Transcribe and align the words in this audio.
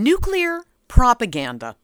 Nuclear 0.00 0.60
propaganda. 0.86 1.74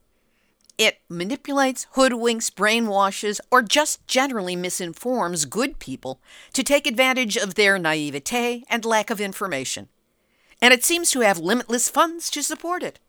It 0.79 1.01
manipulates, 1.09 1.89
hoodwinks, 1.97 2.49
brainwashes, 2.49 3.41
or 3.51 3.61
just 3.61 4.07
generally 4.07 4.55
misinforms 4.55 5.45
good 5.45 5.81
people 5.81 6.21
to 6.53 6.63
take 6.63 6.87
advantage 6.87 7.37
of 7.37 7.57
their 7.57 7.77
naivete 7.77 8.63
and 8.71 8.85
lack 8.85 9.11
of 9.11 9.21
information. 9.21 9.89
And 10.63 10.73
it 10.73 10.85
seems 10.85 11.11
to 11.11 11.23
have 11.23 11.41
limitless 11.41 11.89
funds 11.89 12.31
to 12.31 12.45
support 12.45 12.85
it. 12.85 13.01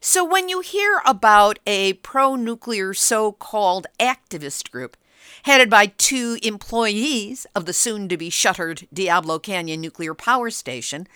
So 0.00 0.24
when 0.24 0.48
you 0.48 0.60
hear 0.60 1.02
about 1.04 1.58
a 1.66 1.92
pro 1.92 2.34
nuclear 2.34 2.94
so 2.94 3.30
called 3.30 3.86
activist 4.00 4.70
group 4.70 4.96
headed 5.42 5.68
by 5.68 5.84
two 5.84 6.38
employees 6.42 7.46
of 7.54 7.66
the 7.66 7.74
soon 7.74 8.08
to 8.08 8.16
be 8.16 8.30
shuttered 8.30 8.88
Diablo 8.90 9.38
Canyon 9.38 9.82
nuclear 9.82 10.14
power 10.14 10.48
station, 10.48 11.06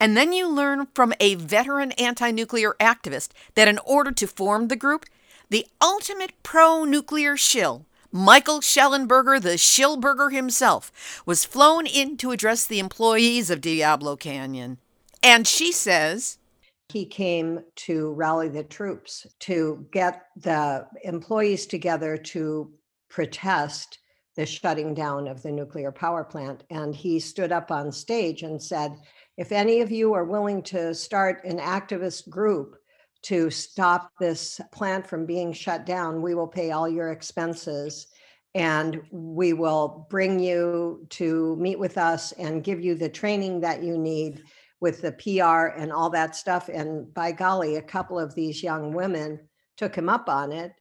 and 0.00 0.16
then 0.16 0.32
you 0.32 0.48
learn 0.48 0.88
from 0.94 1.12
a 1.20 1.34
veteran 1.34 1.92
anti 1.92 2.30
nuclear 2.30 2.74
activist 2.80 3.28
that 3.54 3.68
in 3.68 3.78
order 3.86 4.10
to 4.10 4.26
form 4.26 4.68
the 4.68 4.76
group, 4.76 5.04
the 5.50 5.66
ultimate 5.80 6.32
pro 6.42 6.84
nuclear 6.84 7.36
shill, 7.36 7.84
Michael 8.10 8.60
Shellenberger, 8.60 9.40
the 9.40 9.50
Shillburger 9.50 10.32
himself, 10.32 11.22
was 11.26 11.44
flown 11.44 11.86
in 11.86 12.16
to 12.16 12.32
address 12.32 12.66
the 12.66 12.78
employees 12.78 13.50
of 13.50 13.60
Diablo 13.60 14.16
Canyon. 14.16 14.78
And 15.22 15.46
she 15.46 15.70
says, 15.70 16.38
he 16.88 17.04
came 17.04 17.60
to 17.76 18.12
rally 18.14 18.48
the 18.48 18.64
troops 18.64 19.26
to 19.40 19.86
get 19.92 20.24
the 20.36 20.86
employees 21.04 21.66
together 21.66 22.16
to 22.16 22.72
protest 23.08 23.98
the 24.36 24.46
shutting 24.46 24.94
down 24.94 25.26
of 25.28 25.42
the 25.42 25.50
nuclear 25.50 25.92
power 25.92 26.24
plant. 26.24 26.64
And 26.70 26.94
he 26.94 27.18
stood 27.18 27.52
up 27.52 27.70
on 27.70 27.92
stage 27.92 28.42
and 28.42 28.62
said, 28.62 28.96
if 29.36 29.52
any 29.52 29.80
of 29.80 29.90
you 29.90 30.12
are 30.14 30.24
willing 30.24 30.62
to 30.64 30.94
start 30.94 31.44
an 31.44 31.58
activist 31.58 32.28
group 32.28 32.76
to 33.22 33.50
stop 33.50 34.10
this 34.18 34.60
plant 34.72 35.06
from 35.06 35.26
being 35.26 35.52
shut 35.52 35.84
down, 35.84 36.22
we 36.22 36.34
will 36.34 36.46
pay 36.46 36.70
all 36.70 36.88
your 36.88 37.10
expenses 37.10 38.06
and 38.54 39.00
we 39.10 39.52
will 39.52 40.06
bring 40.10 40.40
you 40.40 41.06
to 41.10 41.56
meet 41.56 41.78
with 41.78 41.96
us 41.96 42.32
and 42.32 42.64
give 42.64 42.80
you 42.80 42.94
the 42.94 43.08
training 43.08 43.60
that 43.60 43.82
you 43.82 43.96
need 43.96 44.42
with 44.80 45.02
the 45.02 45.12
PR 45.12 45.78
and 45.78 45.92
all 45.92 46.10
that 46.10 46.34
stuff. 46.34 46.68
And 46.68 47.12
by 47.14 47.32
golly, 47.32 47.76
a 47.76 47.82
couple 47.82 48.18
of 48.18 48.34
these 48.34 48.62
young 48.62 48.92
women 48.92 49.38
took 49.76 49.94
him 49.94 50.08
up 50.08 50.28
on 50.28 50.52
it. 50.52 50.72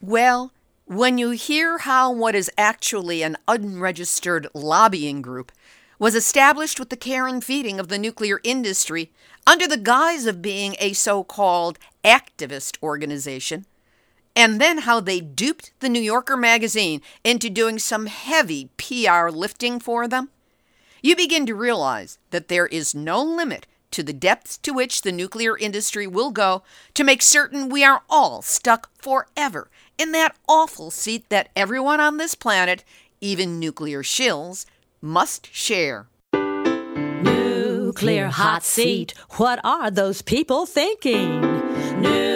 Well, 0.00 0.52
when 0.86 1.18
you 1.18 1.30
hear 1.30 1.78
how 1.78 2.12
what 2.12 2.36
is 2.36 2.50
actually 2.56 3.20
an 3.22 3.36
unregistered 3.48 4.46
lobbying 4.54 5.20
group 5.20 5.50
was 5.98 6.14
established 6.14 6.78
with 6.78 6.90
the 6.90 6.96
care 6.96 7.26
and 7.26 7.42
feeding 7.42 7.80
of 7.80 7.88
the 7.88 7.98
nuclear 7.98 8.40
industry 8.44 9.10
under 9.48 9.66
the 9.66 9.76
guise 9.76 10.26
of 10.26 10.40
being 10.40 10.76
a 10.78 10.92
so 10.92 11.24
called 11.24 11.76
activist 12.04 12.80
organization, 12.84 13.66
and 14.36 14.60
then 14.60 14.78
how 14.78 15.00
they 15.00 15.20
duped 15.20 15.72
the 15.80 15.88
New 15.88 16.00
Yorker 16.00 16.36
magazine 16.36 17.02
into 17.24 17.50
doing 17.50 17.80
some 17.80 18.06
heavy 18.06 18.70
PR 18.76 19.28
lifting 19.28 19.80
for 19.80 20.06
them, 20.06 20.28
you 21.02 21.16
begin 21.16 21.46
to 21.46 21.54
realize 21.54 22.18
that 22.30 22.46
there 22.46 22.66
is 22.68 22.94
no 22.94 23.20
limit 23.22 23.66
to 23.96 24.02
the 24.02 24.12
depths 24.12 24.58
to 24.58 24.72
which 24.72 25.00
the 25.00 25.10
nuclear 25.10 25.56
industry 25.56 26.06
will 26.06 26.30
go 26.30 26.62
to 26.92 27.02
make 27.02 27.22
certain 27.22 27.70
we 27.70 27.82
are 27.82 28.02
all 28.10 28.42
stuck 28.42 28.90
forever 29.00 29.70
in 29.96 30.12
that 30.12 30.36
awful 30.46 30.90
seat 30.90 31.26
that 31.30 31.48
everyone 31.56 31.98
on 31.98 32.18
this 32.18 32.34
planet, 32.34 32.84
even 33.22 33.58
nuclear 33.58 34.02
shills, 34.02 34.66
must 35.00 35.48
share. 35.50 36.08
Nuclear 37.22 38.26
hot 38.26 38.62
seat. 38.62 39.14
What 39.38 39.60
are 39.64 39.90
those 39.90 40.20
people 40.20 40.66
thinking? 40.66 41.40
Nuclear 42.02 42.35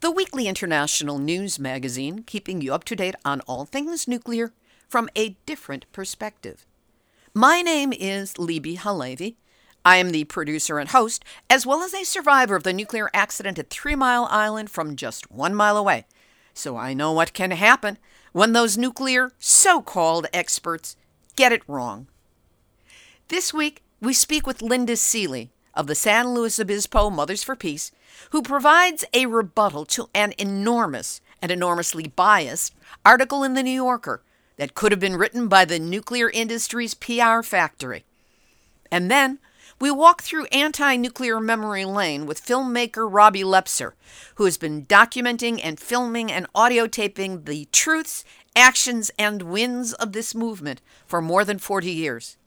the 0.00 0.10
weekly 0.10 0.46
international 0.46 1.18
news 1.18 1.58
magazine 1.58 2.22
keeping 2.22 2.60
you 2.60 2.74
up 2.74 2.84
to 2.84 2.94
date 2.94 3.14
on 3.24 3.40
all 3.42 3.64
things 3.64 4.06
nuclear 4.06 4.52
from 4.88 5.08
a 5.16 5.36
different 5.46 5.90
perspective. 5.92 6.66
My 7.32 7.62
name 7.62 7.92
is 7.92 8.34
Libbe 8.34 8.76
HaLevy. 8.76 9.36
I 9.84 9.96
am 9.96 10.10
the 10.10 10.24
producer 10.24 10.78
and 10.78 10.90
host, 10.90 11.24
as 11.48 11.64
well 11.64 11.82
as 11.82 11.94
a 11.94 12.04
survivor 12.04 12.56
of 12.56 12.62
the 12.62 12.72
nuclear 12.72 13.08
accident 13.14 13.58
at 13.58 13.70
Three 13.70 13.94
Mile 13.94 14.26
Island 14.30 14.70
from 14.70 14.96
just 14.96 15.30
one 15.30 15.54
mile 15.54 15.76
away. 15.76 16.06
So 16.52 16.76
I 16.76 16.92
know 16.92 17.12
what 17.12 17.32
can 17.32 17.52
happen 17.52 17.98
when 18.32 18.52
those 18.52 18.76
nuclear 18.76 19.32
so 19.38 19.80
called 19.80 20.26
experts 20.32 20.96
get 21.36 21.52
it 21.52 21.62
wrong. 21.66 22.08
This 23.28 23.54
week, 23.54 23.82
we 24.00 24.12
speak 24.12 24.46
with 24.46 24.62
Linda 24.62 24.96
Seeley, 24.96 25.50
of 25.72 25.86
the 25.86 25.94
San 25.94 26.30
Luis 26.30 26.58
Obispo 26.58 27.10
Mothers 27.10 27.42
for 27.42 27.54
Peace, 27.54 27.92
who 28.30 28.42
provides 28.42 29.04
a 29.12 29.26
rebuttal 29.26 29.84
to 29.86 30.08
an 30.14 30.34
enormous 30.38 31.20
and 31.42 31.50
enormously 31.50 32.08
biased 32.08 32.74
article 33.04 33.44
in 33.44 33.54
The 33.54 33.62
New 33.62 33.70
Yorker 33.70 34.22
that 34.56 34.74
could 34.74 34.92
have 34.92 35.00
been 35.00 35.16
written 35.16 35.48
by 35.48 35.64
the 35.64 35.78
nuclear 35.78 36.30
industry's 36.30 36.94
PR 36.94 37.42
factory. 37.42 38.04
And 38.90 39.10
then 39.10 39.38
we 39.78 39.90
walk 39.90 40.22
through 40.22 40.46
anti 40.46 40.96
nuclear 40.96 41.38
memory 41.38 41.84
lane 41.84 42.24
with 42.24 42.44
filmmaker 42.44 43.06
Robbie 43.12 43.42
Leppzer, 43.42 43.92
who 44.36 44.44
has 44.44 44.56
been 44.56 44.86
documenting 44.86 45.60
and 45.62 45.78
filming 45.78 46.32
and 46.32 46.46
audio 46.54 46.86
taping 46.86 47.44
the 47.44 47.68
truths, 47.72 48.24
actions, 48.54 49.10
and 49.18 49.42
wins 49.42 49.92
of 49.92 50.12
this 50.12 50.34
movement 50.34 50.80
for 51.06 51.20
more 51.20 51.44
than 51.44 51.58
40 51.58 51.90
years. 51.90 52.38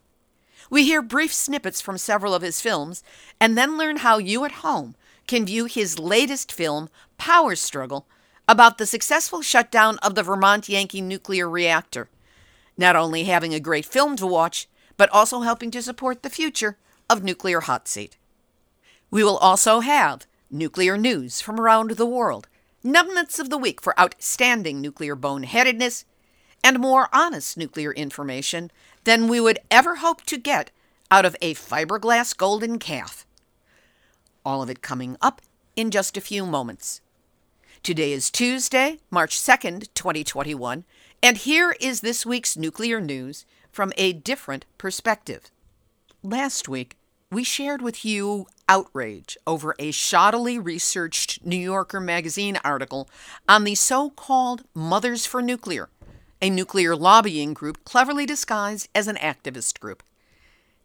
We 0.72 0.86
hear 0.86 1.02
brief 1.02 1.34
snippets 1.34 1.82
from 1.82 1.98
several 1.98 2.34
of 2.34 2.42
his 2.42 2.62
films 2.62 3.04
and 3.40 3.58
then 3.58 3.78
learn 3.78 3.98
how 3.98 4.18
you 4.18 4.44
at 4.46 4.52
home 4.52 4.96
can 5.30 5.46
view 5.46 5.66
his 5.66 6.00
latest 6.00 6.52
film, 6.52 6.90
Power 7.20 7.56
Struggle, 7.56 8.08
about 8.48 8.80
the 8.80 8.88
successful 8.88 9.44
shutdown 9.44 10.00
of 10.00 10.16
the 10.16 10.24
Vermont 10.24 10.68
Yankee 10.68 11.02
nuclear 11.02 11.48
reactor. 11.48 12.10
Not 12.76 12.96
only 12.96 13.26
having 13.26 13.54
a 13.54 13.60
great 13.60 13.86
film 13.86 14.16
to 14.16 14.26
watch, 14.26 14.68
but 14.98 15.08
also 15.12 15.42
helping 15.42 15.70
to 15.70 15.84
support 15.84 16.24
the 16.24 16.32
future 16.32 16.80
of 17.08 17.24
Nuclear 17.24 17.60
Hot 17.60 17.88
Seat. 17.88 18.18
We 19.12 19.24
will 19.24 19.38
also 19.38 19.82
have 19.82 20.26
nuclear 20.50 20.98
news 20.98 21.42
from 21.42 21.60
around 21.60 21.92
the 21.92 22.08
world, 22.08 22.48
numbnuts 22.84 23.38
of 23.38 23.52
the 23.52 23.58
week 23.58 23.82
for 23.82 23.98
outstanding 24.00 24.82
nuclear 24.82 25.16
boneheadedness, 25.16 26.06
and 26.64 26.80
more 26.80 27.08
honest 27.14 27.56
nuclear 27.56 27.92
information 27.94 28.72
than 29.04 29.28
we 29.28 29.40
would 29.40 29.60
ever 29.70 29.98
hope 29.98 30.24
to 30.24 30.40
get 30.40 30.72
out 31.12 31.24
of 31.24 31.36
a 31.40 31.54
fiberglass 31.54 32.36
golden 32.36 32.80
calf. 32.80 33.28
All 34.50 34.64
of 34.64 34.70
it 34.72 34.82
coming 34.82 35.16
up 35.22 35.44
in 35.76 35.92
just 35.92 36.18
a 36.18 36.22
few 36.22 36.44
moments. 36.44 37.02
Today 37.84 38.12
is 38.14 38.32
Tuesday, 38.32 38.98
March 39.12 39.40
2nd, 39.40 39.94
2021, 39.94 40.86
and 41.22 41.38
here 41.38 41.76
is 41.80 42.02
this 42.02 42.26
week's 42.26 42.58
nuclear 42.58 43.00
news 43.00 43.46
from 43.72 43.94
a 43.96 44.12
different 44.12 44.66
perspective. 44.80 45.52
Last 46.24 46.68
week, 46.68 46.98
we 47.32 47.44
shared 47.44 47.84
with 47.84 48.04
you 48.04 48.48
outrage 48.68 49.38
over 49.46 49.76
a 49.78 49.92
shoddily 49.92 50.58
researched 50.60 51.46
New 51.46 51.56
Yorker 51.56 52.00
magazine 52.00 52.58
article 52.64 53.08
on 53.48 53.66
the 53.66 53.76
so 53.76 54.10
called 54.10 54.64
Mothers 54.74 55.28
for 55.28 55.44
Nuclear, 55.44 55.90
a 56.42 56.50
nuclear 56.50 56.96
lobbying 56.96 57.54
group 57.54 57.86
cleverly 57.86 58.26
disguised 58.26 58.90
as 58.96 59.08
an 59.08 59.18
activist 59.18 59.80
group. 59.80 60.02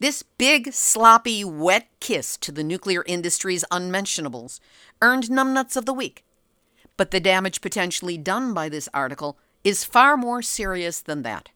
This 0.05 0.23
big, 0.23 0.75
sloppy, 0.75 1.47
wet 1.47 1.89
kiss 1.99 2.37
to 2.37 2.53
the 2.53 2.63
nuclear 2.63 3.05
industry's 3.07 3.65
unmentionables 3.71 4.61
earned 5.01 5.31
numbnuts 5.31 5.79
of 5.79 5.87
the 5.87 5.95
week. 5.95 6.27
But 6.99 7.11
the 7.11 7.21
damage 7.21 7.63
potentially 7.63 8.19
done 8.19 8.53
by 8.53 8.69
this 8.69 8.87
article 8.93 9.39
is 9.65 9.83
far 9.83 10.19
more 10.19 10.43
serious 10.43 11.01
than 11.01 11.23
that. 11.23 11.49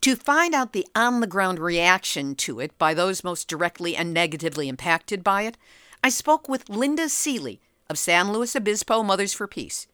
To 0.00 0.16
find 0.16 0.54
out 0.54 0.72
the 0.72 0.86
on 0.94 1.20
the 1.20 1.26
ground 1.26 1.58
reaction 1.58 2.36
to 2.36 2.58
it 2.58 2.78
by 2.78 2.94
those 2.94 3.22
most 3.22 3.48
directly 3.48 3.94
and 3.94 4.14
negatively 4.14 4.66
impacted 4.66 5.22
by 5.22 5.42
it, 5.42 5.58
I 6.02 6.08
spoke 6.08 6.48
with 6.48 6.70
Linda 6.70 7.10
Seeley 7.10 7.60
of 7.90 7.98
San 7.98 8.32
Luis 8.32 8.56
Obispo 8.56 9.02
Mothers 9.02 9.34
for 9.34 9.46
Peace. 9.46 9.86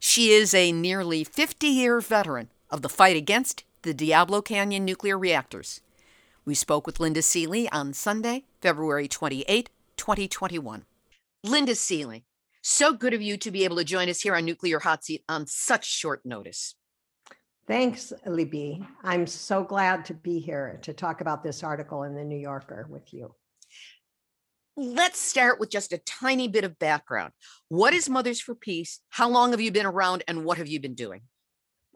She 0.00 0.30
is 0.32 0.52
a 0.52 0.72
nearly 0.72 1.22
50 1.22 1.68
year 1.68 2.00
veteran 2.00 2.48
of 2.72 2.82
the 2.82 2.88
fight 2.88 3.16
against 3.16 3.62
the 3.82 3.94
Diablo 3.94 4.42
Canyon 4.42 4.84
nuclear 4.84 5.16
reactors. 5.16 5.80
We 6.48 6.54
spoke 6.54 6.86
with 6.86 6.98
Linda 6.98 7.20
Seeley 7.20 7.68
on 7.72 7.92
Sunday, 7.92 8.44
February 8.62 9.06
28, 9.06 9.68
2021. 9.98 10.86
Linda 11.44 11.74
Seeley, 11.74 12.24
So 12.62 12.94
good 12.94 13.12
of 13.12 13.20
you 13.20 13.36
to 13.36 13.50
be 13.50 13.64
able 13.64 13.76
to 13.76 13.84
join 13.84 14.08
us 14.08 14.22
here 14.22 14.34
on 14.34 14.46
Nuclear 14.46 14.78
Hot 14.78 15.04
Seat 15.04 15.22
on 15.28 15.46
such 15.46 15.84
short 15.84 16.24
notice. 16.24 16.74
Thanks, 17.66 18.14
Libbe. 18.26 18.82
I'm 19.04 19.26
so 19.26 19.62
glad 19.62 20.06
to 20.06 20.14
be 20.14 20.38
here 20.38 20.78
to 20.84 20.94
talk 20.94 21.20
about 21.20 21.42
this 21.42 21.62
article 21.62 22.04
in 22.04 22.14
the 22.14 22.24
New 22.24 22.38
Yorker 22.38 22.86
with 22.88 23.12
you. 23.12 23.34
Let's 24.74 25.18
start 25.18 25.60
with 25.60 25.68
just 25.68 25.92
a 25.92 25.98
tiny 25.98 26.48
bit 26.48 26.64
of 26.64 26.78
background. 26.78 27.34
What 27.68 27.92
is 27.92 28.08
Mothers 28.08 28.40
for 28.40 28.54
Peace? 28.54 29.00
How 29.10 29.28
long 29.28 29.50
have 29.50 29.60
you 29.60 29.70
been 29.70 29.84
around 29.84 30.24
and 30.26 30.46
what 30.46 30.56
have 30.56 30.68
you 30.68 30.80
been 30.80 30.94
doing? 30.94 31.24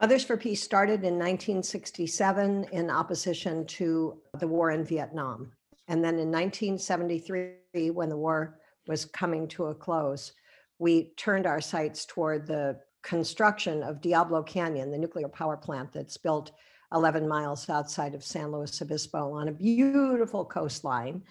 Mothers 0.03 0.25
for 0.25 0.37
Peace 0.37 0.61
started 0.61 1.05
in 1.05 1.15
1967 1.15 2.65
in 2.73 2.91
opposition 2.91 3.65
to 3.67 4.19
the 4.41 4.49
war 4.49 4.73
in 4.73 4.85
Vietnam. 4.85 5.53
And 5.87 6.03
then 6.03 6.19
in 6.19 6.29
1973, 6.29 7.91
when 7.91 8.09
the 8.09 8.17
war 8.17 8.59
was 8.89 9.05
coming 9.05 9.47
to 9.47 9.67
a 9.67 9.75
close, 9.77 10.33
we 10.81 11.13
turned 11.17 11.47
our 11.47 11.61
sights 11.61 12.05
toward 12.05 12.49
the 12.49 12.81
construction 13.05 13.85
of 13.85 14.01
Diablo 14.01 14.43
Canyon, 14.43 14.91
the 14.91 14.99
nuclear 14.99 15.29
power 15.29 15.57
plant 15.57 15.93
that's 15.93 16.17
built 16.17 16.51
11 16.93 17.29
miles 17.29 17.71
outside 17.71 18.17
of 18.17 18.25
San 18.25 18.51
Luis 18.51 18.83
Obispo 18.83 19.33
on 19.33 19.47
a 19.47 19.53
beautiful 19.53 20.45
coastline. 20.45 21.23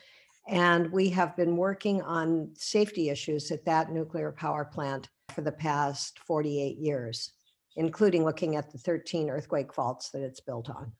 And 0.48 0.90
we 0.94 1.10
have 1.10 1.36
been 1.36 1.58
working 1.58 2.02
on 2.04 2.52
safety 2.54 3.10
issues 3.10 3.52
at 3.52 3.66
that 3.66 3.92
nuclear 3.92 4.32
power 4.32 4.64
plant 4.64 5.10
for 5.36 5.42
the 5.42 5.52
past 5.52 6.20
48 6.20 6.78
years 6.78 7.34
including 7.76 8.24
looking 8.24 8.56
at 8.56 8.72
the 8.72 8.78
13 8.78 9.30
earthquake 9.30 9.74
faults 9.74 10.10
that 10.12 10.22
it's 10.22 10.40
built 10.40 10.70
on. 10.70 10.92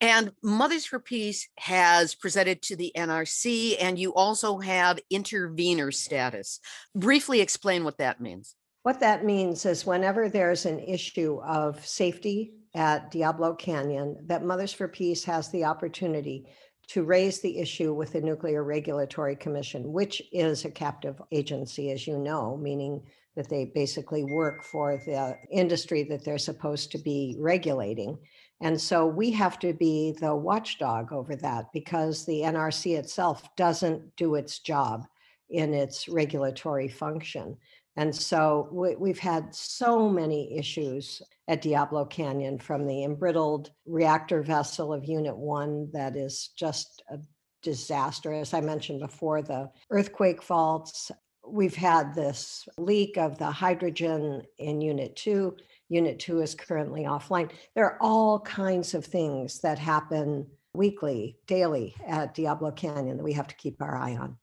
And 0.00 0.32
Mothers 0.42 0.86
for 0.86 0.98
Peace 0.98 1.48
has 1.58 2.14
presented 2.14 2.62
to 2.62 2.76
the 2.76 2.90
NRC, 2.96 3.76
and 3.78 3.98
you 3.98 4.14
also 4.14 4.58
have 4.58 4.98
intervener 5.10 5.90
status. 5.90 6.58
Briefly 6.94 7.40
explain 7.40 7.84
what 7.84 7.98
that 7.98 8.20
means. 8.20 8.56
What 8.82 9.00
that 9.00 9.26
means 9.26 9.66
is 9.66 9.84
whenever 9.84 10.30
there's 10.30 10.64
an 10.64 10.78
issue 10.78 11.38
of 11.44 11.84
safety 11.86 12.54
at 12.74 13.10
Diablo 13.10 13.54
Canyon, 13.54 14.16
that 14.26 14.42
Mothers 14.42 14.72
for 14.72 14.88
Peace 14.88 15.22
has 15.24 15.50
the 15.50 15.64
opportunity 15.64 16.46
to 16.88 17.04
raise 17.04 17.40
the 17.40 17.58
issue 17.58 17.92
with 17.92 18.12
the 18.12 18.22
Nuclear 18.22 18.64
Regulatory 18.64 19.36
Commission, 19.36 19.92
which 19.92 20.22
is 20.32 20.64
a 20.64 20.70
captive 20.70 21.20
agency, 21.30 21.90
as 21.92 22.06
you 22.06 22.18
know, 22.18 22.56
meaning 22.56 23.02
that 23.36 23.48
they 23.48 23.66
basically 23.66 24.24
work 24.24 24.64
for 24.64 24.96
the 25.06 25.36
industry 25.50 26.02
that 26.04 26.24
they're 26.24 26.38
supposed 26.38 26.90
to 26.92 26.98
be 26.98 27.36
regulating. 27.38 28.18
And 28.60 28.78
so 28.78 29.06
we 29.06 29.30
have 29.32 29.58
to 29.60 29.72
be 29.72 30.14
the 30.20 30.34
watchdog 30.34 31.12
over 31.12 31.36
that 31.36 31.66
because 31.72 32.26
the 32.26 32.42
NRC 32.42 32.98
itself 32.98 33.42
doesn't 33.56 34.16
do 34.16 34.34
its 34.34 34.58
job 34.58 35.06
in 35.48 35.74
its 35.74 36.08
regulatory 36.08 36.88
function. 36.88 37.56
And 37.96 38.14
so 38.14 38.68
we, 38.70 39.10
have 39.10 39.18
had 39.18 39.54
so 39.54 40.08
many 40.08 40.56
issues 40.56 41.22
at 41.48 41.62
Diablo 41.62 42.04
Canyon 42.04 42.58
from 42.58 42.86
the 42.86 43.04
embrittled 43.04 43.70
reactor 43.84 44.42
vessel 44.42 44.92
of 44.92 45.04
Unit 45.04 45.36
1 45.36 45.90
that 45.92 46.16
is 46.16 46.50
just 46.56 47.02
a 47.10 47.18
disaster. 47.62 48.32
As 48.32 48.54
I 48.54 48.60
mentioned 48.60 49.00
before, 49.00 49.42
the 49.42 49.70
earthquake 49.90 50.42
faults, 50.42 51.10
we've 51.46 51.74
had 51.74 52.14
this 52.14 52.68
leak 52.78 53.16
of 53.16 53.38
the 53.38 53.50
hydrogen 53.50 54.42
in 54.58 54.80
Unit 54.80 55.16
2. 55.16 55.56
Unit 55.88 56.18
2 56.18 56.40
is 56.40 56.54
currently 56.54 57.04
offline. 57.04 57.50
There 57.74 57.84
are 57.84 57.98
all 58.00 58.40
kinds 58.40 58.94
of 58.94 59.04
things 59.04 59.60
that 59.60 59.78
happen 59.78 60.46
weekly, 60.74 61.36
daily 61.46 61.94
at 62.06 62.34
Diablo 62.34 62.70
Canyon 62.70 63.16
that 63.16 63.24
we 63.24 63.32
have 63.32 63.48
to 63.48 63.56
keep 63.56 63.82
our 63.82 63.96
eye 63.96 64.16
on. 64.16 64.36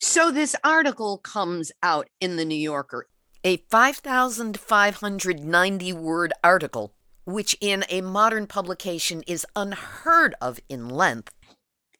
So, 0.00 0.30
this 0.30 0.54
article 0.64 1.18
comes 1.18 1.70
out 1.82 2.08
in 2.20 2.36
the 2.36 2.44
New 2.44 2.56
Yorker, 2.56 3.06
a 3.44 3.58
5,590 3.70 5.92
word 5.92 6.32
article, 6.42 6.92
which 7.24 7.56
in 7.60 7.84
a 7.88 8.00
modern 8.00 8.48
publication 8.48 9.22
is 9.26 9.46
unheard 9.54 10.34
of 10.40 10.58
in 10.68 10.88
length, 10.88 11.32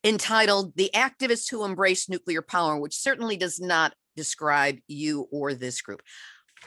entitled 0.02 0.74
The 0.76 0.90
Activists 0.92 1.48
Who 1.50 1.64
Embrace 1.64 2.08
Nuclear 2.08 2.42
Power, 2.42 2.76
which 2.76 2.96
certainly 2.96 3.36
does 3.36 3.60
not 3.60 3.94
describe 4.16 4.78
you 4.86 5.28
or 5.30 5.54
this 5.54 5.80
group. 5.82 6.02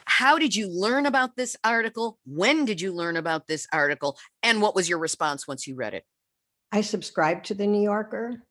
How 0.05 0.37
did 0.37 0.55
you 0.55 0.67
learn 0.67 1.05
about 1.05 1.35
this 1.35 1.55
article? 1.63 2.19
When 2.25 2.65
did 2.65 2.81
you 2.81 2.93
learn 2.93 3.15
about 3.17 3.47
this 3.47 3.67
article? 3.71 4.17
And 4.43 4.61
what 4.61 4.75
was 4.75 4.89
your 4.89 4.99
response 4.99 5.47
once 5.47 5.65
you 5.67 5.75
read 5.75 5.93
it? 5.93 6.03
I 6.71 6.81
subscribed 6.81 7.45
to 7.45 7.53
the 7.53 7.67
New 7.67 7.81
Yorker 7.81 8.43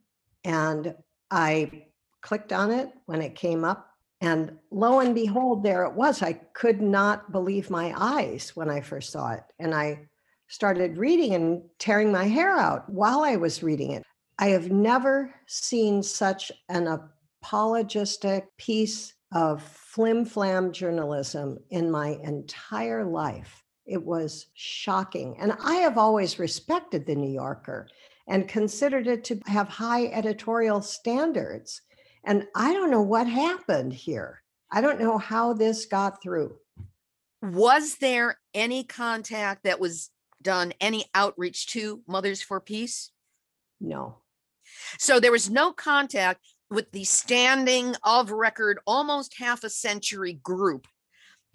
and 0.44 0.94
I 1.30 1.86
clicked 2.22 2.52
on 2.52 2.70
it 2.70 2.90
when 3.06 3.20
it 3.20 3.34
came 3.34 3.64
up. 3.64 3.90
And 4.20 4.56
lo 4.70 5.00
and 5.00 5.14
behold, 5.14 5.62
there 5.62 5.84
it 5.84 5.92
was. 5.92 6.22
I 6.22 6.32
could 6.32 6.80
not 6.80 7.30
believe 7.32 7.68
my 7.68 7.92
eyes 7.96 8.52
when 8.54 8.70
I 8.70 8.80
first 8.80 9.12
saw 9.12 9.32
it. 9.32 9.42
And 9.58 9.74
I 9.74 10.08
started 10.48 10.96
reading 10.96 11.34
and 11.34 11.62
tearing 11.78 12.10
my 12.10 12.24
hair 12.24 12.56
out 12.56 12.88
while 12.88 13.20
I 13.20 13.36
was 13.36 13.62
reading 13.62 13.92
it. 13.92 14.02
I 14.38 14.48
have 14.48 14.70
never 14.70 15.34
seen 15.46 16.02
such 16.02 16.50
an 16.68 16.86
apologistic 17.44 18.46
piece 18.56 19.12
of 19.34 19.62
flim 19.62 20.24
flam 20.24 20.72
journalism 20.72 21.58
in 21.70 21.90
my 21.90 22.18
entire 22.22 23.04
life. 23.04 23.62
It 23.84 24.02
was 24.02 24.46
shocking. 24.54 25.36
And 25.38 25.52
I 25.62 25.74
have 25.76 25.98
always 25.98 26.38
respected 26.38 27.04
the 27.04 27.14
New 27.14 27.30
Yorker 27.30 27.86
and 28.28 28.48
considered 28.48 29.06
it 29.06 29.24
to 29.24 29.40
have 29.46 29.68
high 29.68 30.06
editorial 30.06 30.80
standards. 30.80 31.82
And 32.24 32.46
I 32.56 32.72
don't 32.72 32.90
know 32.90 33.02
what 33.02 33.26
happened 33.26 33.92
here. 33.92 34.42
I 34.72 34.80
don't 34.80 35.00
know 35.00 35.18
how 35.18 35.52
this 35.52 35.84
got 35.84 36.22
through. 36.22 36.56
Was 37.42 37.96
there 37.96 38.38
any 38.54 38.84
contact 38.84 39.64
that 39.64 39.80
was 39.80 40.10
done, 40.40 40.72
any 40.80 41.04
outreach 41.14 41.66
to 41.72 42.00
Mothers 42.08 42.40
for 42.40 42.58
Peace? 42.58 43.10
No. 43.82 44.16
So 44.98 45.20
there 45.20 45.32
was 45.32 45.50
no 45.50 45.72
contact 45.72 46.40
with 46.70 46.90
the 46.92 47.04
standing 47.04 47.94
of 48.02 48.30
record 48.30 48.78
almost 48.86 49.36
half 49.38 49.64
a 49.64 49.70
century 49.70 50.34
group 50.42 50.86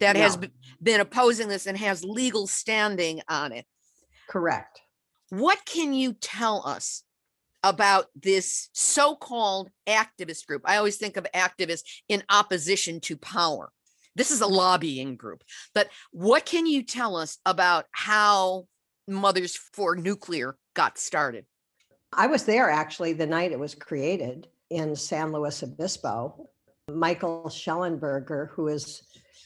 that 0.00 0.16
no. 0.16 0.22
has 0.22 0.38
been 0.82 1.00
opposing 1.00 1.48
this 1.48 1.66
and 1.66 1.76
has 1.76 2.04
legal 2.04 2.46
standing 2.46 3.20
on 3.28 3.52
it. 3.52 3.66
Correct. 4.28 4.80
What 5.28 5.64
can 5.64 5.92
you 5.92 6.14
tell 6.14 6.66
us 6.66 7.02
about 7.62 8.06
this 8.14 8.70
so 8.72 9.14
called 9.14 9.70
activist 9.86 10.46
group? 10.46 10.62
I 10.64 10.76
always 10.76 10.96
think 10.96 11.16
of 11.16 11.26
activists 11.34 11.82
in 12.08 12.22
opposition 12.30 13.00
to 13.00 13.16
power. 13.16 13.70
This 14.16 14.30
is 14.30 14.40
a 14.40 14.46
lobbying 14.46 15.16
group. 15.16 15.44
But 15.74 15.88
what 16.10 16.44
can 16.44 16.66
you 16.66 16.82
tell 16.82 17.16
us 17.16 17.38
about 17.46 17.86
how 17.92 18.66
Mothers 19.06 19.56
for 19.56 19.94
Nuclear 19.94 20.56
got 20.74 20.98
started? 20.98 21.44
I 22.12 22.26
was 22.26 22.44
there 22.44 22.70
actually 22.70 23.12
the 23.12 23.26
night 23.26 23.52
it 23.52 23.58
was 23.58 23.74
created 23.74 24.48
in 24.70 24.96
San 24.96 25.32
Luis 25.32 25.62
Obispo. 25.62 26.48
Michael 26.88 27.44
Shellenberger, 27.46 28.50
who 28.50 28.68
is 28.68 29.02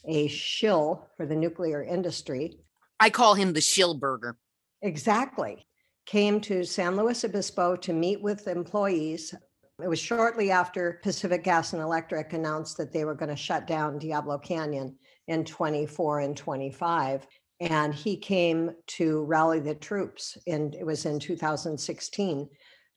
a 0.06 0.28
shill 0.28 1.08
for 1.16 1.26
the 1.26 1.34
nuclear 1.34 1.82
industry. 1.82 2.58
I 3.00 3.10
call 3.10 3.34
him 3.34 3.52
the 3.52 3.60
Shillburger. 3.60 4.34
Exactly. 4.82 5.66
Came 6.06 6.40
to 6.42 6.64
San 6.64 6.96
Luis 6.96 7.24
Obispo 7.24 7.76
to 7.76 7.92
meet 7.92 8.22
with 8.22 8.46
employees. 8.46 9.34
It 9.82 9.88
was 9.88 9.98
shortly 9.98 10.50
after 10.50 11.00
Pacific 11.02 11.42
Gas 11.42 11.72
and 11.72 11.82
Electric 11.82 12.32
announced 12.32 12.76
that 12.76 12.92
they 12.92 13.04
were 13.04 13.14
going 13.14 13.30
to 13.30 13.36
shut 13.36 13.66
down 13.66 13.98
Diablo 13.98 14.38
Canyon 14.38 14.96
in 15.26 15.44
24 15.44 16.20
and 16.20 16.36
25. 16.36 17.26
And 17.60 17.94
he 17.94 18.16
came 18.16 18.72
to 18.88 19.24
rally 19.24 19.60
the 19.60 19.74
troops, 19.74 20.36
and 20.46 20.74
it 20.74 20.84
was 20.84 21.06
in 21.06 21.18
2016 21.18 22.48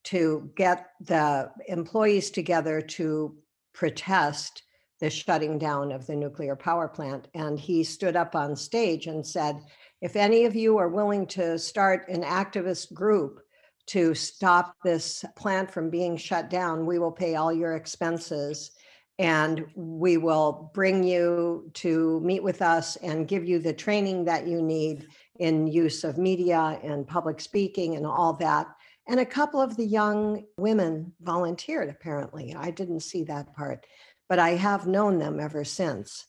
to 0.06 0.52
get 0.56 0.88
the 1.02 1.52
employees 1.68 2.30
together 2.32 2.82
to 2.82 3.36
protest 3.74 4.64
the 5.00 5.10
shutting 5.10 5.60
down 5.60 5.92
of 5.92 6.08
the 6.08 6.16
nuclear 6.16 6.56
power 6.56 6.88
plant. 6.88 7.28
And 7.34 7.60
he 7.60 7.84
stood 7.84 8.16
up 8.16 8.36
on 8.36 8.56
stage 8.56 9.08
and 9.08 9.26
said, 9.26 9.58
if 10.02 10.16
any 10.16 10.46
of 10.46 10.56
you 10.56 10.78
are 10.78 10.90
willing 10.90 11.28
to 11.28 11.58
start 11.60 12.08
an 12.10 12.24
activist 12.24 12.94
group 12.94 13.40
to 13.88 14.14
stop 14.14 14.76
this 14.84 15.24
plant 15.36 15.72
from 15.72 15.90
being 15.90 16.18
shut 16.18 16.50
down, 16.50 16.86
we 16.86 17.00
will 17.00 17.12
pay 17.12 17.36
all 17.36 17.54
your 17.54 17.76
expenses 17.76 18.72
and 19.20 19.66
we 19.76 20.18
will 20.18 20.72
bring 20.74 21.04
you 21.04 21.72
to 21.74 22.20
meet 22.20 22.44
with 22.44 22.62
us 22.62 22.98
and 22.98 23.28
give 23.28 23.46
you 23.46 23.58
the 23.58 23.74
training 23.74 24.26
that 24.26 24.46
you 24.46 24.62
need 24.62 25.08
in 25.40 25.66
use 25.66 26.04
of 26.04 26.18
media 26.18 26.80
and 26.84 27.08
public 27.08 27.40
speaking 27.40 27.96
and 27.96 28.06
all 28.06 28.34
that. 28.34 28.68
And 29.08 29.20
a 29.20 29.26
couple 29.26 29.62
of 29.62 29.78
the 29.78 29.86
young 29.86 30.44
women 30.58 31.14
volunteered, 31.22 31.90
apparently. 31.90 32.54
I 32.56 32.72
didn't 32.72 33.02
see 33.02 33.24
that 33.24 33.56
part, 33.56 33.86
but 34.28 34.40
I 34.40 34.52
have 34.52 34.86
known 34.86 35.18
them 35.18 35.40
ever 35.40 35.64
since. 35.64 36.26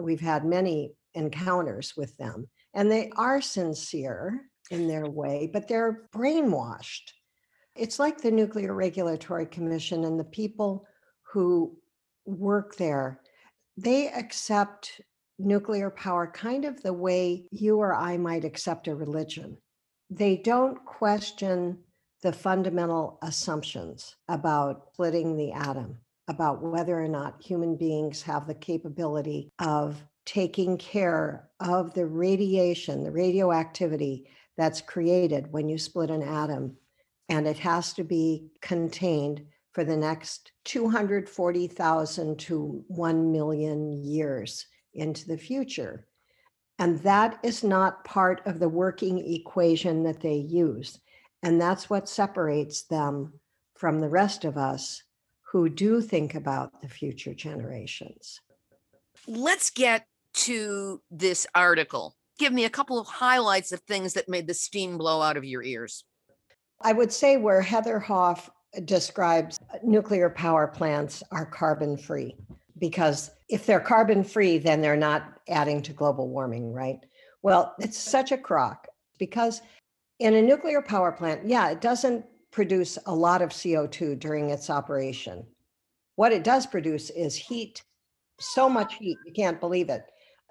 We've 0.00 0.20
had 0.20 0.44
many 0.44 0.94
encounters 1.14 1.94
with 1.96 2.16
them, 2.16 2.48
and 2.72 2.90
they 2.90 3.10
are 3.16 3.42
sincere 3.42 4.40
in 4.70 4.88
their 4.88 5.06
way, 5.06 5.50
but 5.52 5.68
they're 5.68 6.08
brainwashed. 6.14 7.12
It's 7.76 7.98
like 7.98 8.18
the 8.18 8.30
Nuclear 8.30 8.72
Regulatory 8.74 9.46
Commission 9.46 10.04
and 10.04 10.18
the 10.18 10.24
people 10.24 10.86
who 11.22 11.76
work 12.24 12.76
there. 12.76 13.20
they 13.76 14.08
accept 14.08 15.00
nuclear 15.38 15.90
power 15.90 16.30
kind 16.30 16.64
of 16.64 16.80
the 16.82 16.92
way 16.92 17.46
you 17.50 17.78
or 17.78 17.94
I 17.94 18.16
might 18.16 18.44
accept 18.44 18.86
a 18.88 18.94
religion. 18.94 19.56
They 20.10 20.36
don't 20.36 20.84
question 20.84 21.78
the 22.22 22.32
fundamental 22.32 23.18
assumptions 23.22 24.16
about 24.28 24.88
splitting 24.92 25.36
the 25.36 25.52
atom, 25.52 25.98
about 26.28 26.62
whether 26.62 26.98
or 26.98 27.08
not 27.08 27.42
human 27.42 27.76
beings 27.76 28.22
have 28.22 28.46
the 28.46 28.54
capability 28.54 29.50
of 29.58 30.02
taking 30.24 30.78
care 30.78 31.48
of 31.60 31.92
the 31.94 32.06
radiation, 32.06 33.02
the 33.02 33.10
radioactivity 33.10 34.28
that's 34.56 34.80
created 34.80 35.52
when 35.52 35.68
you 35.68 35.76
split 35.78 36.10
an 36.10 36.22
atom. 36.22 36.76
And 37.28 37.46
it 37.46 37.58
has 37.58 37.92
to 37.94 38.04
be 38.04 38.50
contained 38.60 39.44
for 39.72 39.84
the 39.84 39.96
next 39.96 40.52
240,000 40.64 42.38
to 42.38 42.84
1 42.86 43.32
million 43.32 43.92
years 43.92 44.66
into 44.94 45.26
the 45.26 45.38
future. 45.38 46.06
And 46.78 46.98
that 47.00 47.38
is 47.42 47.64
not 47.64 48.04
part 48.04 48.42
of 48.46 48.58
the 48.58 48.68
working 48.68 49.18
equation 49.34 50.04
that 50.04 50.20
they 50.20 50.34
use. 50.34 51.00
And 51.42 51.60
that's 51.60 51.90
what 51.90 52.08
separates 52.08 52.82
them 52.82 53.34
from 53.74 54.00
the 54.00 54.08
rest 54.08 54.44
of 54.44 54.56
us 54.56 55.02
who 55.42 55.68
do 55.68 56.00
think 56.00 56.34
about 56.34 56.80
the 56.80 56.88
future 56.88 57.34
generations. 57.34 58.40
Let's 59.26 59.70
get 59.70 60.06
to 60.34 61.02
this 61.10 61.46
article. 61.54 62.16
Give 62.38 62.52
me 62.52 62.64
a 62.64 62.70
couple 62.70 62.98
of 62.98 63.06
highlights 63.06 63.72
of 63.72 63.80
things 63.80 64.14
that 64.14 64.28
made 64.28 64.46
the 64.46 64.54
steam 64.54 64.96
blow 64.96 65.20
out 65.20 65.36
of 65.36 65.44
your 65.44 65.62
ears. 65.62 66.04
I 66.80 66.92
would 66.92 67.12
say 67.12 67.36
where 67.36 67.60
Heather 67.60 67.98
Hoff 67.98 68.50
describes 68.84 69.58
nuclear 69.84 70.30
power 70.30 70.66
plants 70.66 71.22
are 71.30 71.46
carbon 71.46 71.96
free 71.96 72.34
because 72.78 73.30
if 73.48 73.66
they're 73.66 73.80
carbon 73.80 74.24
free, 74.24 74.58
then 74.58 74.80
they're 74.80 74.96
not 74.96 75.38
adding 75.48 75.82
to 75.82 75.92
global 75.92 76.28
warming, 76.28 76.72
right? 76.72 76.98
Well, 77.42 77.74
it's 77.78 77.98
such 77.98 78.32
a 78.32 78.38
crock 78.38 78.88
because 79.18 79.60
in 80.18 80.34
a 80.34 80.42
nuclear 80.42 80.82
power 80.82 81.12
plant, 81.12 81.46
yeah, 81.46 81.70
it 81.70 81.80
doesn't 81.80 82.24
produce 82.50 82.98
a 83.06 83.14
lot 83.14 83.42
of 83.42 83.50
CO2 83.50 84.18
during 84.18 84.50
its 84.50 84.70
operation. 84.70 85.44
What 86.16 86.32
it 86.32 86.44
does 86.44 86.66
produce 86.66 87.10
is 87.10 87.34
heat, 87.34 87.82
so 88.38 88.68
much 88.68 88.94
heat, 88.94 89.18
you 89.24 89.32
can't 89.32 89.60
believe 89.60 89.88
it. 89.88 90.04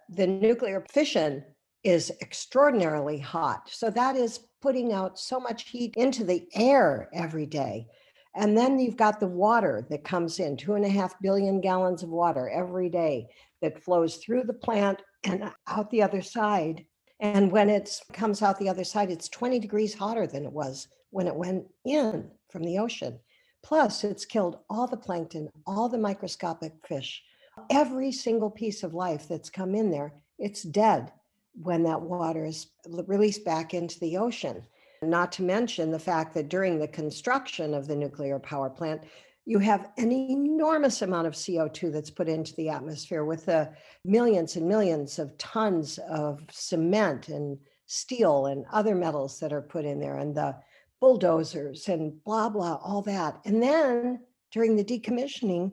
The 0.10 0.28
nuclear 0.28 0.86
fission 0.92 1.44
is 1.84 2.12
extraordinarily 2.22 3.18
hot. 3.18 3.70
So 3.72 3.90
that 3.92 4.16
is 4.16 4.48
putting 4.62 4.94
out 4.94 5.20
so 5.20 5.40
much 5.40 5.70
heat 5.70 5.96
into 5.96 6.24
the 6.24 6.48
air 6.54 7.10
every 7.14 7.46
day. 7.46 7.88
And 8.36 8.58
then 8.58 8.80
you've 8.80 8.98
got 8.98 9.20
the 9.20 9.28
water 9.28 9.86
that 9.90 10.04
comes 10.04 10.40
in, 10.40 10.56
two 10.56 10.76
and 10.76 10.86
a 10.86 10.90
half 10.90 11.20
billion 11.22 11.60
gallons 11.60 12.04
of 12.04 12.10
water 12.10 12.50
every 12.50 12.90
day 12.90 13.28
that 13.62 13.84
flows 13.84 14.18
through 14.18 14.44
the 14.44 14.54
plant 14.54 15.02
and 15.24 15.52
out 15.68 15.90
the 15.92 16.04
other 16.04 16.22
side. 16.22 16.86
And 17.22 17.52
when 17.52 17.70
it 17.70 18.02
comes 18.14 18.42
out 18.42 18.58
the 18.58 18.70
other 18.70 18.84
side, 18.84 19.12
it's 19.12 19.30
20 19.30 19.60
degrees 19.60 19.94
hotter 19.94 20.26
than 20.26 20.44
it 20.44 20.52
was 20.52 20.88
when 21.12 21.28
it 21.28 21.36
went 21.36 21.66
in 21.86 22.32
from 22.50 22.64
the 22.64 22.80
ocean. 22.80 23.20
Plus, 23.64 24.04
it's 24.04 24.26
killed 24.26 24.58
all 24.72 24.88
the 24.88 24.98
plankton, 24.98 25.48
all 25.68 25.88
the 25.88 26.00
microscopic 26.00 26.74
fish, 26.88 27.22
every 27.70 28.12
single 28.12 28.50
piece 28.50 28.82
of 28.82 28.96
life 28.96 29.28
that's 29.28 29.52
come 29.52 29.76
in 29.76 29.92
there. 29.92 30.14
It's 30.40 30.64
dead 30.64 31.12
when 31.54 31.84
that 31.84 32.02
water 32.02 32.44
is 32.44 32.68
released 32.88 33.46
back 33.46 33.76
into 33.76 34.00
the 34.00 34.18
ocean. 34.18 34.64
Not 35.04 35.32
to 35.34 35.44
mention 35.44 35.92
the 35.92 36.00
fact 36.00 36.34
that 36.34 36.50
during 36.50 36.80
the 36.80 36.88
construction 36.88 37.76
of 37.76 37.88
the 37.88 37.96
nuclear 37.96 38.40
power 38.40 38.70
plant, 38.70 39.02
you 39.46 39.60
have 39.60 39.90
an 39.98 40.12
enormous 40.12 41.02
amount 41.02 41.28
of 41.28 41.34
CO2 41.34 41.92
that's 41.92 42.12
put 42.12 42.30
into 42.30 42.56
the 42.56 42.70
atmosphere 42.70 43.26
with 43.26 43.46
the 43.46 43.72
millions 44.06 44.56
and 44.56 44.68
millions 44.68 45.18
of 45.18 45.38
tons 45.38 45.98
of 46.10 46.42
cement 46.52 47.30
and 47.30 47.58
steel 47.88 48.46
and 48.46 48.66
other 48.72 48.96
metals 48.96 49.40
that 49.40 49.52
are 49.52 49.62
put 49.62 49.84
in 49.84 50.00
there 50.00 50.18
and 50.18 50.36
the 50.36 50.56
bulldozers 51.00 51.90
and 51.90 52.24
blah, 52.24 52.48
blah, 52.48 52.80
all 52.84 53.02
that. 53.02 53.40
And 53.46 53.62
then 53.62 54.20
during 54.52 54.76
the 54.76 54.84
decommissioning, 54.84 55.72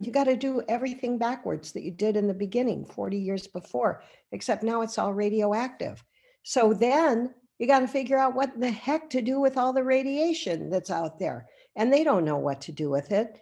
you 0.00 0.10
got 0.10 0.24
to 0.24 0.36
do 0.36 0.62
everything 0.68 1.18
backwards 1.18 1.72
that 1.72 1.82
you 1.82 1.90
did 1.90 2.16
in 2.16 2.26
the 2.26 2.34
beginning 2.34 2.86
40 2.86 3.18
years 3.18 3.46
before, 3.46 4.02
except 4.32 4.62
now 4.62 4.80
it's 4.80 4.98
all 4.98 5.12
radioactive. 5.12 6.02
So 6.42 6.72
then 6.72 7.34
you 7.58 7.66
got 7.66 7.80
to 7.80 7.88
figure 7.88 8.18
out 8.18 8.34
what 8.34 8.58
the 8.58 8.70
heck 8.70 9.08
to 9.10 9.22
do 9.22 9.38
with 9.38 9.56
all 9.56 9.72
the 9.72 9.84
radiation 9.84 10.70
that's 10.70 10.90
out 10.90 11.18
there. 11.18 11.46
And 11.76 11.92
they 11.92 12.04
don't 12.04 12.24
know 12.24 12.38
what 12.38 12.60
to 12.62 12.72
do 12.72 12.90
with 12.90 13.12
it. 13.12 13.40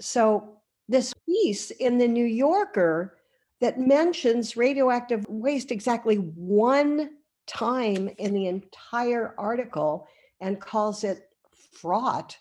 So, 0.00 0.56
this 0.88 1.14
piece 1.26 1.70
in 1.70 1.98
the 1.98 2.08
New 2.08 2.24
Yorker 2.24 3.16
that 3.60 3.78
mentions 3.78 4.56
radioactive 4.56 5.24
waste 5.28 5.70
exactly 5.70 6.16
one 6.16 7.10
time 7.46 8.10
in 8.18 8.34
the 8.34 8.46
entire 8.46 9.34
article 9.38 10.08
and 10.40 10.60
calls 10.60 11.04
it 11.04 11.28
fraught, 11.72 12.36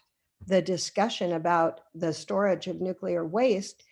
the 0.47 0.61
discussion 0.61 1.33
about 1.33 1.81
the 1.93 2.13
storage 2.13 2.67
of 2.67 2.81
nuclear 2.81 3.25
waste 3.25 3.83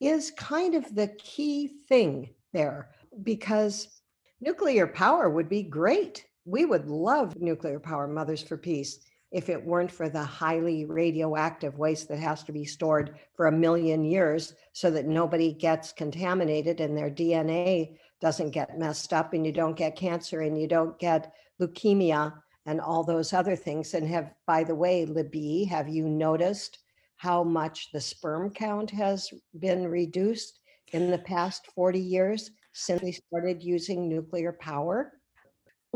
is 0.00 0.30
kind 0.30 0.74
of 0.74 0.94
the 0.94 1.08
key 1.18 1.68
thing 1.88 2.30
there 2.52 2.90
because 3.22 4.00
nuclear 4.40 4.86
power 4.86 5.28
would 5.28 5.48
be 5.48 5.62
great 5.62 6.26
we 6.44 6.64
would 6.64 6.86
love 6.86 7.34
nuclear 7.40 7.80
power 7.80 8.06
mothers 8.06 8.42
for 8.42 8.56
peace 8.56 9.00
if 9.32 9.48
it 9.48 9.64
weren't 9.64 9.90
for 9.90 10.08
the 10.08 10.22
highly 10.22 10.84
radioactive 10.84 11.78
waste 11.78 12.08
that 12.08 12.18
has 12.18 12.42
to 12.44 12.52
be 12.52 12.64
stored 12.64 13.18
for 13.34 13.46
a 13.46 13.52
million 13.52 14.04
years 14.04 14.54
so 14.72 14.90
that 14.90 15.06
nobody 15.06 15.52
gets 15.52 15.92
contaminated 15.92 16.80
and 16.80 16.96
their 16.96 17.10
DNA 17.10 17.96
doesn't 18.20 18.50
get 18.50 18.78
messed 18.78 19.12
up 19.12 19.32
and 19.32 19.44
you 19.44 19.52
don't 19.52 19.76
get 19.76 19.96
cancer 19.96 20.42
and 20.42 20.60
you 20.60 20.68
don't 20.68 20.98
get 20.98 21.32
leukemia 21.60 22.32
and 22.66 22.80
all 22.80 23.04
those 23.04 23.32
other 23.32 23.56
things. 23.56 23.94
And 23.94 24.06
have, 24.08 24.30
by 24.46 24.64
the 24.64 24.74
way, 24.74 25.06
Libbe, 25.06 25.68
have 25.68 25.88
you 25.88 26.08
noticed 26.08 26.78
how 27.16 27.42
much 27.42 27.90
the 27.92 28.00
sperm 28.00 28.50
count 28.50 28.90
has 28.90 29.30
been 29.58 29.86
reduced 29.88 30.60
in 30.92 31.10
the 31.10 31.18
past 31.18 31.66
40 31.74 31.98
years 31.98 32.50
since 32.72 33.02
we 33.02 33.12
started 33.12 33.62
using 33.62 34.08
nuclear 34.08 34.52
power? 34.52 35.12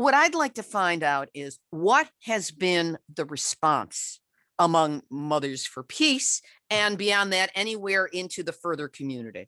What 0.01 0.15
I'd 0.15 0.33
like 0.33 0.55
to 0.55 0.63
find 0.63 1.03
out 1.03 1.29
is 1.35 1.59
what 1.69 2.09
has 2.23 2.49
been 2.49 2.97
the 3.13 3.23
response 3.23 4.19
among 4.57 5.03
Mothers 5.11 5.67
for 5.67 5.83
Peace 5.83 6.41
and 6.71 6.97
beyond 6.97 7.31
that, 7.33 7.51
anywhere 7.53 8.07
into 8.07 8.41
the 8.41 8.51
further 8.51 8.87
community? 8.87 9.47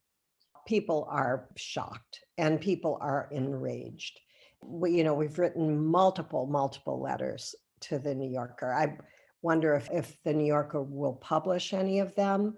People 0.67 1.07
are 1.09 1.49
shocked 1.55 2.19
and 2.37 2.61
people 2.61 2.99
are 3.01 3.29
enraged. 3.31 4.19
We, 4.63 4.91
you 4.91 5.03
know, 5.03 5.15
we've 5.15 5.39
written 5.39 5.83
multiple, 5.83 6.45
multiple 6.45 7.01
letters 7.01 7.55
to 7.85 7.97
the 7.97 8.13
New 8.13 8.29
Yorker. 8.29 8.71
I 8.71 8.95
wonder 9.41 9.73
if, 9.73 9.89
if 9.91 10.15
the 10.23 10.35
New 10.35 10.45
Yorker 10.45 10.83
will 10.83 11.15
publish 11.15 11.73
any 11.73 11.97
of 11.97 12.13
them. 12.13 12.55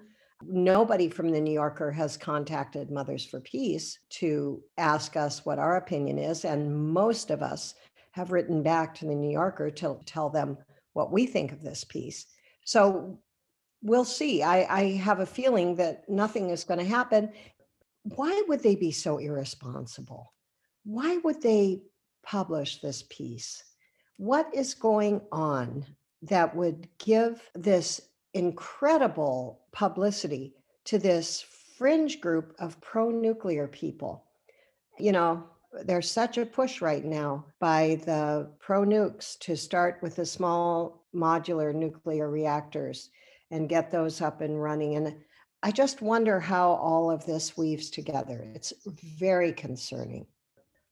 Nobody 0.48 1.10
from 1.10 1.30
the 1.30 1.42
New 1.42 1.54
Yorker 1.54 1.92
has 1.92 2.18
contacted 2.18 2.92
Mothers 2.92 3.26
for 3.26 3.40
Peace 3.40 4.00
to 4.12 4.62
ask 4.78 5.16
us 5.16 5.46
what 5.46 5.60
our 5.60 5.78
opinion 5.78 6.18
is. 6.18 6.46
And 6.46 6.92
most 6.94 7.32
of 7.32 7.42
us 7.42 7.74
have 8.12 8.32
written 8.32 8.64
back 8.64 8.94
to 8.96 9.06
the 9.06 9.16
New 9.16 9.32
Yorker 9.32 9.70
to 9.72 10.00
tell 10.06 10.30
them 10.30 10.58
what 10.94 11.12
we 11.12 11.26
think 11.26 11.52
of 11.52 11.62
this 11.62 11.84
piece. 11.84 12.28
So 12.64 13.20
we'll 13.82 14.06
see. 14.06 14.44
I, 14.44 14.66
I 14.70 14.84
have 14.98 15.20
a 15.20 15.26
feeling 15.26 15.76
that 15.76 16.08
nothing 16.08 16.50
is 16.50 16.64
going 16.64 16.80
to 16.80 16.86
happen. 16.86 17.32
Why 18.04 18.44
would 18.48 18.62
they 18.62 18.76
be 18.76 18.92
so 18.92 19.18
irresponsible? 19.18 20.34
Why 20.84 21.18
would 21.18 21.42
they 21.42 21.82
publish 22.24 22.80
this 22.80 23.04
piece? 23.10 23.64
What 24.18 24.50
is 24.54 24.74
going 24.74 25.22
on 25.32 25.86
that 26.22 26.56
would 26.56 26.88
give 27.00 27.42
this 27.54 28.02
incredible 28.36 29.62
publicity 29.72 30.54
to 30.84 31.00
this 31.00 31.42
fringe 31.78 32.20
group 32.20 32.54
of 32.60 32.80
pro 32.82 33.10
nuclear 33.10 33.66
people. 33.66 34.26
You 35.00 35.14
know, 35.14 35.44
there's 35.86 36.12
such 36.12 36.38
a 36.38 36.46
push 36.46 36.82
right 36.82 37.04
now 37.04 37.46
by 37.60 38.02
the 38.06 38.50
pro 38.60 38.84
nukes 38.84 39.40
to 39.40 39.56
start 39.56 40.00
with 40.02 40.18
the 40.18 40.26
small 40.26 41.06
modular 41.16 41.74
nuclear 41.74 42.30
reactors 42.30 43.10
and 43.52 43.70
get 43.70 43.90
those 43.90 44.22
up 44.22 44.42
and 44.42 44.62
running. 44.62 44.96
And 44.96 45.16
I 45.64 45.72
just 45.72 46.02
wonder 46.02 46.40
how 46.40 46.72
all 46.72 47.10
of 47.10 47.26
this 47.26 47.58
weaves 47.58 47.90
together. 47.90 48.52
It's 48.54 48.74
very 49.18 49.54
concerning. 49.54 50.28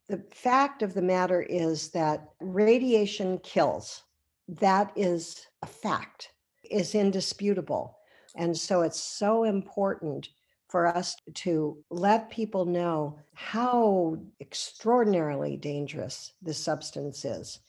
The 0.07 0.23
fact 0.31 0.81
of 0.81 0.93
the 0.93 1.01
matter 1.01 1.41
is 1.41 1.89
that 1.89 2.29
radiation 2.39 3.37
kills. 3.39 4.03
That 4.47 4.91
is 4.95 5.45
a 5.61 5.67
fact 5.67 6.32
is 6.69 6.95
indisputable. 6.95 7.97
And 8.35 8.57
so 8.57 8.81
it's 8.81 8.99
so 9.01 9.43
important 9.43 10.29
for 10.69 10.87
us 10.87 11.15
to 11.33 11.77
let 11.91 12.31
people 12.31 12.65
know 12.65 13.19
how 13.33 14.17
extraordinarily 14.41 15.55
dangerous 15.55 16.33
this 16.41 16.57
substance 16.57 17.25
is, 17.25 17.59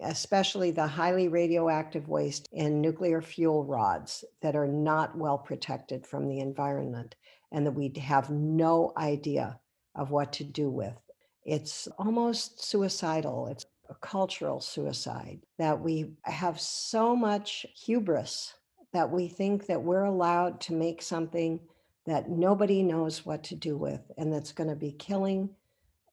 especially 0.00 0.70
the 0.70 0.86
highly 0.86 1.28
radioactive 1.28 2.08
waste 2.08 2.48
in 2.52 2.80
nuclear 2.80 3.22
fuel 3.22 3.64
rods 3.64 4.24
that 4.42 4.54
are 4.54 4.68
not 4.68 5.16
well 5.16 5.38
protected 5.38 6.06
from 6.06 6.28
the 6.28 6.40
environment. 6.40 7.14
and 7.52 7.66
that 7.66 7.72
we 7.72 7.92
have 8.00 8.30
no 8.30 8.92
idea 8.96 9.58
of 9.94 10.10
what 10.10 10.32
to 10.32 10.44
do 10.44 10.70
with. 10.70 10.94
It's 11.44 11.86
almost 11.98 12.64
suicidal. 12.64 13.48
It's 13.48 13.66
cultural 14.00 14.60
suicide 14.60 15.40
that 15.58 15.80
we 15.80 16.12
have 16.22 16.60
so 16.60 17.14
much 17.14 17.66
hubris 17.74 18.54
that 18.92 19.10
we 19.10 19.28
think 19.28 19.66
that 19.66 19.82
we're 19.82 20.04
allowed 20.04 20.60
to 20.60 20.74
make 20.74 21.02
something 21.02 21.60
that 22.06 22.28
nobody 22.28 22.82
knows 22.82 23.24
what 23.24 23.42
to 23.44 23.54
do 23.54 23.76
with 23.76 24.00
and 24.18 24.32
that's 24.32 24.52
going 24.52 24.68
to 24.68 24.76
be 24.76 24.92
killing 24.92 25.48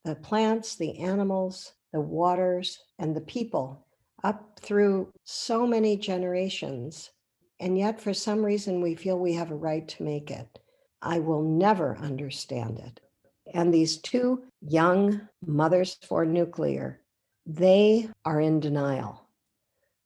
the 0.06 0.16
plants, 0.16 0.76
the 0.76 0.98
animals, 1.00 1.74
the 1.92 2.00
waters, 2.00 2.80
and 3.00 3.16
the 3.16 3.22
people 3.22 3.86
up 4.24 4.60
through 4.60 5.12
so 5.24 5.66
many 5.66 5.98
generations. 5.98 7.12
And 7.60 7.78
yet, 7.78 8.00
for 8.00 8.14
some 8.14 8.44
reason, 8.44 8.82
we 8.82 8.96
feel 8.96 9.20
we 9.20 9.34
have 9.34 9.52
a 9.52 9.56
right 9.56 9.88
to 9.90 10.04
make 10.04 10.32
it. 10.32 10.60
I 11.02 11.20
will 11.20 11.42
never 11.42 11.98
understand 11.98 12.80
it. 12.80 13.00
And 13.54 13.74
these 13.74 13.98
two 13.98 14.44
young 14.62 15.28
mothers 15.46 15.98
for 16.08 16.26
nuclear, 16.26 17.02
they 17.50 18.08
are 18.26 18.40
in 18.40 18.60
denial. 18.60 19.28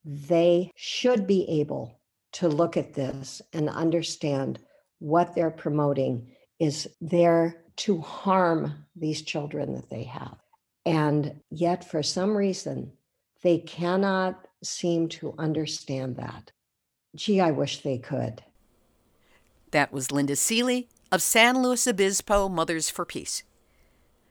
They 0.05 0.71
should 0.75 1.27
be 1.27 1.45
able 1.59 1.99
to 2.33 2.47
look 2.47 2.77
at 2.77 2.93
this 2.93 3.41
and 3.51 3.69
understand 3.69 4.59
what 4.99 5.35
they're 5.35 5.51
promoting 5.51 6.31
is 6.59 6.87
there 7.01 7.63
to 7.75 7.99
harm 7.99 8.85
these 8.95 9.21
children 9.23 9.73
that 9.73 9.89
they 9.89 10.03
have. 10.03 10.37
And 10.85 11.41
yet, 11.49 11.83
for 11.83 12.01
some 12.01 12.35
reason, 12.35 12.93
they 13.41 13.57
cannot 13.59 14.47
seem 14.63 15.09
to 15.09 15.35
understand 15.37 16.15
that. 16.15 16.51
Gee, 17.15 17.41
I 17.41 17.51
wish 17.51 17.81
they 17.81 17.97
could. 17.97 18.41
That 19.71 19.91
was 19.91 20.11
Linda 20.11 20.37
Seeley 20.37 20.87
of 21.11 21.21
San 21.21 21.61
Luis 21.61 21.87
Obispo 21.87 22.47
Mothers 22.47 22.89
for 22.89 23.05
Peace. 23.05 23.43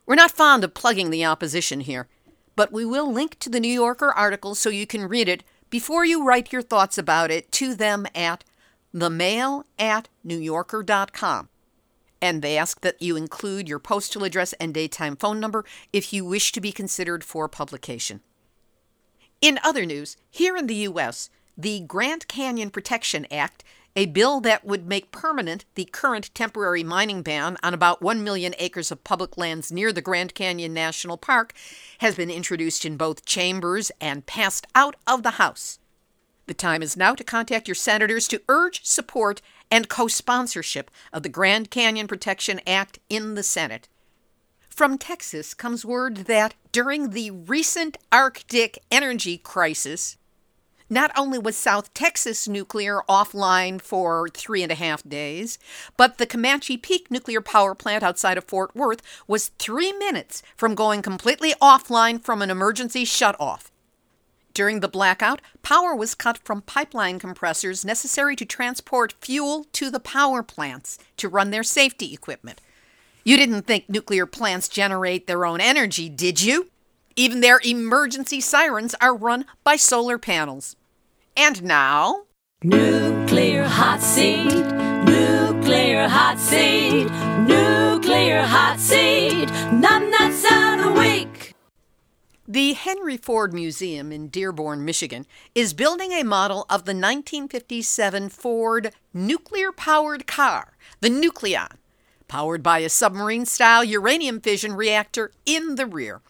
We're 0.06 0.14
not 0.14 0.30
fond 0.30 0.64
of 0.64 0.74
plugging 0.74 1.10
the 1.10 1.24
opposition 1.26 1.80
here, 1.80 2.08
but 2.56 2.72
we 2.72 2.84
will 2.84 3.12
link 3.12 3.38
to 3.38 3.48
the 3.48 3.60
New 3.60 3.72
Yorker 3.72 4.10
article 4.12 4.54
so 4.54 4.70
you 4.70 4.86
can 4.86 5.08
read 5.08 5.28
it 5.28 5.44
before 5.70 6.04
you 6.04 6.24
write 6.24 6.52
your 6.52 6.62
thoughts 6.62 6.98
about 6.98 7.30
it 7.30 7.50
to 7.52 7.74
them 7.74 8.06
at 8.14 8.44
themail 8.94 9.64
at 9.78 10.08
newyorker.com 10.26 11.48
and 12.22 12.40
they 12.40 12.56
ask 12.56 12.80
that 12.82 13.02
you 13.02 13.16
include 13.16 13.68
your 13.68 13.80
postal 13.80 14.22
address 14.22 14.52
and 14.54 14.72
daytime 14.72 15.16
phone 15.16 15.40
number 15.40 15.64
if 15.92 16.12
you 16.12 16.24
wish 16.24 16.52
to 16.52 16.60
be 16.60 16.70
considered 16.70 17.24
for 17.24 17.48
publication. 17.48 18.20
In 19.40 19.58
other 19.64 19.84
news, 19.84 20.16
here 20.30 20.56
in 20.56 20.68
the 20.68 20.76
U.S., 20.76 21.28
the 21.58 21.80
Grand 21.80 22.28
Canyon 22.28 22.70
Protection 22.70 23.26
Act, 23.30 23.64
a 23.94 24.06
bill 24.06 24.40
that 24.40 24.64
would 24.64 24.86
make 24.86 25.12
permanent 25.12 25.64
the 25.74 25.84
current 25.84 26.34
temporary 26.34 26.82
mining 26.82 27.22
ban 27.22 27.56
on 27.62 27.74
about 27.74 28.00
1 28.00 28.24
million 28.24 28.54
acres 28.58 28.90
of 28.90 29.04
public 29.04 29.36
lands 29.36 29.70
near 29.70 29.92
the 29.92 30.00
Grand 30.00 30.34
Canyon 30.34 30.72
National 30.72 31.16
Park, 31.16 31.52
has 31.98 32.14
been 32.14 32.30
introduced 32.30 32.84
in 32.84 32.96
both 32.96 33.26
chambers 33.26 33.92
and 34.00 34.26
passed 34.26 34.66
out 34.74 34.96
of 35.06 35.22
the 35.22 35.32
House. 35.32 35.78
The 36.46 36.54
time 36.54 36.82
is 36.82 36.96
now 36.96 37.14
to 37.14 37.24
contact 37.24 37.68
your 37.68 37.74
senators 37.74 38.26
to 38.28 38.42
urge 38.48 38.84
support 38.84 39.40
and 39.70 39.88
co 39.88 40.08
sponsorship 40.08 40.90
of 41.12 41.22
the 41.22 41.28
Grand 41.28 41.70
Canyon 41.70 42.08
Protection 42.08 42.60
Act 42.66 42.98
in 43.08 43.34
the 43.34 43.42
Senate. 43.42 43.88
From 44.68 44.96
Texas 44.96 45.54
comes 45.54 45.84
word 45.84 46.16
that 46.26 46.54
during 46.72 47.10
the 47.10 47.30
recent 47.30 47.98
Arctic 48.10 48.78
energy 48.90 49.36
crisis, 49.36 50.16
not 50.92 51.10
only 51.16 51.38
was 51.38 51.56
South 51.56 51.92
Texas 51.94 52.46
nuclear 52.46 53.00
offline 53.08 53.80
for 53.80 54.28
three 54.28 54.62
and 54.62 54.70
a 54.70 54.74
half 54.74 55.02
days, 55.02 55.58
but 55.96 56.18
the 56.18 56.26
Comanche 56.26 56.76
Peak 56.76 57.10
nuclear 57.10 57.40
power 57.40 57.74
plant 57.74 58.02
outside 58.02 58.36
of 58.36 58.44
Fort 58.44 58.76
Worth 58.76 59.00
was 59.26 59.48
three 59.58 59.92
minutes 59.94 60.42
from 60.54 60.74
going 60.74 61.00
completely 61.00 61.54
offline 61.62 62.22
from 62.22 62.42
an 62.42 62.50
emergency 62.50 63.06
shutoff. 63.06 63.70
During 64.52 64.80
the 64.80 64.88
blackout, 64.88 65.40
power 65.62 65.96
was 65.96 66.14
cut 66.14 66.36
from 66.36 66.60
pipeline 66.60 67.18
compressors 67.18 67.86
necessary 67.86 68.36
to 68.36 68.44
transport 68.44 69.14
fuel 69.18 69.64
to 69.72 69.88
the 69.88 69.98
power 69.98 70.42
plants 70.42 70.98
to 71.16 71.26
run 71.26 71.50
their 71.50 71.62
safety 71.62 72.12
equipment. 72.12 72.60
You 73.24 73.38
didn't 73.38 73.62
think 73.62 73.88
nuclear 73.88 74.26
plants 74.26 74.68
generate 74.68 75.26
their 75.26 75.46
own 75.46 75.58
energy, 75.58 76.10
did 76.10 76.42
you? 76.42 76.68
Even 77.16 77.40
their 77.40 77.60
emergency 77.64 78.42
sirens 78.42 78.94
are 79.00 79.16
run 79.16 79.46
by 79.64 79.76
solar 79.76 80.18
panels. 80.18 80.76
And 81.36 81.62
now. 81.62 82.24
Nuclear 82.62 83.64
hot 83.64 84.00
seat, 84.00 84.52
nuclear 85.04 86.06
hot 86.06 86.38
seat, 86.38 87.06
nuclear 87.48 88.42
hot 88.42 88.78
seat, 88.78 89.48
numbnuts 89.72 90.44
of 90.44 90.84
the 90.84 91.00
week. 91.00 91.54
The 92.46 92.74
Henry 92.74 93.16
Ford 93.16 93.54
Museum 93.54 94.12
in 94.12 94.28
Dearborn, 94.28 94.84
Michigan, 94.84 95.26
is 95.54 95.72
building 95.72 96.12
a 96.12 96.22
model 96.22 96.66
of 96.68 96.84
the 96.84 96.92
1957 96.92 98.28
Ford 98.28 98.92
nuclear 99.14 99.72
powered 99.72 100.26
car, 100.26 100.76
the 101.00 101.08
Nucleon, 101.08 101.78
powered 102.28 102.62
by 102.62 102.80
a 102.80 102.90
submarine 102.90 103.46
style 103.46 103.82
uranium 103.82 104.38
fission 104.38 104.74
reactor 104.74 105.32
in 105.46 105.76
the 105.76 105.86
rear. 105.86 106.20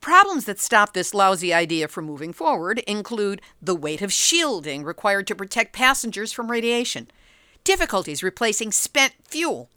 Problems 0.00 0.46
that 0.46 0.58
stop 0.58 0.94
this 0.94 1.12
lousy 1.12 1.52
idea 1.52 1.86
from 1.86 2.06
moving 2.06 2.32
forward 2.32 2.78
include 2.80 3.42
the 3.60 3.74
weight 3.74 4.00
of 4.00 4.12
shielding 4.12 4.82
required 4.82 5.26
to 5.26 5.34
protect 5.34 5.74
passengers 5.74 6.32
from 6.32 6.50
radiation, 6.50 7.10
difficulties 7.64 8.22
replacing 8.22 8.72
spent 8.72 9.12
fuel 9.28 9.68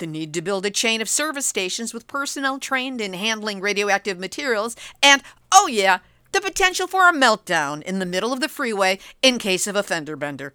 the 0.00 0.06
need 0.06 0.34
to 0.34 0.42
build 0.42 0.66
a 0.66 0.70
chain 0.70 1.00
of 1.00 1.08
service 1.08 1.46
stations 1.46 1.94
with 1.94 2.08
personnel 2.08 2.58
trained 2.58 3.00
in 3.00 3.12
handling 3.12 3.60
radioactive 3.60 4.18
materials, 4.18 4.74
and, 5.02 5.22
oh 5.52 5.68
yeah, 5.70 5.98
the 6.32 6.40
potential 6.40 6.86
for 6.86 7.08
a 7.08 7.12
meltdown 7.12 7.82
in 7.82 7.98
the 8.00 8.06
middle 8.06 8.32
of 8.32 8.40
the 8.40 8.48
freeway 8.48 8.98
in 9.22 9.38
case 9.38 9.66
of 9.66 9.76
a 9.76 9.82
fender 9.82 10.16
bender. 10.16 10.54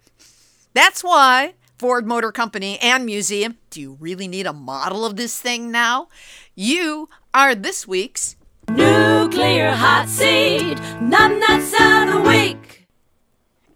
That's 0.74 1.02
why 1.02 1.54
Ford 1.78 2.06
Motor 2.06 2.32
Company 2.32 2.78
and 2.80 3.06
Museum, 3.06 3.56
do 3.70 3.80
you 3.80 3.96
really 4.00 4.28
need 4.28 4.46
a 4.46 4.52
model 4.52 5.06
of 5.06 5.16
this 5.16 5.40
thing 5.40 5.70
now? 5.70 6.08
You 6.54 7.08
are 7.32 7.54
this 7.54 7.86
week's 7.86 8.36
Nuclear 9.26 9.72
Hot 9.72 10.08
Seat, 10.08 10.78
Week. 12.28 12.86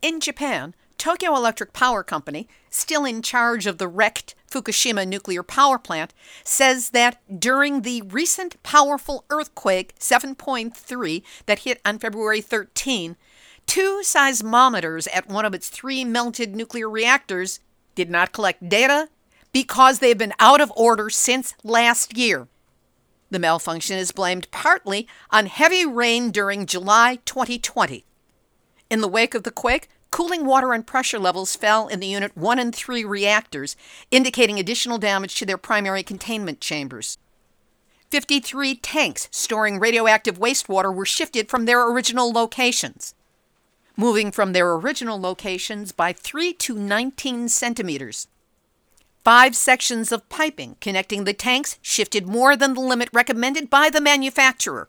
In 0.00 0.20
Japan, 0.20 0.76
Tokyo 0.96 1.34
Electric 1.34 1.72
Power 1.72 2.04
Company, 2.04 2.46
still 2.70 3.04
in 3.04 3.20
charge 3.20 3.66
of 3.66 3.78
the 3.78 3.88
wrecked 3.88 4.36
Fukushima 4.48 5.08
nuclear 5.08 5.42
power 5.42 5.76
plant, 5.76 6.14
says 6.44 6.90
that 6.90 7.18
during 7.40 7.82
the 7.82 8.02
recent 8.02 8.62
powerful 8.62 9.24
earthquake 9.28 9.98
7.3 9.98 11.22
that 11.46 11.58
hit 11.58 11.80
on 11.84 11.98
February 11.98 12.40
13, 12.40 13.16
two 13.66 14.02
seismometers 14.04 15.08
at 15.12 15.28
one 15.28 15.44
of 15.44 15.52
its 15.52 15.68
three 15.68 16.04
melted 16.04 16.54
nuclear 16.54 16.88
reactors 16.88 17.58
did 17.96 18.08
not 18.08 18.30
collect 18.30 18.68
data 18.68 19.08
because 19.50 19.98
they've 19.98 20.16
been 20.16 20.32
out 20.38 20.60
of 20.60 20.72
order 20.76 21.10
since 21.10 21.54
last 21.64 22.16
year. 22.16 22.46
The 23.30 23.38
malfunction 23.38 23.96
is 23.96 24.12
blamed 24.12 24.50
partly 24.50 25.06
on 25.30 25.46
heavy 25.46 25.86
rain 25.86 26.30
during 26.30 26.66
July 26.66 27.18
2020. 27.24 28.04
In 28.90 29.00
the 29.00 29.08
wake 29.08 29.34
of 29.34 29.44
the 29.44 29.50
quake, 29.50 29.88
Cooling 30.10 30.44
water 30.44 30.72
and 30.72 30.86
pressure 30.86 31.20
levels 31.20 31.54
fell 31.54 31.86
in 31.86 32.00
the 32.00 32.08
Unit 32.08 32.36
1 32.36 32.58
and 32.58 32.74
3 32.74 33.04
reactors, 33.04 33.76
indicating 34.10 34.58
additional 34.58 34.98
damage 34.98 35.36
to 35.36 35.46
their 35.46 35.56
primary 35.56 36.02
containment 36.02 36.60
chambers. 36.60 37.16
53 38.10 38.74
tanks 38.74 39.28
storing 39.30 39.78
radioactive 39.78 40.38
wastewater 40.40 40.92
were 40.92 41.06
shifted 41.06 41.48
from 41.48 41.64
their 41.64 41.88
original 41.88 42.32
locations, 42.32 43.14
moving 43.96 44.32
from 44.32 44.52
their 44.52 44.72
original 44.72 45.20
locations 45.20 45.92
by 45.92 46.12
3 46.12 46.52
to 46.54 46.74
19 46.74 47.48
centimeters. 47.48 48.26
Five 49.24 49.54
sections 49.54 50.12
of 50.12 50.28
piping 50.30 50.76
connecting 50.80 51.24
the 51.24 51.34
tanks 51.34 51.78
shifted 51.82 52.26
more 52.26 52.56
than 52.56 52.74
the 52.74 52.80
limit 52.80 53.10
recommended 53.12 53.68
by 53.68 53.90
the 53.90 54.00
manufacturer. 54.00 54.88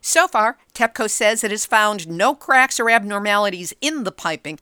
So 0.00 0.26
far, 0.26 0.58
TEPCO 0.74 1.08
says 1.08 1.44
it 1.44 1.50
has 1.52 1.66
found 1.66 2.08
no 2.08 2.34
cracks 2.34 2.80
or 2.80 2.90
abnormalities 2.90 3.72
in 3.80 4.04
the 4.04 4.12
piping, 4.12 4.58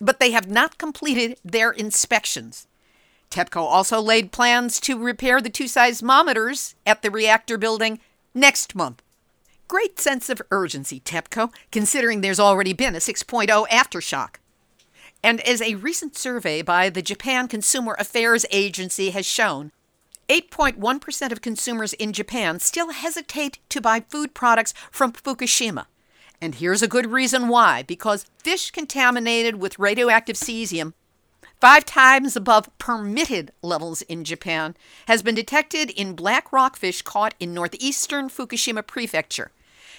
but 0.00 0.18
they 0.18 0.32
have 0.32 0.50
not 0.50 0.78
completed 0.78 1.38
their 1.44 1.70
inspections. 1.70 2.66
TEPCO 3.30 3.60
also 3.60 4.00
laid 4.00 4.32
plans 4.32 4.80
to 4.80 4.98
repair 4.98 5.40
the 5.40 5.50
two 5.50 5.64
seismometers 5.64 6.74
at 6.84 7.02
the 7.02 7.10
reactor 7.12 7.56
building 7.56 8.00
next 8.34 8.74
month. 8.74 9.02
Great 9.68 10.00
sense 10.00 10.28
of 10.28 10.42
urgency, 10.50 10.98
TEPCO, 10.98 11.52
considering 11.70 12.22
there's 12.22 12.40
already 12.40 12.72
been 12.72 12.96
a 12.96 12.98
6.0 12.98 13.68
aftershock. 13.68 14.39
And 15.22 15.40
as 15.40 15.60
a 15.60 15.74
recent 15.74 16.16
survey 16.16 16.62
by 16.62 16.88
the 16.90 17.02
Japan 17.02 17.48
Consumer 17.48 17.96
Affairs 17.98 18.46
Agency 18.50 19.10
has 19.10 19.26
shown, 19.26 19.72
8.1% 20.28 21.32
of 21.32 21.40
consumers 21.40 21.92
in 21.94 22.12
Japan 22.12 22.60
still 22.60 22.92
hesitate 22.92 23.58
to 23.68 23.80
buy 23.80 24.00
food 24.00 24.32
products 24.32 24.72
from 24.90 25.12
Fukushima. 25.12 25.86
And 26.40 26.54
here's 26.54 26.82
a 26.82 26.88
good 26.88 27.10
reason 27.10 27.48
why 27.48 27.82
because 27.82 28.26
fish 28.38 28.70
contaminated 28.70 29.56
with 29.56 29.78
radioactive 29.78 30.36
cesium 30.36 30.94
five 31.60 31.84
times 31.84 32.36
above 32.36 32.70
permitted 32.78 33.52
levels 33.62 34.02
in 34.02 34.24
Japan, 34.24 34.74
has 35.06 35.22
been 35.22 35.34
detected 35.34 35.90
in 35.90 36.14
black 36.14 36.52
rockfish 36.52 37.02
caught 37.02 37.34
in 37.38 37.52
northeastern 37.52 38.28
Fukushima 38.28 38.86
Prefecture. 38.86 39.50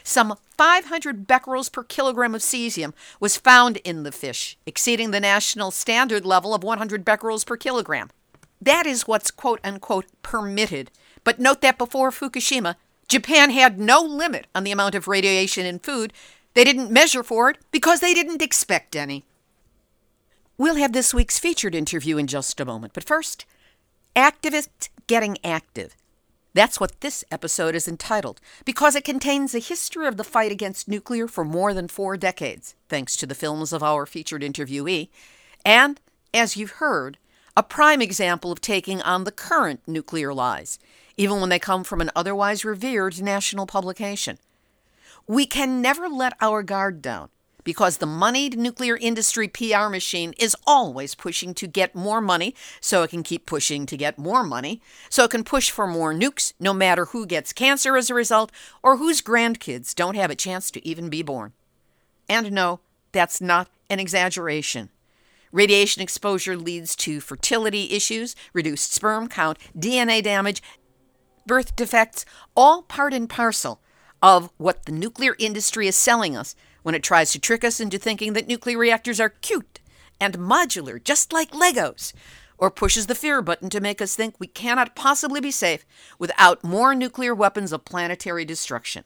Some 0.03 0.35
500 0.57 1.27
becquerels 1.27 1.71
per 1.71 1.83
kilogram 1.83 2.35
of 2.35 2.41
cesium 2.41 2.93
was 3.19 3.37
found 3.37 3.77
in 3.77 4.03
the 4.03 4.11
fish, 4.11 4.57
exceeding 4.65 5.11
the 5.11 5.19
national 5.19 5.71
standard 5.71 6.25
level 6.25 6.53
of 6.53 6.63
100 6.63 7.03
becquerels 7.05 7.45
per 7.45 7.57
kilogram. 7.57 8.09
That 8.61 8.85
is 8.85 9.07
what's 9.07 9.31
quote 9.31 9.59
unquote 9.63 10.05
permitted. 10.21 10.91
But 11.23 11.39
note 11.39 11.61
that 11.61 11.77
before 11.77 12.11
Fukushima, 12.11 12.75
Japan 13.07 13.49
had 13.49 13.79
no 13.79 14.01
limit 14.01 14.47
on 14.55 14.63
the 14.63 14.71
amount 14.71 14.95
of 14.95 15.07
radiation 15.07 15.65
in 15.65 15.79
food. 15.79 16.13
They 16.53 16.63
didn't 16.63 16.91
measure 16.91 17.23
for 17.23 17.49
it 17.49 17.57
because 17.71 17.99
they 17.99 18.13
didn't 18.13 18.41
expect 18.41 18.95
any. 18.95 19.25
We'll 20.57 20.75
have 20.75 20.93
this 20.93 21.13
week's 21.13 21.39
featured 21.39 21.73
interview 21.73 22.17
in 22.17 22.27
just 22.27 22.59
a 22.59 22.65
moment, 22.65 22.93
but 22.93 23.03
first, 23.03 23.45
Activists 24.15 24.89
Getting 25.07 25.37
Active. 25.43 25.95
That's 26.53 26.79
what 26.79 26.99
this 26.99 27.23
episode 27.31 27.75
is 27.75 27.87
entitled, 27.87 28.41
because 28.65 28.95
it 28.95 29.05
contains 29.05 29.55
a 29.55 29.59
history 29.59 30.05
of 30.05 30.17
the 30.17 30.23
fight 30.23 30.51
against 30.51 30.89
nuclear 30.89 31.27
for 31.27 31.45
more 31.45 31.73
than 31.73 31.87
four 31.87 32.17
decades, 32.17 32.75
thanks 32.89 33.15
to 33.17 33.25
the 33.25 33.35
films 33.35 33.71
of 33.71 33.81
our 33.81 34.05
featured 34.05 34.41
interviewee, 34.41 35.07
and, 35.63 36.01
as 36.33 36.57
you've 36.57 36.71
heard, 36.71 37.17
a 37.55 37.63
prime 37.63 38.01
example 38.01 38.51
of 38.51 38.59
taking 38.59 39.01
on 39.01 39.23
the 39.23 39.31
current 39.31 39.81
nuclear 39.87 40.33
lies, 40.33 40.77
even 41.15 41.39
when 41.39 41.49
they 41.49 41.59
come 41.59 41.83
from 41.83 42.01
an 42.01 42.11
otherwise 42.15 42.65
revered 42.65 43.21
national 43.21 43.65
publication. 43.65 44.37
We 45.27 45.45
can 45.45 45.81
never 45.81 46.09
let 46.09 46.33
our 46.41 46.63
guard 46.63 47.01
down 47.01 47.29
because 47.63 47.97
the 47.97 48.05
moneyed 48.05 48.57
nuclear 48.57 48.97
industry 48.97 49.47
PR 49.47 49.87
machine 49.89 50.33
is 50.37 50.55
always 50.65 51.15
pushing 51.15 51.53
to 51.55 51.67
get 51.67 51.95
more 51.95 52.21
money 52.21 52.55
so 52.79 53.03
it 53.03 53.09
can 53.09 53.23
keep 53.23 53.45
pushing 53.45 53.85
to 53.85 53.97
get 53.97 54.17
more 54.17 54.43
money, 54.43 54.81
so 55.09 55.25
it 55.25 55.31
can 55.31 55.43
push 55.43 55.69
for 55.69 55.87
more 55.87 56.13
nukes 56.13 56.53
no 56.59 56.73
matter 56.73 57.05
who 57.05 57.25
gets 57.25 57.53
cancer 57.53 57.97
as 57.97 58.09
a 58.09 58.13
result 58.13 58.51
or 58.83 58.97
whose 58.97 59.21
grandkids 59.21 59.95
don't 59.95 60.15
have 60.15 60.31
a 60.31 60.35
chance 60.35 60.71
to 60.71 60.85
even 60.87 61.09
be 61.09 61.21
born. 61.21 61.53
And 62.27 62.51
no, 62.51 62.79
that's 63.11 63.41
not 63.41 63.69
an 63.89 63.99
exaggeration. 63.99 64.89
Radiation 65.51 66.01
exposure 66.01 66.55
leads 66.55 66.95
to 66.95 67.19
fertility 67.19 67.91
issues, 67.91 68.35
reduced 68.53 68.93
sperm 68.93 69.27
count, 69.27 69.57
DNA 69.77 70.23
damage, 70.23 70.63
birth 71.45 71.75
defects, 71.75 72.25
all 72.55 72.83
part 72.83 73.13
and 73.13 73.29
parcel 73.29 73.81
of 74.21 74.49
what 74.57 74.85
the 74.85 74.91
nuclear 74.91 75.35
industry 75.39 75.87
is 75.87 75.95
selling 75.95 76.37
us 76.37 76.55
when 76.83 76.95
it 76.95 77.03
tries 77.03 77.31
to 77.31 77.39
trick 77.39 77.63
us 77.63 77.79
into 77.79 77.97
thinking 77.97 78.33
that 78.33 78.47
nuclear 78.47 78.77
reactors 78.77 79.19
are 79.19 79.29
cute 79.29 79.79
and 80.19 80.37
modular, 80.37 81.03
just 81.03 81.33
like 81.33 81.51
Legos, 81.51 82.13
or 82.57 82.69
pushes 82.69 83.07
the 83.07 83.15
fear 83.15 83.41
button 83.41 83.69
to 83.69 83.81
make 83.81 84.01
us 84.01 84.15
think 84.15 84.35
we 84.37 84.47
cannot 84.47 84.95
possibly 84.95 85.41
be 85.41 85.51
safe 85.51 85.85
without 86.19 86.63
more 86.63 86.93
nuclear 86.93 87.33
weapons 87.33 87.71
of 87.71 87.85
planetary 87.85 88.45
destruction. 88.45 89.03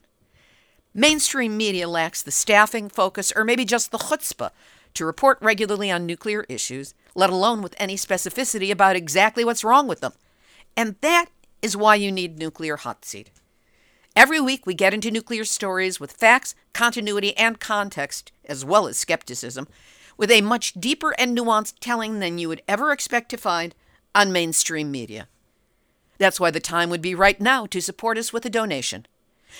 Mainstream 0.92 1.56
media 1.56 1.88
lacks 1.88 2.22
the 2.22 2.30
staffing, 2.30 2.88
focus, 2.88 3.32
or 3.34 3.44
maybe 3.44 3.64
just 3.64 3.90
the 3.90 3.98
chutzpah 3.98 4.50
to 4.94 5.04
report 5.04 5.38
regularly 5.40 5.90
on 5.90 6.06
nuclear 6.06 6.44
issues, 6.48 6.94
let 7.14 7.30
alone 7.30 7.62
with 7.62 7.74
any 7.78 7.96
specificity 7.96 8.70
about 8.70 8.96
exactly 8.96 9.44
what's 9.44 9.64
wrong 9.64 9.86
with 9.86 10.00
them. 10.00 10.12
And 10.76 10.96
that 11.00 11.26
is 11.62 11.76
why 11.76 11.96
you 11.96 12.12
need 12.12 12.38
Nuclear 12.38 12.76
Hot 12.76 13.04
Seat. 13.04 13.30
Every 14.16 14.40
week, 14.40 14.64
we 14.64 14.72
get 14.72 14.94
into 14.94 15.10
nuclear 15.10 15.44
stories 15.44 16.00
with 16.00 16.10
facts, 16.10 16.54
continuity, 16.72 17.36
and 17.36 17.60
context, 17.60 18.32
as 18.46 18.64
well 18.64 18.86
as 18.86 18.96
skepticism, 18.96 19.68
with 20.16 20.30
a 20.30 20.40
much 20.40 20.72
deeper 20.72 21.14
and 21.18 21.36
nuanced 21.36 21.74
telling 21.80 22.18
than 22.18 22.38
you 22.38 22.48
would 22.48 22.62
ever 22.66 22.92
expect 22.92 23.28
to 23.28 23.36
find 23.36 23.74
on 24.14 24.32
mainstream 24.32 24.90
media. 24.90 25.28
That's 26.16 26.40
why 26.40 26.50
the 26.50 26.60
time 26.60 26.88
would 26.88 27.02
be 27.02 27.14
right 27.14 27.38
now 27.38 27.66
to 27.66 27.82
support 27.82 28.16
us 28.16 28.32
with 28.32 28.46
a 28.46 28.50
donation. 28.50 29.04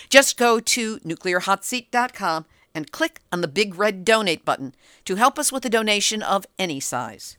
Just 0.08 0.38
go 0.38 0.58
to 0.58 1.00
nuclearhotseat.com 1.00 2.46
and 2.74 2.90
click 2.90 3.20
on 3.30 3.42
the 3.42 3.48
big 3.48 3.78
red 3.78 4.06
donate 4.06 4.46
button 4.46 4.74
to 5.04 5.16
help 5.16 5.38
us 5.38 5.52
with 5.52 5.66
a 5.66 5.70
donation 5.70 6.22
of 6.22 6.46
any 6.58 6.80
size. 6.80 7.36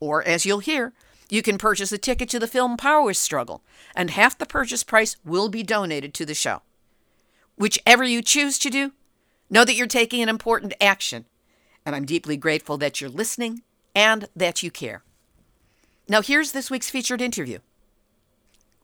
Or, 0.00 0.20
as 0.24 0.44
you'll 0.44 0.58
hear, 0.58 0.92
you 1.28 1.42
can 1.42 1.58
purchase 1.58 1.92
a 1.92 1.98
ticket 1.98 2.28
to 2.30 2.38
the 2.38 2.46
film 2.46 2.76
Power 2.76 3.12
Struggle, 3.12 3.62
and 3.94 4.10
half 4.10 4.38
the 4.38 4.46
purchase 4.46 4.84
price 4.84 5.16
will 5.24 5.48
be 5.48 5.62
donated 5.62 6.14
to 6.14 6.26
the 6.26 6.34
show. 6.34 6.62
Whichever 7.56 8.04
you 8.04 8.22
choose 8.22 8.58
to 8.60 8.70
do, 8.70 8.92
know 9.50 9.64
that 9.64 9.74
you're 9.74 9.86
taking 9.86 10.22
an 10.22 10.28
important 10.28 10.74
action, 10.80 11.24
and 11.84 11.96
I'm 11.96 12.04
deeply 12.04 12.36
grateful 12.36 12.76
that 12.78 13.00
you're 13.00 13.10
listening 13.10 13.62
and 13.94 14.28
that 14.36 14.62
you 14.62 14.70
care. 14.70 15.02
Now, 16.08 16.22
here's 16.22 16.52
this 16.52 16.70
week's 16.70 16.90
featured 16.90 17.20
interview. 17.20 17.58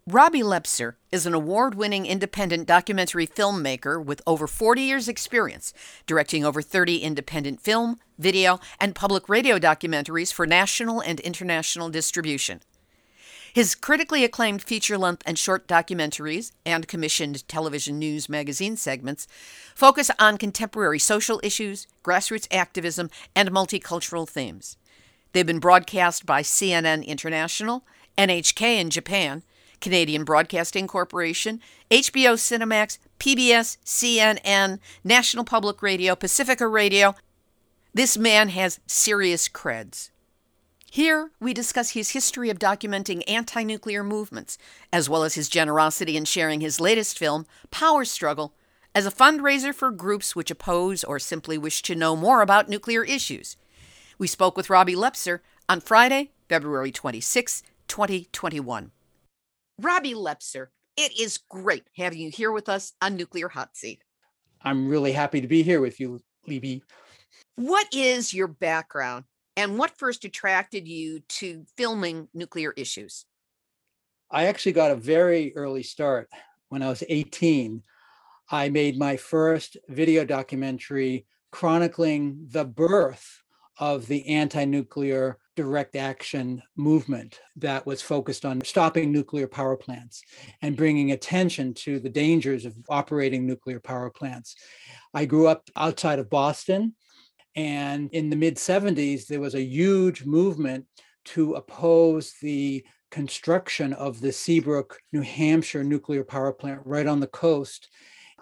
Robbie 0.08 0.42
Leppzer 0.42 0.94
is 1.12 1.26
an 1.26 1.34
award 1.34 1.76
winning 1.76 2.06
independent 2.06 2.66
documentary 2.66 3.24
filmmaker 3.24 4.04
with 4.04 4.20
over 4.26 4.48
40 4.48 4.82
years' 4.82 5.06
experience, 5.06 5.72
directing 6.08 6.44
over 6.44 6.60
30 6.60 6.98
independent 6.98 7.60
film, 7.60 8.00
video, 8.18 8.58
and 8.80 8.96
public 8.96 9.28
radio 9.28 9.60
documentaries 9.60 10.32
for 10.32 10.44
national 10.44 11.00
and 11.00 11.20
international 11.20 11.88
distribution. 11.88 12.62
His 13.54 13.76
critically 13.76 14.24
acclaimed 14.24 14.60
feature 14.60 14.98
length 14.98 15.22
and 15.24 15.38
short 15.38 15.68
documentaries 15.68 16.50
and 16.66 16.88
commissioned 16.88 17.46
television 17.46 18.00
news 18.00 18.28
magazine 18.28 18.76
segments 18.76 19.28
focus 19.72 20.10
on 20.18 20.36
contemporary 20.36 20.98
social 20.98 21.38
issues, 21.44 21.86
grassroots 22.02 22.48
activism, 22.50 23.08
and 23.36 23.52
multicultural 23.52 24.28
themes. 24.28 24.76
They've 25.32 25.46
been 25.46 25.60
broadcast 25.60 26.26
by 26.26 26.42
CNN 26.42 27.06
International, 27.06 27.84
NHK 28.18 28.80
in 28.80 28.90
Japan, 28.90 29.44
Canadian 29.83 30.25
Broadcasting 30.25 30.87
Corporation, 30.87 31.61
HBO 31.90 32.35
Cinemax, 32.35 32.97
PBS, 33.18 33.77
CNN, 33.85 34.79
National 35.05 35.45
Public 35.45 35.83
Radio, 35.83 36.14
Pacifica 36.14 36.66
Radio. 36.66 37.14
This 37.92 38.16
man 38.16 38.49
has 38.49 38.81
serious 38.87 39.49
creds. 39.49 40.09
Here, 40.90 41.31
we 41.40 41.53
discuss 41.53 41.90
his 41.90 42.11
history 42.11 42.49
of 42.49 42.59
documenting 42.59 43.23
anti 43.27 43.62
nuclear 43.62 44.05
movements, 44.05 44.57
as 44.92 45.09
well 45.09 45.25
as 45.25 45.35
his 45.35 45.49
generosity 45.49 46.16
in 46.16 46.25
sharing 46.25 46.61
his 46.61 46.81
latest 46.81 47.18
film, 47.18 47.47
Power 47.71 48.05
Struggle, 48.05 48.55
as 48.95 49.07
a 49.07 49.11
fundraiser 49.11 49.75
for 49.75 49.90
groups 49.90 50.37
which 50.37 50.51
oppose 50.51 51.03
or 51.03 51.18
simply 51.18 51.57
wish 51.59 51.83
to 51.83 51.95
know 51.95 52.14
more 52.14 52.42
about 52.42 52.68
nuclear 52.68 53.05
issues. 53.05 53.57
We 54.18 54.27
spoke 54.27 54.57
with 54.57 54.71
Robbie 54.71 54.95
Leppzer 54.95 55.40
on 55.68 55.81
Friday, 55.81 56.31
February 56.49 56.92
26, 56.92 57.62
2021. 57.88 58.90
Robbie 59.83 60.14
Leppzer, 60.14 60.68
it 60.97 61.18
is 61.18 61.40
great 61.51 61.83
having 61.97 62.21
you 62.21 62.31
here 62.31 62.53
with 62.53 62.68
us 62.68 62.92
on 63.03 63.16
Nuclear 63.16 63.49
Hot 63.49 63.77
Seat. 63.77 64.01
I'm 64.62 64.87
really 64.87 65.11
happy 65.11 65.40
to 65.40 65.49
be 65.49 65.64
here 65.64 65.81
with 65.81 65.99
you, 65.99 66.21
Libbe. 66.49 66.83
What 67.57 67.88
is 67.92 68.33
your 68.33 68.47
background 68.47 69.25
and 69.57 69.77
what 69.77 69.99
first 69.99 70.25
attracted 70.25 70.87
you 70.87 71.21
to 71.31 71.64
filming 71.77 72.29
nuclear 72.33 72.73
issues? 72.77 73.25
I 74.31 74.47
actually 74.47 74.73
got 74.73 74.92
a 74.92 74.97
very 74.97 75.53
early 75.57 75.83
start 75.83 76.29
when 76.68 76.83
I 76.83 76.88
was 76.88 77.03
18. 77.09 77.83
I 78.53 78.68
made 78.68 78.97
my 78.97 79.16
first 79.16 79.77
video 79.88 80.25
documentary 80.25 81.27
chronicling 81.51 82.47
the 82.53 82.64
birth 82.64 83.41
of 83.83 84.07
the 84.07 84.25
anti 84.29 84.64
nuclear 84.64 85.37
direct 85.57 85.97
action 85.97 86.62
movement 86.77 87.40
that 87.57 87.85
was 87.85 88.01
focused 88.01 88.45
on 88.45 88.62
stopping 88.64 89.11
nuclear 89.11 89.49
power 89.49 89.77
plants 89.77 90.23
and 90.62 90.77
bringing 90.77 91.11
attention 91.11 91.75
to 91.75 91.99
the 91.99 92.09
dangers 92.09 92.64
of 92.64 92.77
operating 92.88 93.45
nuclear 93.45 93.81
power 93.81 94.09
plants. 94.09 94.55
I 95.12 95.25
grew 95.25 95.49
up 95.49 95.68
outside 95.75 96.21
of 96.21 96.31
Boston, 96.31 96.95
and 97.57 98.09
in 98.12 98.31
the 98.31 98.37
mid 98.37 98.55
70s, 98.55 99.27
there 99.27 99.40
was 99.40 99.57
a 99.57 99.61
huge 99.61 100.25
movement 100.25 100.87
to 101.25 101.55
oppose 101.55 102.35
the 102.40 102.87
construction 103.11 103.95
of 103.95 104.21
the 104.21 104.31
Seabrook, 104.31 105.01
New 105.12 105.23
Hampshire 105.23 105.83
nuclear 105.83 106.23
power 106.23 106.53
plant 106.53 106.83
right 106.85 107.09
on 107.09 107.18
the 107.18 107.27
coast. 107.27 107.88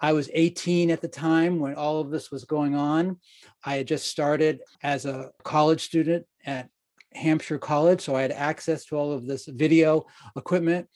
I 0.01 0.13
was 0.13 0.29
18 0.33 0.89
at 0.89 1.01
the 1.01 1.07
time 1.07 1.59
when 1.59 1.75
all 1.75 2.01
of 2.01 2.09
this 2.09 2.31
was 2.31 2.43
going 2.43 2.75
on. 2.75 3.17
I 3.63 3.75
had 3.75 3.87
just 3.87 4.07
started 4.07 4.61
as 4.81 5.05
a 5.05 5.31
college 5.43 5.83
student 5.83 6.25
at 6.45 6.69
Hampshire 7.13 7.59
College, 7.59 8.01
so 8.01 8.15
I 8.15 8.23
had 8.23 8.31
access 8.31 8.85
to 8.85 8.95
all 8.95 9.11
of 9.11 9.27
this 9.27 9.45
video 9.45 10.05
equipment. 10.35 10.87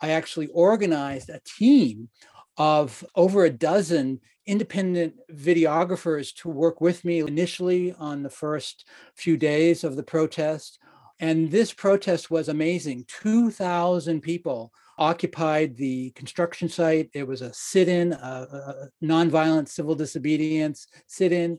I 0.00 0.10
actually 0.10 0.46
organized 0.48 1.28
a 1.28 1.40
team 1.44 2.08
of 2.56 3.04
over 3.14 3.44
a 3.44 3.50
dozen 3.50 4.20
independent 4.46 5.14
videographers 5.32 6.34
to 6.36 6.48
work 6.48 6.80
with 6.80 7.04
me 7.04 7.18
initially 7.18 7.92
on 7.98 8.22
the 8.22 8.30
first 8.30 8.88
few 9.16 9.36
days 9.36 9.84
of 9.84 9.96
the 9.96 10.02
protest. 10.02 10.78
And 11.18 11.50
this 11.50 11.72
protest 11.72 12.30
was 12.30 12.48
amazing 12.48 13.04
2,000 13.08 14.20
people 14.20 14.72
occupied 14.98 15.76
the 15.76 16.10
construction 16.10 16.68
site. 16.68 17.10
It 17.12 17.26
was 17.26 17.42
a 17.42 17.52
sit 17.52 17.88
in, 17.88 18.12
a, 18.12 18.16
uh, 18.16 18.46
a 18.50 18.56
uh, 18.56 18.58
uh, 18.58 18.86
nonviolent 19.02 19.68
civil 19.68 19.94
disobedience 19.94 20.86
sit 21.06 21.32
in. 21.32 21.58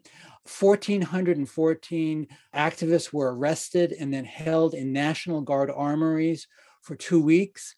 1,414 0.60 2.28
activists 2.56 3.14
were 3.14 3.36
arrested 3.36 3.94
and 4.00 4.14
then 4.14 4.26
held 4.26 4.74
in 4.74 4.92
National 4.94 5.42
Guard 5.42 5.70
armories 5.70 6.48
for 6.82 6.96
two 6.96 7.22
weeks. 7.22 7.76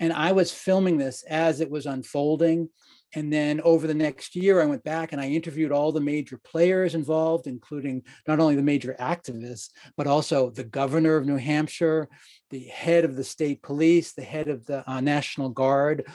And 0.00 0.12
I 0.12 0.32
was 0.32 0.52
filming 0.52 0.96
this 0.96 1.22
as 1.24 1.60
it 1.60 1.70
was 1.70 1.86
unfolding. 1.86 2.68
And 3.14 3.32
then 3.32 3.60
over 3.62 3.86
the 3.86 3.94
next 3.94 4.34
year, 4.34 4.62
I 4.62 4.66
went 4.66 4.84
back 4.84 5.12
and 5.12 5.20
I 5.20 5.28
interviewed 5.28 5.72
all 5.72 5.92
the 5.92 6.00
major 6.00 6.38
players 6.42 6.94
involved, 6.94 7.46
including 7.46 8.02
not 8.26 8.40
only 8.40 8.56
the 8.56 8.62
major 8.62 8.96
activists, 8.98 9.68
but 9.96 10.06
also 10.06 10.50
the 10.50 10.64
governor 10.64 11.16
of 11.16 11.26
New 11.26 11.36
Hampshire, 11.36 12.08
the 12.50 12.64
head 12.64 13.04
of 13.04 13.16
the 13.16 13.24
state 13.24 13.62
police, 13.62 14.12
the 14.12 14.22
head 14.22 14.48
of 14.48 14.64
the 14.66 14.88
uh, 14.90 15.00
National 15.00 15.50
Guard. 15.50 16.06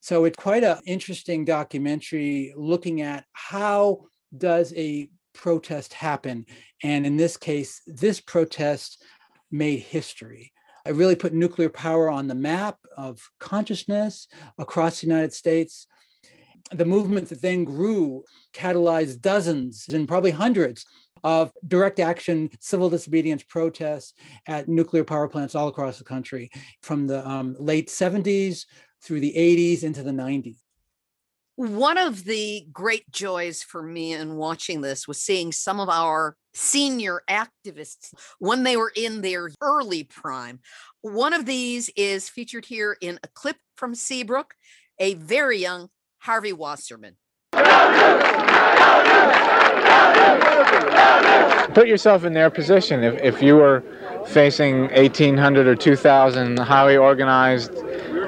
So 0.00 0.24
it's 0.24 0.36
quite 0.36 0.62
an 0.62 0.78
interesting 0.86 1.44
documentary 1.44 2.52
looking 2.56 3.02
at 3.02 3.24
how 3.32 4.06
does 4.36 4.72
a 4.76 5.08
protest 5.34 5.94
happen. 5.94 6.46
And 6.82 7.06
in 7.06 7.16
this 7.16 7.36
case, 7.36 7.82
this 7.86 8.20
protest 8.20 9.02
made 9.50 9.80
history. 9.80 10.52
I 10.86 10.90
really 10.90 11.16
put 11.16 11.32
nuclear 11.32 11.68
power 11.68 12.08
on 12.08 12.28
the 12.28 12.34
map 12.36 12.78
of 12.96 13.20
consciousness 13.40 14.28
across 14.58 15.00
the 15.00 15.08
United 15.08 15.32
States 15.32 15.88
the 16.72 16.84
movement 16.84 17.28
that 17.28 17.42
then 17.42 17.64
grew 17.64 18.24
catalyzed 18.52 19.20
dozens 19.20 19.86
and 19.92 20.08
probably 20.08 20.30
hundreds 20.30 20.84
of 21.24 21.50
direct 21.66 21.98
action 21.98 22.50
civil 22.60 22.90
disobedience 22.90 23.42
protests 23.42 24.14
at 24.46 24.68
nuclear 24.68 25.04
power 25.04 25.28
plants 25.28 25.54
all 25.54 25.68
across 25.68 25.98
the 25.98 26.04
country 26.04 26.50
from 26.82 27.06
the 27.06 27.26
um, 27.28 27.56
late 27.58 27.88
70s 27.88 28.64
through 29.02 29.20
the 29.20 29.32
80s 29.36 29.82
into 29.82 30.02
the 30.02 30.10
90s. 30.10 30.56
One 31.56 31.96
of 31.96 32.24
the 32.24 32.66
great 32.70 33.10
joys 33.10 33.62
for 33.62 33.82
me 33.82 34.12
in 34.12 34.36
watching 34.36 34.82
this 34.82 35.08
was 35.08 35.20
seeing 35.20 35.52
some 35.52 35.80
of 35.80 35.88
our 35.88 36.36
senior 36.52 37.22
activists 37.30 38.12
when 38.38 38.62
they 38.62 38.76
were 38.76 38.92
in 38.94 39.22
their 39.22 39.50
early 39.62 40.04
prime. 40.04 40.60
One 41.00 41.32
of 41.32 41.46
these 41.46 41.90
is 41.96 42.28
featured 42.28 42.66
here 42.66 42.96
in 43.00 43.18
a 43.22 43.28
clip 43.28 43.56
from 43.76 43.94
Seabrook, 43.94 44.54
a 44.98 45.14
very 45.14 45.58
young 45.58 45.88
Harvey 46.26 46.52
Wasserman. 46.52 47.14
Put 51.72 51.86
yourself 51.86 52.24
in 52.24 52.32
their 52.32 52.50
position. 52.50 53.04
If, 53.04 53.22
if 53.22 53.40
you 53.40 53.54
were 53.54 53.84
facing 54.26 54.88
1,800 54.88 55.68
or 55.68 55.76
2,000 55.76 56.58
highly 56.58 56.96
organized, 56.96 57.70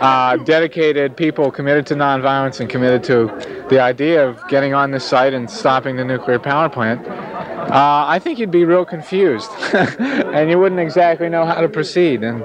uh, 0.00 0.36
dedicated 0.38 1.16
people 1.16 1.50
committed 1.50 1.86
to 1.86 1.94
nonviolence 1.94 2.60
and 2.60 2.70
committed 2.70 3.02
to 3.04 3.26
the 3.68 3.80
idea 3.80 4.26
of 4.26 4.46
getting 4.48 4.74
on 4.74 4.90
this 4.90 5.04
site 5.04 5.34
and 5.34 5.50
stopping 5.50 5.96
the 5.96 6.04
nuclear 6.04 6.38
power 6.38 6.68
plant, 6.68 7.06
uh, 7.06 8.06
I 8.06 8.18
think 8.18 8.38
you'd 8.38 8.50
be 8.50 8.64
real 8.64 8.86
confused, 8.86 9.50
and 9.74 10.48
you 10.48 10.58
wouldn't 10.58 10.80
exactly 10.80 11.28
know 11.28 11.44
how 11.44 11.60
to 11.60 11.68
proceed. 11.68 12.22
And 12.22 12.42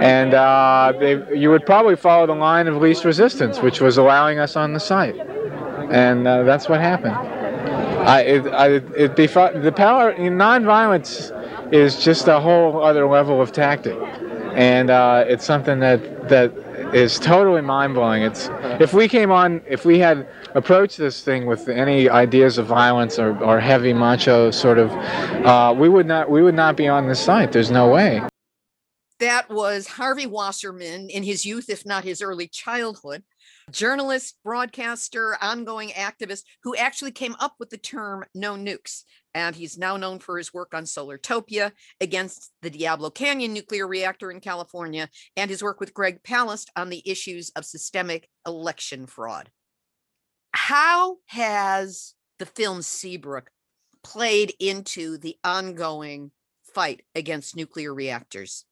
and 0.00 0.34
uh, 0.34 0.92
they, 0.98 1.36
you 1.36 1.50
would 1.50 1.66
probably 1.66 1.96
follow 1.96 2.26
the 2.26 2.34
line 2.34 2.68
of 2.68 2.76
least 2.76 3.04
resistance, 3.04 3.60
which 3.60 3.80
was 3.80 3.98
allowing 3.98 4.38
us 4.38 4.54
on 4.54 4.72
the 4.72 4.78
site, 4.78 5.18
and 5.90 6.28
uh, 6.28 6.44
that's 6.44 6.68
what 6.68 6.80
happened. 6.80 7.16
I, 8.00 8.20
it, 8.22 8.46
I, 8.46 8.66
it 8.96 9.16
the 9.16 9.72
power 9.74 10.14
nonviolence 10.14 11.36
is 11.72 12.02
just 12.02 12.28
a 12.28 12.40
whole 12.40 12.82
other 12.82 13.06
level 13.08 13.42
of 13.42 13.52
tactic, 13.52 13.98
and 14.54 14.88
uh, 14.90 15.24
it's 15.26 15.44
something 15.44 15.80
that 15.80 16.28
that 16.28 16.52
is 16.94 17.18
totally 17.18 17.60
mind 17.60 17.94
blowing. 17.94 18.22
It's 18.22 18.48
if 18.80 18.92
we 18.92 19.08
came 19.08 19.30
on, 19.30 19.62
if 19.68 19.84
we 19.84 19.98
had 19.98 20.28
approached 20.54 20.98
this 20.98 21.22
thing 21.22 21.46
with 21.46 21.68
any 21.68 22.08
ideas 22.08 22.58
of 22.58 22.66
violence 22.66 23.18
or, 23.18 23.36
or 23.42 23.60
heavy 23.60 23.92
macho 23.92 24.50
sort 24.50 24.78
of, 24.78 24.90
uh, 24.92 25.74
we 25.76 25.88
would 25.88 26.06
not 26.06 26.30
we 26.30 26.42
would 26.42 26.54
not 26.54 26.76
be 26.76 26.88
on 26.88 27.06
this 27.06 27.20
site. 27.20 27.52
There's 27.52 27.70
no 27.70 27.88
way. 27.88 28.22
That 29.20 29.50
was 29.50 29.86
Harvey 29.86 30.26
Wasserman 30.26 31.10
in 31.10 31.22
his 31.22 31.44
youth, 31.44 31.68
if 31.68 31.84
not 31.84 32.04
his 32.04 32.22
early 32.22 32.48
childhood, 32.48 33.22
journalist, 33.70 34.38
broadcaster, 34.42 35.36
ongoing 35.42 35.90
activist 35.90 36.44
who 36.62 36.74
actually 36.74 37.10
came 37.12 37.36
up 37.38 37.54
with 37.58 37.68
the 37.68 37.76
term 37.76 38.24
no 38.34 38.54
nukes. 38.54 39.02
And 39.34 39.54
he's 39.54 39.78
now 39.78 39.96
known 39.96 40.18
for 40.18 40.38
his 40.38 40.52
work 40.52 40.74
on 40.74 40.84
Solartopia 40.84 41.72
against 42.00 42.50
the 42.62 42.70
Diablo 42.70 43.10
Canyon 43.10 43.52
nuclear 43.52 43.86
reactor 43.86 44.30
in 44.30 44.40
California 44.40 45.08
and 45.36 45.50
his 45.50 45.62
work 45.62 45.80
with 45.80 45.94
Greg 45.94 46.22
Palast 46.22 46.66
on 46.76 46.90
the 46.90 47.02
issues 47.04 47.50
of 47.56 47.64
systemic 47.64 48.28
election 48.46 49.06
fraud. 49.06 49.50
How 50.52 51.18
has 51.26 52.14
the 52.38 52.46
film 52.46 52.82
Seabrook 52.82 53.50
played 54.02 54.52
into 54.58 55.18
the 55.18 55.36
ongoing 55.44 56.32
fight 56.74 57.02
against 57.14 57.56
nuclear 57.56 57.94
reactors? 57.94 58.64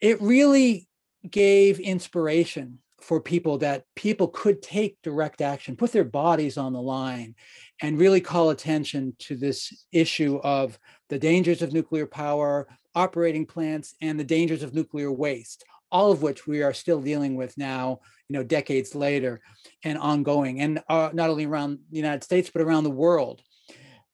It 0.00 0.20
really 0.20 0.88
gave 1.30 1.78
inspiration 1.78 2.78
for 3.00 3.20
people 3.20 3.58
that 3.58 3.84
people 3.94 4.28
could 4.28 4.62
take 4.62 4.96
direct 5.02 5.42
action, 5.42 5.76
put 5.76 5.92
their 5.92 6.04
bodies 6.04 6.56
on 6.56 6.72
the 6.72 6.80
line, 6.80 7.34
and 7.82 7.98
really 7.98 8.20
call 8.20 8.50
attention 8.50 9.14
to 9.18 9.36
this 9.36 9.86
issue 9.92 10.38
of 10.44 10.78
the 11.08 11.18
dangers 11.18 11.62
of 11.62 11.72
nuclear 11.72 12.06
power, 12.06 12.68
operating 12.94 13.46
plants, 13.46 13.94
and 14.00 14.18
the 14.18 14.24
dangers 14.24 14.62
of 14.62 14.74
nuclear 14.74 15.10
waste, 15.10 15.64
all 15.90 16.12
of 16.12 16.22
which 16.22 16.46
we 16.46 16.62
are 16.62 16.72
still 16.72 17.00
dealing 17.00 17.36
with 17.36 17.56
now, 17.58 18.00
you 18.28 18.34
know, 18.34 18.44
decades 18.44 18.94
later 18.94 19.40
and 19.82 19.98
ongoing, 19.98 20.60
and 20.60 20.82
uh, 20.88 21.10
not 21.12 21.30
only 21.30 21.46
around 21.46 21.78
the 21.90 21.96
United 21.96 22.22
States, 22.22 22.50
but 22.52 22.62
around 22.62 22.84
the 22.84 22.90
world. 22.90 23.42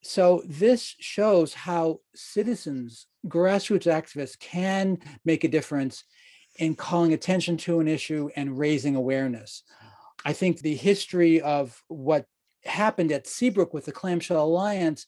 So 0.03 0.43
this 0.47 0.95
shows 0.99 1.53
how 1.53 2.01
citizens, 2.15 3.07
grassroots 3.27 3.87
activists 3.87 4.39
can 4.39 4.99
make 5.25 5.45
a 5.45 5.49
difference 5.49 6.05
in 6.57 6.75
calling 6.75 7.13
attention 7.13 7.57
to 7.59 7.81
an 7.81 7.89
issue 7.89 8.31
and 8.37 8.59
raising 8.59 8.97
awareness. 8.97 9.63
I 10.25 10.33
think 10.33 10.61
the 10.61 10.75
history 10.75 11.41
of 11.41 11.83
what 11.89 12.27
happened 12.65 13.13
at 13.13 13.27
Seabrook 13.27 13.73
with 13.75 13.85
the 13.85 13.93
Clamshell 13.93 14.45
Alliance, 14.45 15.07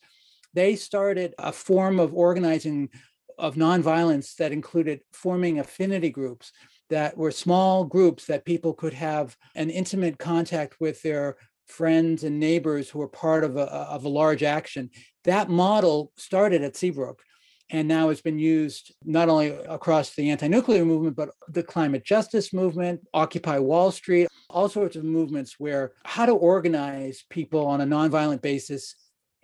they 0.54 0.76
started 0.76 1.34
a 1.38 1.52
form 1.52 1.98
of 1.98 2.14
organizing 2.14 2.90
of 3.38 3.54
nonviolence 3.54 4.36
that 4.36 4.52
included 4.52 5.00
forming 5.12 5.58
affinity 5.58 6.10
groups 6.10 6.52
that 6.90 7.16
were 7.16 7.30
small 7.30 7.84
groups 7.84 8.26
that 8.26 8.44
people 8.44 8.74
could 8.74 8.92
have 8.92 9.36
an 9.54 9.70
intimate 9.70 10.18
contact 10.18 10.76
with 10.78 11.00
their 11.02 11.36
friends 11.66 12.22
and 12.24 12.38
neighbors 12.38 12.90
who 12.90 12.98
were 12.98 13.08
part 13.08 13.44
of 13.44 13.56
a, 13.56 13.62
of 13.72 14.04
a 14.04 14.08
large 14.08 14.42
action. 14.42 14.90
That 15.24 15.48
model 15.48 16.12
started 16.16 16.62
at 16.62 16.76
Seabrook 16.76 17.22
and 17.70 17.88
now 17.88 18.10
has 18.10 18.20
been 18.20 18.38
used 18.38 18.92
not 19.04 19.30
only 19.30 19.48
across 19.48 20.14
the 20.14 20.30
anti-nuclear 20.30 20.84
movement 20.84 21.16
but 21.16 21.30
the 21.48 21.62
climate 21.62 22.04
justice 22.04 22.52
movement 22.52 23.00
occupy 23.14 23.58
wall 23.58 23.90
street 23.90 24.28
all 24.52 24.68
sorts 24.68 24.96
of 24.96 25.04
movements 25.04 25.56
where 25.58 25.92
how 26.04 26.26
to 26.26 26.32
organize 26.32 27.24
people 27.30 27.66
on 27.66 27.80
a 27.80 27.86
nonviolent 27.86 28.42
basis 28.42 28.94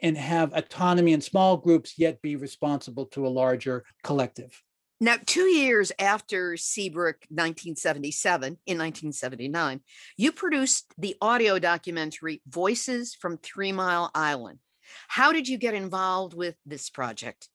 and 0.01 0.17
have 0.17 0.53
autonomy 0.55 1.13
in 1.13 1.21
small 1.21 1.57
groups 1.57 1.99
yet 1.99 2.23
be 2.23 2.37
responsible 2.37 3.07
to 3.07 3.27
a 3.27 3.29
larger 3.29 3.85
collective 4.05 4.63
now, 5.01 5.15
two 5.25 5.47
years 5.47 5.93
after 6.01 6.57
Seabrook 6.57 7.19
1977, 7.29 8.47
in 8.67 8.79
1979, 8.79 9.81
you 10.17 10.33
produced 10.33 10.93
the 10.99 11.15
audio 11.21 11.61
documentary 11.61 12.43
Voices 12.49 13.15
from 13.15 13.39
Three 13.39 13.71
Mile 13.71 14.11
Island. 14.13 14.59
How 15.07 15.33
did 15.33 15.47
you 15.47 15.57
get 15.57 15.75
involved 15.75 16.35
with 16.35 16.57
this 16.67 16.91
project? 16.91 17.49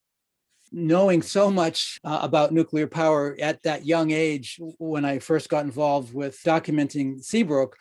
Knowing 0.73 1.21
so 1.21 1.51
much 1.51 1.99
uh, 2.03 2.19
about 2.23 2.51
nuclear 2.51 2.87
power 2.87 3.37
at 3.39 3.61
that 3.63 3.85
young 3.85 4.11
age 4.11 4.59
when 4.79 5.05
I 5.05 5.19
first 5.19 5.47
got 5.47 5.65
involved 5.65 6.13
with 6.13 6.39
documenting 6.43 7.23
Seabrook, 7.23 7.77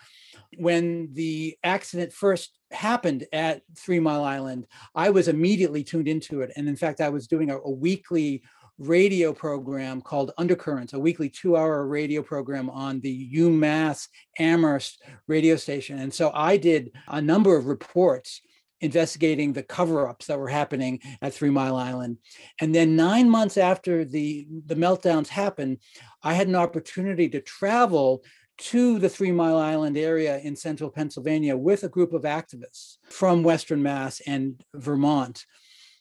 when 0.58 1.08
the 1.14 1.56
accident 1.64 2.12
first 2.12 2.58
happened 2.70 3.26
at 3.32 3.62
Three 3.76 3.98
Mile 3.98 4.24
Island, 4.24 4.66
I 4.94 5.08
was 5.10 5.28
immediately 5.28 5.82
tuned 5.82 6.06
into 6.06 6.42
it. 6.42 6.52
And 6.56 6.68
in 6.68 6.76
fact, 6.76 7.00
I 7.00 7.08
was 7.08 7.26
doing 7.26 7.50
a, 7.50 7.58
a 7.58 7.70
weekly 7.70 8.42
radio 8.78 9.32
program 9.32 10.02
called 10.02 10.32
Undercurrents, 10.38 10.92
a 10.92 10.98
weekly 10.98 11.30
two 11.30 11.56
hour 11.56 11.86
radio 11.86 12.22
program 12.22 12.68
on 12.68 13.00
the 13.00 13.30
UMass 13.34 14.08
Amherst 14.38 15.02
radio 15.26 15.56
station. 15.56 15.98
And 15.98 16.12
so 16.12 16.30
I 16.34 16.56
did 16.56 16.92
a 17.08 17.22
number 17.22 17.56
of 17.56 17.66
reports 17.66 18.42
investigating 18.82 19.52
the 19.52 19.62
cover-ups 19.62 20.26
that 20.26 20.38
were 20.38 20.48
happening 20.48 21.00
at 21.22 21.32
Three 21.32 21.50
Mile 21.50 21.76
Island. 21.76 22.18
And 22.60 22.74
then 22.74 22.96
nine 22.96 23.30
months 23.30 23.56
after 23.56 24.04
the, 24.04 24.46
the 24.66 24.74
meltdowns 24.74 25.28
happened, 25.28 25.78
I 26.22 26.34
had 26.34 26.48
an 26.48 26.56
opportunity 26.56 27.28
to 27.30 27.40
travel 27.40 28.22
to 28.58 28.98
the 28.98 29.08
Three 29.08 29.32
Mile 29.32 29.56
Island 29.56 29.96
area 29.96 30.38
in 30.38 30.54
central 30.56 30.90
Pennsylvania 30.90 31.56
with 31.56 31.84
a 31.84 31.88
group 31.88 32.12
of 32.12 32.22
activists 32.22 32.98
from 33.04 33.42
Western 33.42 33.82
Mass 33.82 34.20
and 34.26 34.62
Vermont. 34.74 35.46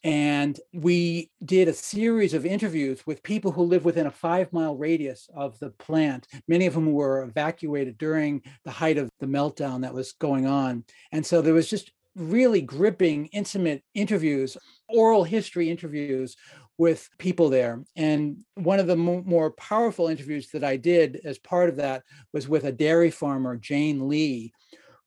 And 0.03 0.59
we 0.73 1.29
did 1.45 1.67
a 1.67 1.73
series 1.73 2.33
of 2.33 2.45
interviews 2.45 3.05
with 3.05 3.21
people 3.21 3.51
who 3.51 3.61
live 3.61 3.85
within 3.85 4.07
a 4.07 4.11
five 4.11 4.51
mile 4.51 4.75
radius 4.75 5.29
of 5.35 5.59
the 5.59 5.69
plant, 5.69 6.27
many 6.47 6.65
of 6.65 6.73
whom 6.73 6.91
were 6.91 7.21
evacuated 7.21 7.99
during 7.99 8.41
the 8.65 8.71
height 8.71 8.97
of 8.97 9.11
the 9.19 9.27
meltdown 9.27 9.81
that 9.81 9.93
was 9.93 10.13
going 10.13 10.47
on. 10.47 10.83
And 11.11 11.23
so 11.23 11.41
there 11.41 11.53
was 11.53 11.69
just 11.69 11.91
really 12.15 12.61
gripping, 12.61 13.27
intimate 13.27 13.83
interviews, 13.93 14.57
oral 14.89 15.23
history 15.23 15.69
interviews 15.69 16.35
with 16.77 17.09
people 17.19 17.49
there. 17.49 17.83
And 17.95 18.37
one 18.55 18.79
of 18.79 18.87
the 18.87 18.95
mo- 18.95 19.23
more 19.25 19.51
powerful 19.51 20.07
interviews 20.07 20.49
that 20.51 20.63
I 20.63 20.77
did 20.77 21.21
as 21.23 21.37
part 21.37 21.69
of 21.69 21.75
that 21.77 22.03
was 22.33 22.47
with 22.47 22.63
a 22.63 22.71
dairy 22.71 23.11
farmer, 23.11 23.55
Jane 23.55 24.07
Lee, 24.07 24.51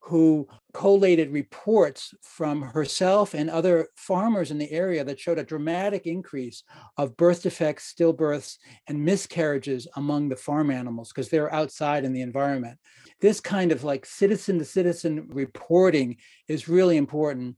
who 0.06 0.46
collated 0.74 1.32
reports 1.32 2.12
from 2.20 2.60
herself 2.60 3.32
and 3.32 3.48
other 3.48 3.88
farmers 3.96 4.50
in 4.50 4.58
the 4.58 4.70
area 4.70 5.02
that 5.02 5.18
showed 5.18 5.38
a 5.38 5.44
dramatic 5.44 6.06
increase 6.06 6.62
of 6.98 7.16
birth 7.16 7.42
defects, 7.42 7.94
stillbirths, 7.94 8.58
and 8.86 9.02
miscarriages 9.02 9.88
among 9.96 10.28
the 10.28 10.36
farm 10.36 10.70
animals 10.70 11.10
because 11.10 11.30
they're 11.30 11.52
outside 11.54 12.04
in 12.04 12.12
the 12.12 12.20
environment. 12.20 12.78
This 13.22 13.40
kind 13.40 13.72
of 13.72 13.82
like 13.82 14.04
citizen 14.04 14.58
to 14.58 14.64
citizen 14.66 15.26
reporting 15.30 16.18
is 16.48 16.68
really 16.68 16.98
important. 16.98 17.56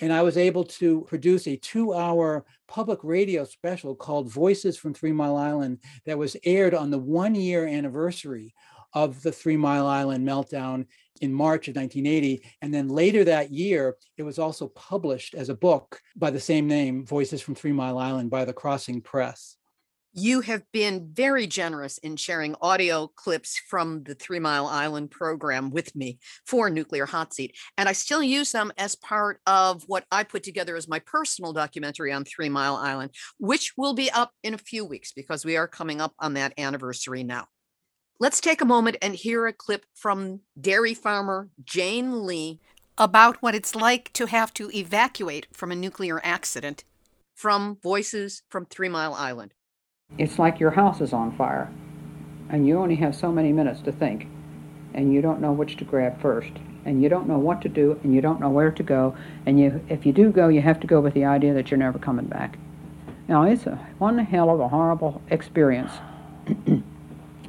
And 0.00 0.12
I 0.12 0.22
was 0.22 0.36
able 0.36 0.64
to 0.64 1.02
produce 1.02 1.46
a 1.46 1.56
two 1.56 1.94
hour 1.94 2.44
public 2.66 2.98
radio 3.04 3.44
special 3.44 3.94
called 3.94 4.32
Voices 4.32 4.76
from 4.76 4.94
Three 4.94 5.12
Mile 5.12 5.36
Island 5.36 5.78
that 6.06 6.18
was 6.18 6.36
aired 6.42 6.74
on 6.74 6.90
the 6.90 6.98
one 6.98 7.36
year 7.36 7.68
anniversary 7.68 8.52
of 8.94 9.22
the 9.22 9.32
Three 9.32 9.56
Mile 9.56 9.86
Island 9.86 10.26
meltdown 10.26 10.86
in 11.20 11.32
March 11.32 11.68
of 11.68 11.76
1980. 11.76 12.42
And 12.62 12.72
then 12.72 12.88
later 12.88 13.24
that 13.24 13.50
year, 13.50 13.96
it 14.16 14.22
was 14.22 14.38
also 14.38 14.68
published 14.68 15.34
as 15.34 15.48
a 15.48 15.54
book 15.54 16.00
by 16.16 16.30
the 16.30 16.40
same 16.40 16.66
name, 16.66 17.04
Voices 17.06 17.40
from 17.40 17.54
Three 17.54 17.72
Mile 17.72 17.98
Island, 17.98 18.30
by 18.30 18.44
the 18.44 18.52
Crossing 18.52 19.00
Press. 19.00 19.56
You 20.16 20.42
have 20.42 20.62
been 20.70 21.08
very 21.12 21.48
generous 21.48 21.98
in 21.98 22.14
sharing 22.14 22.54
audio 22.60 23.08
clips 23.08 23.60
from 23.68 24.04
the 24.04 24.14
Three 24.14 24.38
Mile 24.38 24.68
Island 24.68 25.10
program 25.10 25.70
with 25.70 25.96
me 25.96 26.20
for 26.46 26.70
Nuclear 26.70 27.04
Hot 27.04 27.34
Seat. 27.34 27.56
And 27.76 27.88
I 27.88 27.92
still 27.94 28.22
use 28.22 28.52
them 28.52 28.72
as 28.78 28.94
part 28.94 29.40
of 29.44 29.82
what 29.88 30.04
I 30.12 30.22
put 30.22 30.44
together 30.44 30.76
as 30.76 30.86
my 30.86 31.00
personal 31.00 31.52
documentary 31.52 32.12
on 32.12 32.24
Three 32.24 32.48
Mile 32.48 32.76
Island, 32.76 33.10
which 33.40 33.72
will 33.76 33.94
be 33.94 34.08
up 34.08 34.30
in 34.44 34.54
a 34.54 34.58
few 34.58 34.84
weeks 34.84 35.12
because 35.12 35.44
we 35.44 35.56
are 35.56 35.66
coming 35.66 36.00
up 36.00 36.14
on 36.20 36.34
that 36.34 36.54
anniversary 36.58 37.24
now. 37.24 37.48
Let's 38.20 38.40
take 38.40 38.60
a 38.60 38.64
moment 38.64 38.96
and 39.02 39.16
hear 39.16 39.48
a 39.48 39.52
clip 39.52 39.86
from 39.92 40.40
dairy 40.58 40.94
farmer 40.94 41.48
Jane 41.64 42.24
Lee 42.24 42.60
about 42.96 43.42
what 43.42 43.56
it's 43.56 43.74
like 43.74 44.12
to 44.12 44.26
have 44.26 44.54
to 44.54 44.70
evacuate 44.70 45.48
from 45.52 45.72
a 45.72 45.76
nuclear 45.76 46.20
accident 46.22 46.84
from 47.34 47.76
Voices 47.82 48.42
from 48.48 48.66
Three 48.66 48.88
Mile 48.88 49.14
Island. 49.14 49.52
It's 50.16 50.38
like 50.38 50.60
your 50.60 50.70
house 50.70 51.00
is 51.00 51.12
on 51.12 51.36
fire, 51.36 51.72
and 52.48 52.68
you 52.68 52.78
only 52.78 52.94
have 52.94 53.16
so 53.16 53.32
many 53.32 53.52
minutes 53.52 53.82
to 53.82 53.90
think, 53.90 54.28
and 54.94 55.12
you 55.12 55.20
don't 55.20 55.40
know 55.40 55.50
which 55.50 55.76
to 55.78 55.84
grab 55.84 56.20
first, 56.20 56.52
and 56.84 57.02
you 57.02 57.08
don't 57.08 57.26
know 57.26 57.38
what 57.38 57.60
to 57.62 57.68
do, 57.68 57.98
and 58.04 58.14
you 58.14 58.20
don't 58.20 58.38
know 58.38 58.48
where 58.48 58.70
to 58.70 58.82
go, 58.84 59.16
and 59.44 59.58
you, 59.58 59.84
if 59.88 60.06
you 60.06 60.12
do 60.12 60.30
go, 60.30 60.46
you 60.46 60.60
have 60.60 60.78
to 60.78 60.86
go 60.86 61.00
with 61.00 61.14
the 61.14 61.24
idea 61.24 61.52
that 61.52 61.72
you're 61.72 61.78
never 61.78 61.98
coming 61.98 62.26
back. 62.26 62.60
Now, 63.26 63.42
it's 63.42 63.66
a 63.66 63.74
one 63.98 64.18
hell 64.18 64.50
of 64.50 64.60
a 64.60 64.68
horrible 64.68 65.20
experience. 65.30 65.90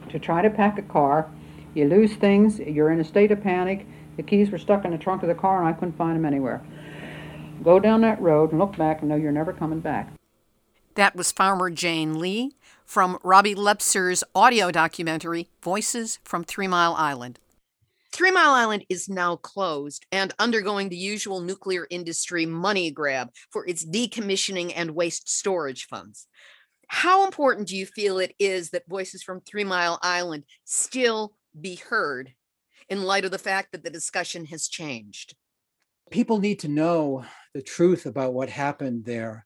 to 0.10 0.20
try 0.20 0.42
to 0.42 0.50
pack 0.50 0.78
a 0.78 0.84
car. 0.84 1.30
You 1.74 1.88
lose 1.88 2.14
things, 2.16 2.60
you're 2.60 2.92
in 2.92 3.00
a 3.00 3.04
state 3.04 3.32
of 3.32 3.42
panic. 3.42 3.86
The 4.18 4.24
keys 4.24 4.50
were 4.50 4.58
stuck 4.58 4.86
in 4.86 4.92
the 4.92 4.98
trunk 4.98 5.24
of 5.24 5.30
the 5.30 5.36
car 5.36 5.60
and 5.60 5.68
I 5.68 5.74
couldn't 5.74 5.98
find 5.98 6.16
them 6.16 6.26
anywhere. 6.26 6.66
Go 7.64 7.80
down 7.80 8.02
that 8.02 8.22
road 8.22 8.52
and 8.52 8.60
look 8.60 8.78
back 8.78 9.02
and 9.02 9.10
know 9.10 9.16
you're 9.16 9.32
never 9.32 9.54
coming 9.54 9.80
back. 9.80 10.14
That 10.96 11.16
was 11.16 11.32
Farmer 11.32 11.70
Jane 11.70 12.20
Lee 12.20 12.56
from 12.86 13.18
Robbie 13.24 13.56
Leppzer's 13.56 14.24
audio 14.34 14.72
documentary, 14.72 15.50
Voices 15.62 16.20
from 16.24 16.44
Three 16.44 16.68
Mile 16.68 16.94
Island. 16.94 17.40
Three 18.14 18.32
Mile 18.32 18.52
Island 18.52 18.86
is 18.88 19.10
now 19.10 19.36
closed 19.36 20.06
and 20.10 20.34
undergoing 20.40 20.88
the 20.88 20.96
usual 20.96 21.42
nuclear 21.42 21.86
industry 21.90 22.46
money 22.46 22.90
grab 22.90 23.32
for 23.50 23.68
its 23.68 23.86
decommissioning 23.86 24.72
and 24.74 24.92
waste 24.92 25.28
storage 25.28 25.86
funds. 25.86 26.28
How 26.88 27.26
important 27.26 27.68
do 27.68 27.76
you 27.76 27.86
feel 27.86 28.20
it 28.20 28.36
is 28.40 28.70
that 28.72 28.88
voices 28.88 29.24
from 29.24 29.42
Three 29.42 29.64
Mile 29.64 30.00
Island 30.02 30.44
still 30.64 31.34
be 31.60 31.76
heard 31.76 32.34
in 32.90 33.04
light 33.04 33.26
of 33.26 33.32
the 33.32 33.38
fact 33.38 33.72
that 33.72 33.84
the 33.84 33.90
discussion 33.90 34.46
has 34.46 34.68
changed? 34.68 35.36
People 36.12 36.40
need 36.40 36.60
to 36.60 36.68
know 36.68 37.26
the 37.54 37.62
truth 37.62 38.06
about 38.06 38.34
what 38.34 38.50
happened 38.50 39.06
there. 39.06 39.46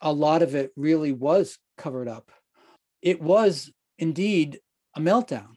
A 0.00 0.12
lot 0.12 0.42
of 0.42 0.54
it 0.54 0.72
really 0.76 1.12
was 1.12 1.58
covered 1.76 2.08
up. 2.08 2.30
It 3.02 3.20
was 3.22 3.70
indeed 3.98 4.60
a 4.96 5.00
meltdown. 5.00 5.50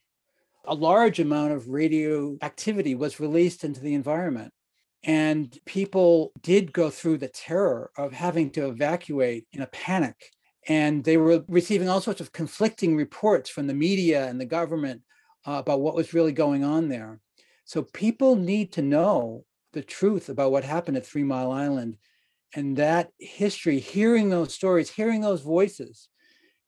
A 0.65 0.75
large 0.75 1.19
amount 1.19 1.53
of 1.53 1.69
radioactivity 1.69 2.95
was 2.95 3.19
released 3.19 3.63
into 3.63 3.81
the 3.81 3.93
environment. 3.93 4.51
And 5.03 5.57
people 5.65 6.31
did 6.41 6.71
go 6.71 6.89
through 6.89 7.17
the 7.17 7.27
terror 7.27 7.91
of 7.97 8.13
having 8.13 8.51
to 8.51 8.67
evacuate 8.67 9.45
in 9.51 9.61
a 9.61 9.67
panic 9.67 10.31
and 10.67 11.03
they 11.03 11.17
were 11.17 11.43
receiving 11.47 11.89
all 11.89 12.01
sorts 12.01 12.21
of 12.21 12.31
conflicting 12.31 12.95
reports 12.95 13.49
from 13.49 13.67
the 13.67 13.73
media 13.73 14.27
and 14.27 14.39
the 14.39 14.45
government 14.45 15.01
uh, 15.45 15.53
about 15.53 15.81
what 15.81 15.95
was 15.95 16.13
really 16.13 16.31
going 16.31 16.63
on 16.63 16.87
there. 16.87 17.19
So 17.65 17.83
people 17.83 18.35
need 18.35 18.71
to 18.73 18.81
know 18.81 19.45
the 19.73 19.81
truth 19.81 20.29
about 20.29 20.51
what 20.51 20.63
happened 20.63 20.97
at 20.97 21.05
Three 21.05 21.23
Mile 21.23 21.51
Island. 21.51 21.97
And 22.55 22.77
that 22.77 23.09
history, 23.19 23.79
hearing 23.79 24.29
those 24.29 24.53
stories, 24.53 24.89
hearing 24.89 25.21
those 25.21 25.41
voices 25.41 26.07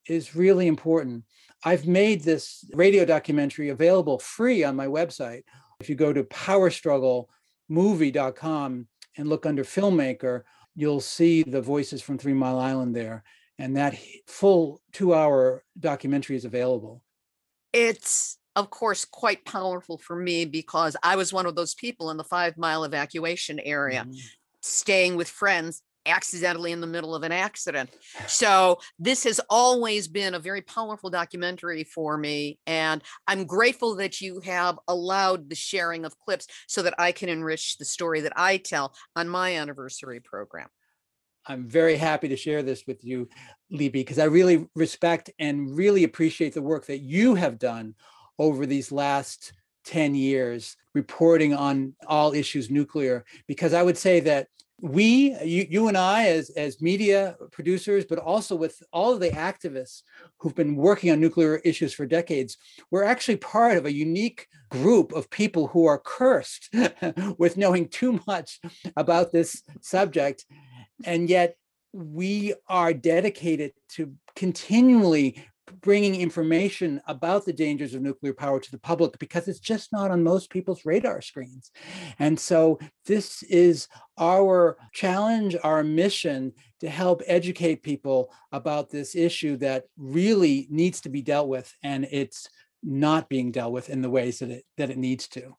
is 0.07 0.35
really 0.35 0.67
important. 0.67 1.23
I've 1.63 1.87
made 1.87 2.21
this 2.21 2.65
radio 2.73 3.05
documentary 3.05 3.69
available 3.69 4.19
free 4.19 4.63
on 4.63 4.75
my 4.75 4.87
website. 4.87 5.43
If 5.79 5.89
you 5.89 5.95
go 5.95 6.11
to 6.11 6.23
powerstrugglemovie.com 6.23 8.87
and 9.17 9.29
look 9.29 9.45
under 9.45 9.63
filmmaker, 9.63 10.41
you'll 10.75 11.01
see 11.01 11.43
the 11.43 11.61
voices 11.61 12.01
from 12.01 12.17
Three 12.17 12.33
Mile 12.33 12.59
Island 12.59 12.95
there 12.95 13.23
and 13.59 13.77
that 13.77 13.97
full 14.27 14.81
two 14.91 15.13
hour 15.13 15.63
documentary 15.79 16.35
is 16.35 16.45
available. 16.45 17.01
It's, 17.73 18.37
of 18.55 18.69
course, 18.69 19.05
quite 19.05 19.45
powerful 19.45 19.97
for 19.97 20.15
me 20.15 20.45
because 20.45 20.95
I 21.03 21.15
was 21.15 21.33
one 21.33 21.45
of 21.45 21.55
those 21.55 21.75
people 21.75 22.09
in 22.11 22.17
the 22.17 22.23
five 22.23 22.57
mile 22.57 22.83
evacuation 22.83 23.59
area, 23.59 24.01
mm-hmm. 24.01 24.17
staying 24.61 25.15
with 25.15 25.29
friends 25.29 25.81
accidentally 26.05 26.71
in 26.71 26.81
the 26.81 26.87
middle 26.87 27.15
of 27.15 27.23
an 27.23 27.31
accident. 27.31 27.89
So 28.27 28.79
this 28.99 29.23
has 29.23 29.39
always 29.49 30.07
been 30.07 30.33
a 30.33 30.39
very 30.39 30.61
powerful 30.61 31.09
documentary 31.09 31.83
for 31.83 32.17
me. 32.17 32.59
And 32.65 33.01
I'm 33.27 33.45
grateful 33.45 33.95
that 33.95 34.19
you 34.19 34.39
have 34.41 34.77
allowed 34.87 35.49
the 35.49 35.55
sharing 35.55 36.05
of 36.05 36.19
clips 36.19 36.47
so 36.67 36.81
that 36.81 36.95
I 36.97 37.11
can 37.11 37.29
enrich 37.29 37.77
the 37.77 37.85
story 37.85 38.21
that 38.21 38.33
I 38.35 38.57
tell 38.57 38.93
on 39.15 39.29
my 39.29 39.55
anniversary 39.55 40.19
program. 40.19 40.67
I'm 41.47 41.67
very 41.67 41.95
happy 41.95 42.27
to 42.29 42.37
share 42.37 42.63
this 42.63 42.85
with 42.87 43.03
you, 43.03 43.29
Libbe, 43.71 43.93
because 43.93 44.19
I 44.19 44.25
really 44.25 44.67
respect 44.75 45.29
and 45.39 45.75
really 45.75 46.03
appreciate 46.03 46.53
the 46.53 46.61
work 46.61 46.87
that 46.87 46.99
you 46.99 47.35
have 47.35 47.59
done 47.59 47.95
over 48.39 48.65
these 48.65 48.91
last 48.91 49.53
10 49.85 50.15
years 50.15 50.75
reporting 50.93 51.53
on 51.53 51.93
all 52.07 52.33
issues 52.33 52.71
nuclear. 52.71 53.25
Because 53.47 53.73
I 53.73 53.83
would 53.83 53.97
say 53.97 54.19
that 54.21 54.47
we, 54.81 55.35
you, 55.43 55.65
you 55.69 55.87
and 55.87 55.97
I, 55.97 56.27
as, 56.27 56.49
as 56.51 56.81
media 56.81 57.37
producers, 57.51 58.05
but 58.05 58.19
also 58.19 58.55
with 58.55 58.81
all 58.91 59.13
of 59.13 59.19
the 59.19 59.29
activists 59.29 60.01
who've 60.39 60.55
been 60.55 60.75
working 60.75 61.11
on 61.11 61.19
nuclear 61.19 61.57
issues 61.57 61.93
for 61.93 62.05
decades, 62.05 62.57
we're 62.91 63.03
actually 63.03 63.37
part 63.37 63.77
of 63.77 63.85
a 63.85 63.93
unique 63.93 64.47
group 64.69 65.13
of 65.13 65.29
people 65.29 65.67
who 65.67 65.85
are 65.85 65.99
cursed 65.99 66.69
with 67.37 67.55
knowing 67.55 67.87
too 67.87 68.19
much 68.27 68.59
about 68.97 69.31
this 69.31 69.63
subject 69.81 70.45
and 71.03 71.29
yet 71.29 71.55
we 71.93 72.53
are 72.67 72.93
dedicated 72.93 73.71
to 73.89 74.13
continually 74.35 75.43
bringing 75.81 76.15
information 76.15 77.01
about 77.07 77.45
the 77.45 77.53
dangers 77.53 77.93
of 77.93 78.01
nuclear 78.01 78.33
power 78.33 78.59
to 78.59 78.71
the 78.71 78.77
public 78.77 79.17
because 79.19 79.47
it's 79.47 79.59
just 79.59 79.91
not 79.91 80.11
on 80.11 80.23
most 80.23 80.49
people's 80.49 80.85
radar 80.85 81.21
screens. 81.21 81.71
And 82.19 82.39
so 82.39 82.79
this 83.05 83.43
is 83.43 83.87
our 84.17 84.77
challenge, 84.93 85.55
our 85.63 85.83
mission 85.83 86.53
to 86.81 86.89
help 86.89 87.21
educate 87.25 87.83
people 87.83 88.31
about 88.51 88.89
this 88.89 89.15
issue 89.15 89.57
that 89.57 89.85
really 89.97 90.67
needs 90.69 91.01
to 91.01 91.09
be 91.09 91.21
dealt 91.21 91.47
with 91.47 91.73
and 91.83 92.07
it's 92.11 92.47
not 92.83 93.29
being 93.29 93.51
dealt 93.51 93.71
with 93.71 93.89
in 93.89 94.01
the 94.01 94.09
ways 94.09 94.39
that 94.39 94.51
it 94.51 94.65
that 94.77 94.91
it 94.91 94.97
needs 94.97 95.27
to. 95.29 95.55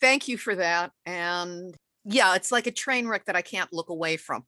Thank 0.00 0.28
you 0.28 0.36
for 0.36 0.54
that 0.56 0.92
and 1.06 1.76
yeah, 2.04 2.34
it's 2.34 2.52
like 2.52 2.66
a 2.66 2.72
train 2.72 3.06
wreck 3.08 3.26
that 3.26 3.36
I 3.36 3.42
can't 3.42 3.72
look 3.72 3.88
away 3.90 4.16
from 4.16 4.44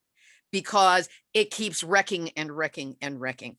because 0.52 1.08
it 1.32 1.50
keeps 1.50 1.82
wrecking 1.82 2.30
and 2.36 2.50
wrecking 2.50 2.96
and 3.00 3.20
wrecking. 3.20 3.56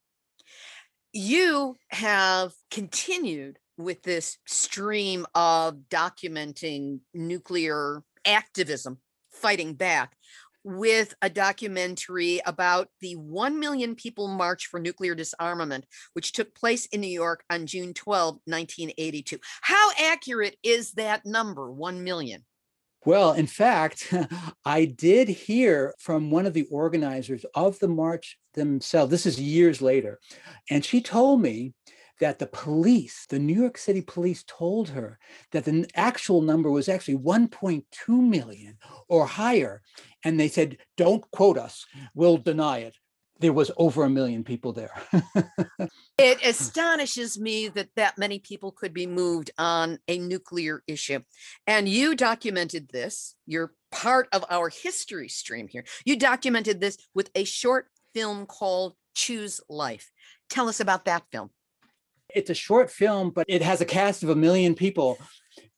You 1.14 1.76
have 1.90 2.54
continued 2.72 3.60
with 3.78 4.04
this 4.04 4.38
stream 4.46 5.26
of 5.36 5.76
documenting 5.90 7.00
nuclear 7.14 8.04
activism, 8.26 9.00
fighting 9.32 9.74
back. 9.74 10.16
with 10.68 11.14
a 11.22 11.30
documentary 11.30 12.42
about 12.44 12.88
the 13.00 13.14
1 13.14 13.60
million 13.60 13.94
people 13.94 14.28
march 14.28 14.66
for 14.66 14.80
nuclear 14.80 15.14
disarmament, 15.14 15.86
which 16.14 16.32
took 16.32 16.56
place 16.56 16.88
in 16.88 17.02
New 17.02 17.08
York 17.08 17.44
on 17.52 17.68
June 17.68 17.94
12, 17.94 18.40
1982. 18.46 19.38
How 19.62 19.92
accurate 20.00 20.58
is 20.64 20.94
that 20.94 21.24
number, 21.24 21.72
1 21.72 22.04
million? 22.04 22.46
Well, 23.06 23.34
in 23.34 23.46
fact, 23.46 24.12
I 24.66 24.86
did 24.86 25.28
hear 25.28 25.94
from 26.00 26.32
one 26.32 26.46
of 26.46 26.54
the 26.54 26.68
organizers 26.72 27.46
of 27.54 27.78
the 27.80 27.88
march 27.88 28.38
themselves. 28.56 29.12
This 29.12 29.28
is 29.28 29.40
years 29.40 29.82
later. 29.82 30.20
And 30.70 30.84
she 30.84 31.02
told 31.02 31.42
me 31.42 31.74
that 32.20 32.40
the 32.40 32.48
police, 32.48 33.26
the 33.30 33.40
New 33.40 33.60
York 33.62 33.78
City 33.78 34.02
police, 34.02 34.44
told 34.48 34.90
her 34.90 35.20
that 35.52 35.66
the 35.66 35.88
actual 35.96 36.42
number 36.42 36.72
was 36.72 36.90
actually 36.90 37.18
1.2 37.18 37.84
million 38.10 38.78
or 39.08 39.28
higher. 39.28 39.82
And 40.24 40.40
they 40.40 40.48
said, 40.48 40.78
don't 40.98 41.30
quote 41.32 41.58
us, 41.58 41.86
we'll 42.16 42.38
deny 42.38 42.80
it. 42.80 42.96
There 43.40 43.54
was 43.54 43.70
over 43.78 44.06
a 44.06 44.10
million 44.10 44.44
people 44.44 44.72
there. 44.72 44.92
it 46.18 46.46
astonishes 46.46 47.38
me 47.38 47.68
that 47.70 47.90
that 47.96 48.18
many 48.18 48.40
people 48.40 48.72
could 48.72 48.94
be 48.94 49.08
moved 49.08 49.52
on 49.58 50.00
a 50.08 50.20
nuclear 50.20 50.84
issue. 50.88 51.20
And 51.68 51.90
you 51.90 52.16
documented 52.16 52.90
this. 52.90 53.36
You're 53.46 53.74
part 53.92 54.30
of 54.32 54.46
our 54.50 54.70
history 54.70 55.28
stream 55.28 55.68
here. 55.68 55.84
You 56.06 56.18
documented 56.18 56.80
this 56.80 56.98
with 57.14 57.30
a 57.36 57.44
short 57.44 57.88
film 58.14 58.46
called 58.46 58.96
Choose 59.14 59.60
Life. 59.70 60.12
Tell 60.50 60.70
us 60.70 60.80
about 60.80 61.06
that 61.06 61.24
film. 61.32 61.50
It's 62.34 62.50
a 62.50 62.56
short 62.56 62.90
film, 62.90 63.32
but 63.32 63.46
it 63.50 63.62
has 63.62 63.82
a 63.82 63.86
cast 63.86 64.24
of 64.24 64.30
a 64.30 64.36
million 64.36 64.76
people. 64.76 65.18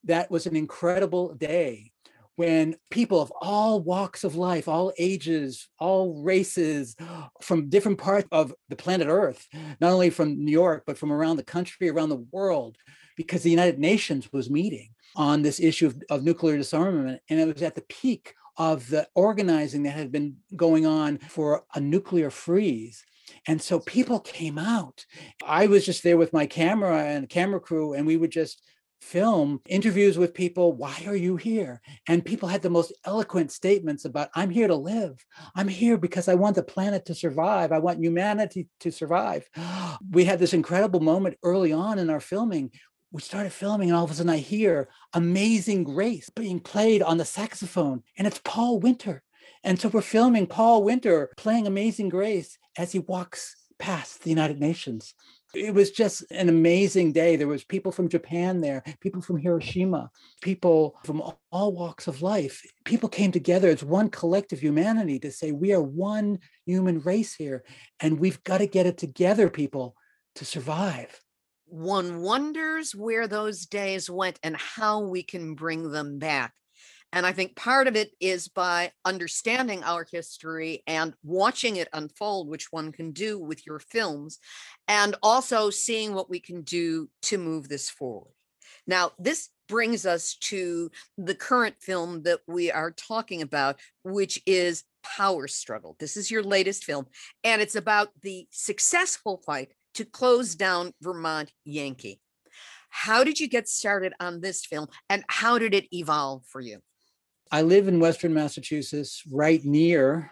That 0.03 0.29
was 0.29 0.45
an 0.45 0.55
incredible 0.55 1.33
day 1.33 1.91
when 2.37 2.75
people 2.91 3.19
of 3.19 3.33
all 3.41 3.81
walks 3.81 4.23
of 4.23 4.35
life, 4.35 4.67
all 4.67 4.93
ages, 4.99 5.67
all 5.79 6.21
races, 6.23 6.95
from 7.41 7.67
different 7.67 7.97
parts 7.97 8.27
of 8.31 8.53
the 8.69 8.75
planet 8.75 9.07
Earth, 9.09 9.47
not 9.81 9.91
only 9.91 10.11
from 10.11 10.45
New 10.45 10.51
York, 10.51 10.83
but 10.85 10.99
from 10.99 11.11
around 11.11 11.37
the 11.37 11.43
country, 11.43 11.89
around 11.89 12.09
the 12.09 12.25
world, 12.31 12.77
because 13.17 13.41
the 13.41 13.49
United 13.49 13.79
Nations 13.79 14.31
was 14.31 14.51
meeting 14.51 14.89
on 15.15 15.41
this 15.41 15.59
issue 15.59 15.87
of, 15.87 16.01
of 16.11 16.23
nuclear 16.23 16.57
disarmament. 16.57 17.19
And 17.27 17.39
it 17.39 17.51
was 17.51 17.63
at 17.63 17.73
the 17.73 17.85
peak 17.89 18.35
of 18.55 18.87
the 18.87 19.07
organizing 19.15 19.83
that 19.83 19.91
had 19.91 20.11
been 20.11 20.37
going 20.55 20.85
on 20.85 21.17
for 21.17 21.63
a 21.73 21.79
nuclear 21.79 22.29
freeze. 22.29 23.03
And 23.47 23.59
so 23.59 23.79
people 23.79 24.19
came 24.19 24.59
out. 24.59 25.05
I 25.43 25.65
was 25.65 25.85
just 25.85 26.03
there 26.03 26.17
with 26.17 26.33
my 26.33 26.45
camera 26.45 27.03
and 27.03 27.27
camera 27.27 27.59
crew, 27.59 27.93
and 27.93 28.05
we 28.05 28.15
would 28.15 28.31
just 28.31 28.61
film 29.01 29.61
interviews 29.67 30.17
with 30.17 30.33
people. 30.33 30.73
Why 30.73 31.03
are 31.05 31.15
you 31.15 31.37
here? 31.37 31.81
And 32.07 32.25
people 32.25 32.49
had 32.49 32.61
the 32.61 32.69
most 32.69 32.93
eloquent 33.05 33.51
statements 33.51 34.05
about, 34.05 34.29
I'm 34.35 34.49
here 34.49 34.67
to 34.67 34.75
live. 34.75 35.23
I'm 35.55 35.67
here 35.67 35.97
because 35.97 36.27
I 36.27 36.35
want 36.35 36.55
the 36.55 36.63
planet 36.63 37.05
to 37.05 37.15
survive. 37.15 37.71
I 37.71 37.79
want 37.79 37.99
humanity 37.99 38.67
to 38.81 38.91
survive. 38.91 39.49
We 40.11 40.25
had 40.25 40.39
this 40.39 40.53
incredible 40.53 40.99
moment 40.99 41.37
early 41.43 41.73
on 41.73 41.97
in 41.97 42.09
our 42.09 42.19
filming 42.19 42.71
we 43.11 43.21
started 43.21 43.53
filming, 43.53 43.89
and 43.89 43.97
all 43.97 44.03
of 44.03 44.11
a 44.11 44.13
sudden 44.13 44.29
I 44.29 44.37
hear 44.37 44.89
Amazing 45.13 45.85
Grace 45.85 46.29
being 46.29 46.59
played 46.59 47.01
on 47.01 47.17
the 47.17 47.25
saxophone, 47.25 48.03
and 48.17 48.27
it's 48.27 48.41
Paul 48.43 48.79
Winter. 48.79 49.23
And 49.63 49.79
so 49.79 49.89
we're 49.89 50.01
filming 50.01 50.45
Paul 50.45 50.83
Winter 50.83 51.31
playing 51.37 51.67
Amazing 51.67 52.09
Grace 52.09 52.57
as 52.77 52.91
he 52.91 52.99
walks 52.99 53.55
past 53.79 54.23
the 54.23 54.29
United 54.29 54.59
Nations. 54.59 55.13
It 55.53 55.73
was 55.73 55.91
just 55.91 56.23
an 56.29 56.49
amazing 56.49 57.13
day. 57.13 57.35
There 57.35 57.47
was 57.47 57.63
people 57.63 57.91
from 57.91 58.09
Japan 58.09 58.59
there, 58.59 58.83
people 58.99 59.21
from 59.21 59.37
Hiroshima, 59.37 60.11
people 60.41 60.99
from 61.05 61.21
all 61.51 61.71
walks 61.73 62.07
of 62.07 62.21
life. 62.21 62.61
People 62.83 63.09
came 63.09 63.31
together 63.31 63.69
as 63.69 63.83
one 63.83 64.09
collective 64.09 64.59
humanity 64.59 65.19
to 65.19 65.31
say 65.31 65.51
we 65.51 65.73
are 65.73 65.81
one 65.81 66.39
human 66.65 66.99
race 66.99 67.33
here 67.33 67.63
and 67.99 68.19
we've 68.19 68.43
got 68.43 68.57
to 68.57 68.67
get 68.67 68.85
it 68.85 68.97
together 68.97 69.49
people 69.49 69.95
to 70.35 70.45
survive. 70.45 71.19
One 71.65 72.21
wonders 72.21 72.93
where 72.93 73.27
those 73.27 73.65
days 73.65 74.09
went 74.09 74.39
and 74.43 74.55
how 74.55 75.01
we 75.01 75.23
can 75.23 75.55
bring 75.55 75.91
them 75.91 76.19
back. 76.19 76.53
And 77.13 77.25
I 77.25 77.31
think 77.31 77.55
part 77.55 77.87
of 77.87 77.95
it 77.95 78.11
is 78.19 78.47
by 78.47 78.91
understanding 79.05 79.83
our 79.83 80.05
history 80.11 80.83
and 80.85 81.13
watching 81.23 81.77
it 81.77 81.87
unfold, 81.93 82.49
which 82.49 82.67
one 82.71 82.91
can 82.91 83.11
do 83.11 83.39
with 83.39 83.65
your 83.65 83.79
films, 83.79 84.39
and 84.87 85.15
also 85.23 85.69
seeing 85.69 86.13
what 86.13 86.29
we 86.29 86.39
can 86.39 86.61
do 86.63 87.09
to 87.23 87.37
move 87.37 87.69
this 87.69 87.89
forward. 87.89 88.33
Now, 88.85 89.11
this 89.17 89.49
brings 89.67 90.05
us 90.05 90.35
to 90.35 90.91
the 91.17 91.35
current 91.35 91.75
film 91.79 92.23
that 92.23 92.39
we 92.47 92.71
are 92.71 92.91
talking 92.91 93.41
about, 93.41 93.79
which 94.03 94.41
is 94.45 94.83
Power 95.03 95.47
Struggle. 95.47 95.95
This 95.99 96.17
is 96.17 96.29
your 96.29 96.43
latest 96.43 96.83
film, 96.83 97.07
and 97.43 97.61
it's 97.61 97.75
about 97.75 98.09
the 98.21 98.47
successful 98.51 99.41
fight 99.45 99.73
to 99.95 100.05
close 100.05 100.55
down 100.55 100.93
Vermont 101.01 101.51
Yankee. 101.65 102.19
How 102.89 103.23
did 103.23 103.39
you 103.39 103.47
get 103.47 103.67
started 103.67 104.13
on 104.19 104.41
this 104.41 104.65
film, 104.65 104.87
and 105.09 105.23
how 105.27 105.57
did 105.57 105.73
it 105.73 105.87
evolve 105.93 106.43
for 106.45 106.61
you? 106.61 106.79
I 107.51 107.61
live 107.61 107.87
in 107.87 107.99
Western 107.99 108.33
Massachusetts, 108.33 109.23
right 109.31 109.63
near 109.63 110.31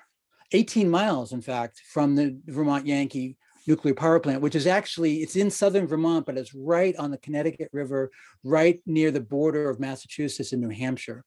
18 0.51 0.89
miles, 0.89 1.31
in 1.31 1.41
fact, 1.41 1.81
from 1.91 2.15
the 2.15 2.37
Vermont 2.45 2.85
Yankee 2.85 3.37
nuclear 3.67 3.95
power 3.95 4.19
plant, 4.19 4.41
which 4.41 4.55
is 4.55 4.67
actually 4.67 5.17
it's 5.17 5.35
in 5.35 5.49
southern 5.49 5.87
Vermont, 5.87 6.25
but 6.25 6.37
it's 6.37 6.53
right 6.53 6.95
on 6.97 7.11
the 7.11 7.17
Connecticut 7.17 7.69
River, 7.73 8.11
right 8.43 8.79
near 8.85 9.11
the 9.11 9.21
border 9.21 9.69
of 9.69 9.79
Massachusetts 9.79 10.53
and 10.53 10.61
New 10.61 10.69
Hampshire. 10.69 11.23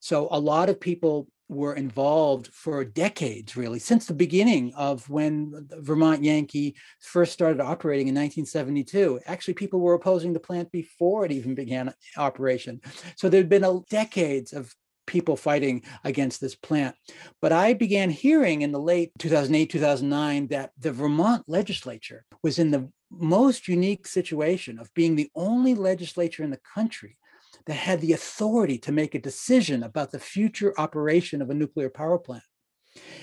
So 0.00 0.28
a 0.30 0.38
lot 0.38 0.68
of 0.68 0.80
people 0.80 1.28
were 1.48 1.74
involved 1.74 2.48
for 2.48 2.84
decades, 2.84 3.56
really, 3.56 3.78
since 3.78 4.06
the 4.06 4.14
beginning 4.14 4.72
of 4.74 5.08
when 5.10 5.68
Vermont 5.80 6.24
Yankee 6.24 6.74
first 7.00 7.32
started 7.32 7.60
operating 7.60 8.08
in 8.08 8.14
1972. 8.14 9.20
Actually, 9.26 9.54
people 9.54 9.80
were 9.80 9.94
opposing 9.94 10.32
the 10.32 10.40
plant 10.40 10.72
before 10.72 11.24
it 11.24 11.32
even 11.32 11.54
began 11.54 11.92
operation. 12.16 12.80
So 13.16 13.28
there'd 13.28 13.48
been 13.48 13.64
a, 13.64 13.80
decades 13.90 14.52
of 14.52 14.74
people 15.12 15.36
fighting 15.36 15.82
against 16.04 16.40
this 16.40 16.54
plant. 16.56 16.96
But 17.42 17.52
I 17.52 17.74
began 17.74 18.08
hearing 18.08 18.62
in 18.62 18.72
the 18.72 18.80
late 18.80 19.12
2008, 19.18 19.70
2009 19.70 20.46
that 20.48 20.72
the 20.78 20.90
Vermont 20.90 21.44
legislature 21.46 22.24
was 22.42 22.58
in 22.58 22.70
the 22.70 22.90
most 23.10 23.68
unique 23.68 24.06
situation 24.06 24.78
of 24.78 24.92
being 24.94 25.14
the 25.14 25.30
only 25.34 25.74
legislature 25.74 26.42
in 26.42 26.50
the 26.50 26.60
country 26.74 27.18
that 27.66 27.74
had 27.74 28.00
the 28.00 28.14
authority 28.14 28.78
to 28.78 28.90
make 28.90 29.14
a 29.14 29.20
decision 29.20 29.82
about 29.82 30.10
the 30.10 30.18
future 30.18 30.72
operation 30.78 31.42
of 31.42 31.50
a 31.50 31.54
nuclear 31.54 31.90
power 31.90 32.18
plant. 32.18 32.42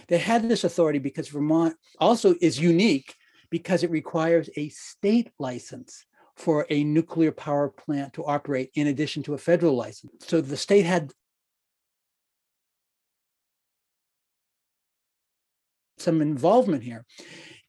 They 0.07 0.19
had 0.19 0.47
this 0.47 0.63
authority 0.63 0.99
because 0.99 1.27
Vermont 1.27 1.75
also 1.99 2.35
is 2.39 2.59
unique 2.59 3.15
because 3.49 3.83
it 3.83 3.89
requires 3.89 4.47
a 4.55 4.69
state 4.69 5.31
license 5.39 6.05
for 6.37 6.65
a 6.69 6.83
nuclear 6.83 7.31
power 7.31 7.67
plant 7.67 8.13
to 8.13 8.25
operate 8.25 8.69
in 8.75 8.87
addition 8.87 9.21
to 9.23 9.33
a 9.33 9.37
federal 9.37 9.75
license. 9.75 10.13
So 10.19 10.39
the 10.39 10.55
state 10.55 10.85
had 10.85 11.11
some 16.01 16.21
involvement 16.21 16.83
here. 16.83 17.05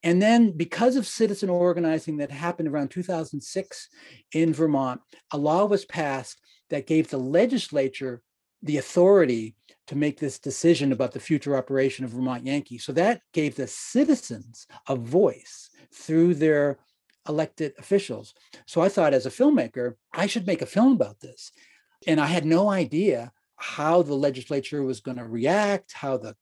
And 0.03 0.21
then, 0.21 0.53
because 0.53 0.97
of 0.97 1.07
citizen 1.07 1.51
organizing 1.51 2.19
that 2.19 2.31
happened 2.31 2.69
around 2.69 2.91
2006 2.91 3.89
in 4.33 4.55
Vermont, 4.55 5.01
a 5.33 5.39
law 5.39 5.67
was 5.67 5.85
passed 5.85 6.41
that 6.71 6.87
gave 6.87 7.09
the 7.09 7.19
legislature 7.19 8.23
the 8.63 8.79
authority 8.79 9.57
to 9.89 9.97
make 9.97 10.19
this 10.19 10.39
decision 10.39 10.93
about 10.93 11.13
the 11.13 11.21
future 11.21 11.57
operation 11.57 12.05
of 12.05 12.13
Vermont 12.13 12.47
Yankee. 12.47 12.79
So 12.79 12.93
that 12.93 13.23
gave 13.33 13.57
the 13.57 13.67
citizens 13.67 14.67
a 14.89 14.97
voice 14.97 15.69
through 15.93 16.35
their 16.35 16.79
elected 17.29 17.73
officials. 17.79 18.33
So 18.67 18.81
I 18.81 18.89
thought, 18.89 19.15
as 19.15 19.27
a 19.27 19.31
filmmaker, 19.31 19.95
I 20.13 20.27
should 20.27 20.47
make 20.47 20.63
a 20.63 20.67
film 20.67 20.93
about 20.93 21.21
this. 21.21 21.53
And 22.07 22.21
I 22.21 22.27
had 22.27 22.47
no 22.47 22.71
idea 22.71 23.33
how 23.57 24.03
the 24.03 24.15
legislature 24.15 24.83
was 24.83 25.01
going 25.01 25.19
to 25.19 25.25
react, 25.25 25.93
how 25.93 26.17
the 26.17 26.35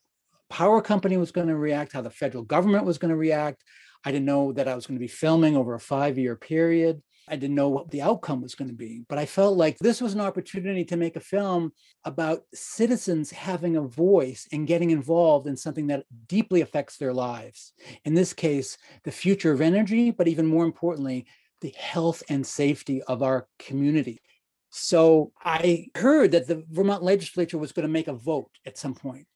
power 0.51 0.81
company 0.81 1.17
was 1.17 1.33
going 1.33 1.49
to 1.49 1.57
react, 1.57 1.93
how 1.93 2.03
the 2.03 2.11
federal 2.11 2.45
government 2.45 2.85
was 2.85 2.99
going 2.99 3.11
to 3.11 3.17
react. 3.17 3.63
I 4.05 4.13
didn't 4.13 4.27
know 4.27 4.53
that 4.53 4.69
I 4.69 4.75
was 4.75 4.87
going 4.87 4.97
to 4.97 5.05
be 5.05 5.09
filming 5.09 5.57
over 5.57 5.75
a 5.75 5.81
five 5.81 6.19
year 6.19 6.37
period. 6.37 7.03
I 7.31 7.37
didn't 7.37 7.57
know 7.57 7.69
what 7.69 7.91
the 7.91 8.03
outcome 8.03 8.41
was 8.41 8.55
going 8.55 8.69
to 8.69 8.75
be, 8.75 9.05
but 9.09 9.19
I 9.19 9.27
felt 9.27 9.59
like 9.59 9.77
this 9.79 10.01
was 10.01 10.15
an 10.15 10.21
opportunity 10.21 10.85
to 10.87 10.97
make 10.97 11.17
a 11.17 11.21
film 11.21 11.73
about 12.05 12.41
citizens 12.55 13.31
having 13.31 13.77
a 13.77 13.83
voice 13.83 14.49
and 14.51 14.67
getting 14.67 14.91
involved 14.91 15.47
in 15.47 15.57
something 15.57 15.89
that 15.89 16.05
deeply 16.27 16.63
affects 16.63 16.97
their 16.97 17.13
lives. 17.13 17.75
In 18.05 18.15
this 18.15 18.33
case, 18.33 18.79
the 19.05 19.13
future 19.13 19.53
of 19.53 19.61
energy, 19.61 20.11
but 20.11 20.29
even 20.29 20.47
more 20.47 20.65
importantly, 20.65 21.27
the 21.61 21.75
health 21.77 22.23
and 22.31 22.47
safety 22.47 23.03
of 23.03 23.23
our 23.23 23.47
community. 23.59 24.21
So 24.71 25.33
I 25.43 25.87
heard 25.95 26.33
that 26.33 26.47
the 26.47 26.65
Vermont 26.71 27.03
legislature 27.03 27.59
was 27.59 27.73
going 27.73 27.87
to 27.87 27.93
make 27.93 28.09
a 28.09 28.13
vote 28.13 28.51
at 28.67 28.79
some 28.79 28.95
point. 28.95 29.27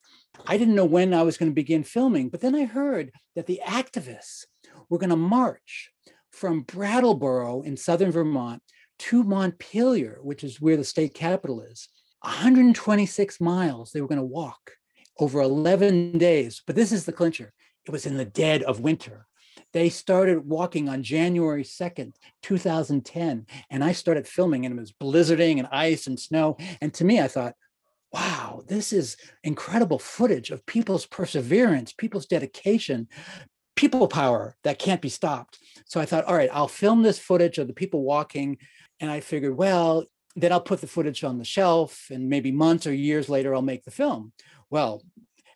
I 0.47 0.57
didn't 0.57 0.75
know 0.75 0.85
when 0.85 1.15
I 1.15 1.23
was 1.23 1.37
going 1.37 1.51
to 1.51 1.55
begin 1.55 1.85
filming, 1.85 2.29
but 2.29 2.41
then 2.41 2.55
I 2.55 2.65
heard 2.65 3.13
that 3.37 3.47
the 3.47 3.61
activists 3.65 4.45
were 4.89 4.99
going 4.99 5.11
to 5.11 5.17
march 5.17 5.91
from 6.31 6.63
Brattleboro 6.63 7.63
in 7.63 7.77
southern 7.77 8.11
Vermont 8.11 8.63
to 9.01 9.23
Montpelier, 9.23 10.19
which 10.23 10.45
is 10.45 10.61
where 10.61 10.77
the 10.77 10.85
state 10.85 11.15
capital 11.15 11.61
is. 11.61 11.89
126 12.23 13.41
miles 13.41 13.91
they 13.91 14.01
were 14.01 14.09
going 14.09 14.19
to 14.19 14.25
walk 14.25 14.73
over 15.19 15.41
11 15.41 16.19
days. 16.19 16.63
But 16.67 16.77
this 16.77 16.93
is 16.93 17.05
the 17.05 17.13
clincher 17.13 17.53
it 17.85 17.91
was 17.91 18.07
in 18.07 18.17
the 18.17 18.25
dead 18.25 18.63
of 18.63 18.81
winter. 18.81 19.27
They 19.73 19.89
started 19.89 20.47
walking 20.47 20.89
on 20.89 21.03
January 21.03 21.65
2nd, 21.65 22.15
2010. 22.43 23.47
And 23.71 23.85
I 23.85 23.93
started 23.93 24.29
filming, 24.29 24.67
and 24.67 24.77
it 24.77 24.81
was 24.81 24.93
blizzarding 24.93 25.59
and 25.59 25.69
ice 25.73 26.07
and 26.07 26.19
snow. 26.19 26.57
And 26.81 26.93
to 26.95 27.05
me, 27.05 27.21
I 27.21 27.29
thought, 27.29 27.55
wow, 28.13 28.63
this 28.69 28.93
is 28.93 29.17
incredible 29.43 29.99
footage 29.99 30.51
of 30.51 30.67
people's 30.67 31.07
perseverance, 31.07 31.93
people's 31.93 32.27
dedication, 32.27 33.09
people 33.75 34.07
power 34.07 34.57
that 34.65 34.79
can't 34.79 35.01
be 35.01 35.09
stopped. 35.09 35.59
So 35.87 36.01
I 36.01 36.05
thought, 36.05 36.25
all 36.25 36.35
right, 36.35 36.51
I'll 36.53 36.69
film 36.69 37.03
this 37.03 37.19
footage 37.19 37.59
of 37.59 37.69
the 37.69 37.73
people 37.73 38.03
walking. 38.03 38.59
And 39.01 39.11
I 39.11 39.21
figured, 39.21 39.57
well, 39.57 40.05
then 40.37 40.53
I'll 40.53 40.61
put 40.61 40.81
the 40.81 40.87
footage 40.87 41.25
on 41.25 41.39
the 41.39 41.45
shelf 41.45 42.07
and 42.11 42.29
maybe 42.29 42.53
months 42.53 42.87
or 42.87 42.95
years 42.95 43.29
later, 43.29 43.55
I'll 43.55 43.63
make 43.63 43.85
the 43.85 43.91
film. 43.91 44.33
Well, 44.71 45.03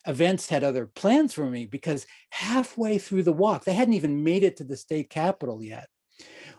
events 0.07 0.49
had 0.49 0.65
other 0.65 0.87
plans 0.87 1.35
for 1.35 1.49
me 1.49 1.67
because 1.67 2.07
halfway 2.31 2.99
through 2.99 3.25
the 3.25 3.33
walk, 3.33 3.65
they 3.65 3.75
hadn't 3.75 3.95
even 3.95 4.25
made 4.25 4.45
it 4.45 4.57
to 4.57 4.65
the 4.65 4.77
state 4.77 5.11
capitol 5.11 5.63
yet, 5.63 5.89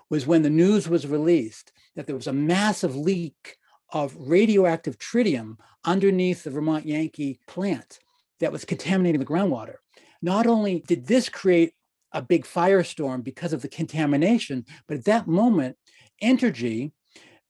was 0.10 0.28
when 0.28 0.44
the 0.44 0.50
news 0.50 0.88
was 0.88 1.08
released 1.08 1.72
that 1.96 2.08
there 2.08 2.16
was 2.16 2.28
a 2.28 2.34
massive 2.34 2.96
leak 2.96 3.57
of 3.92 4.16
radioactive 4.18 4.98
tritium 4.98 5.58
underneath 5.86 6.44
the 6.44 6.52
Vermont 6.52 6.86
Yankee 6.86 7.40
plant 7.48 8.00
that 8.40 8.52
was 8.52 8.66
contaminating 8.66 9.20
the 9.20 9.26
groundwater. 9.26 9.76
Not 10.22 10.48
only 10.48 10.84
did 10.88 11.08
this 11.08 11.30
create 11.30 11.74
a 12.12 12.22
big 12.22 12.46
firestorm 12.46 13.24
because 13.24 13.54
of 13.54 13.62
the 13.62 13.68
contamination, 13.68 14.66
but 14.88 14.98
at 14.98 15.06
that 15.06 15.28
moment, 15.28 15.76
Entergy, 16.24 16.92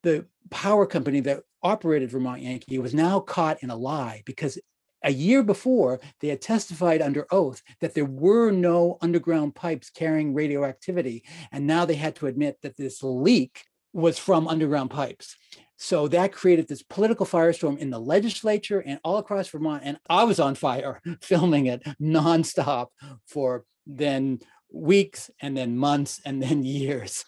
the 0.03 0.25
power 0.49 0.85
company 0.85 1.19
that 1.21 1.43
operated 1.63 2.11
Vermont 2.11 2.41
Yankee, 2.41 2.79
was 2.79 2.93
now 2.93 3.19
caught 3.19 3.61
in 3.63 3.69
a 3.69 3.75
lie 3.75 4.21
because 4.25 4.59
a 5.03 5.11
year 5.11 5.43
before, 5.43 5.99
they 6.19 6.27
had 6.27 6.41
testified 6.41 7.01
under 7.01 7.27
oath 7.31 7.61
that 7.81 7.93
there 7.93 8.05
were 8.05 8.51
no 8.51 8.97
underground 9.01 9.55
pipes 9.55 9.89
carrying 9.89 10.33
radioactivity. 10.33 11.23
And 11.51 11.67
now 11.67 11.85
they 11.85 11.95
had 11.95 12.15
to 12.17 12.27
admit 12.27 12.57
that 12.61 12.77
this 12.77 13.03
leak 13.03 13.63
was 13.93 14.17
from 14.17 14.47
underground 14.47 14.89
pipes. 14.89 15.35
So 15.77 16.07
that 16.07 16.33
created 16.33 16.67
this 16.67 16.81
political 16.81 17.25
firestorm 17.25 17.77
in 17.77 17.91
the 17.91 17.99
legislature 17.99 18.79
and 18.79 18.99
all 19.03 19.17
across 19.17 19.47
Vermont. 19.47 19.83
And 19.85 19.99
I 20.09 20.23
was 20.23 20.39
on 20.39 20.55
fire 20.55 21.01
filming 21.21 21.67
it 21.67 21.83
nonstop 22.01 22.87
for 23.27 23.63
then 23.85 24.39
weeks 24.73 25.29
and 25.39 25.55
then 25.55 25.77
months 25.77 26.19
and 26.25 26.41
then 26.41 26.63
years. 26.63 27.25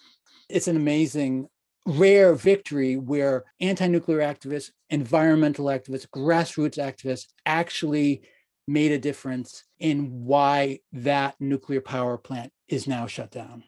It's 0.48 0.68
an 0.68 0.76
amazing 0.76 1.48
rare 1.86 2.34
victory 2.34 2.96
where 2.96 3.44
anti-nuclear 3.60 4.18
activists, 4.18 4.70
environmental 4.90 5.66
activists, 5.66 6.08
grassroots 6.08 6.76
activists 6.78 7.26
actually 7.46 8.22
made 8.66 8.92
a 8.92 8.98
difference 8.98 9.64
in 9.78 10.24
why 10.24 10.80
that 10.92 11.34
nuclear 11.40 11.80
power 11.80 12.18
plant 12.18 12.52
is 12.68 12.86
now 12.86 13.06
shut 13.06 13.30
down. 13.30 13.64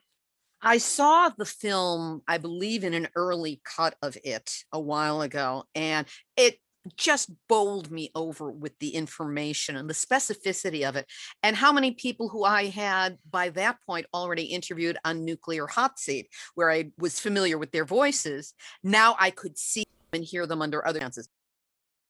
I 0.62 0.78
saw 0.78 1.28
the 1.28 1.44
film, 1.44 2.22
I 2.28 2.38
believe, 2.38 2.84
in 2.84 2.94
an 2.94 3.08
early 3.16 3.60
cut 3.64 3.96
of 4.00 4.16
it 4.22 4.52
a 4.72 4.80
while 4.80 5.22
ago, 5.22 5.64
and 5.74 6.06
it 6.36 6.58
just 6.96 7.30
bowled 7.48 7.90
me 7.90 8.10
over 8.14 8.50
with 8.50 8.78
the 8.78 8.90
information 8.90 9.76
and 9.76 9.88
the 9.88 9.94
specificity 9.94 10.88
of 10.88 10.96
it 10.96 11.06
and 11.42 11.56
how 11.56 11.72
many 11.72 11.92
people 11.92 12.28
who 12.28 12.44
I 12.44 12.66
had 12.66 13.18
by 13.30 13.50
that 13.50 13.78
point 13.86 14.06
already 14.12 14.44
interviewed 14.44 14.98
on 15.04 15.24
Nuclear 15.24 15.66
Hot 15.66 15.98
Seat, 15.98 16.28
where 16.54 16.70
I 16.70 16.90
was 16.98 17.20
familiar 17.20 17.58
with 17.58 17.72
their 17.72 17.84
voices. 17.84 18.54
Now 18.82 19.16
I 19.18 19.30
could 19.30 19.58
see 19.58 19.84
and 20.12 20.24
hear 20.24 20.46
them 20.46 20.62
under 20.62 20.86
other 20.86 21.00
chances. 21.00 21.28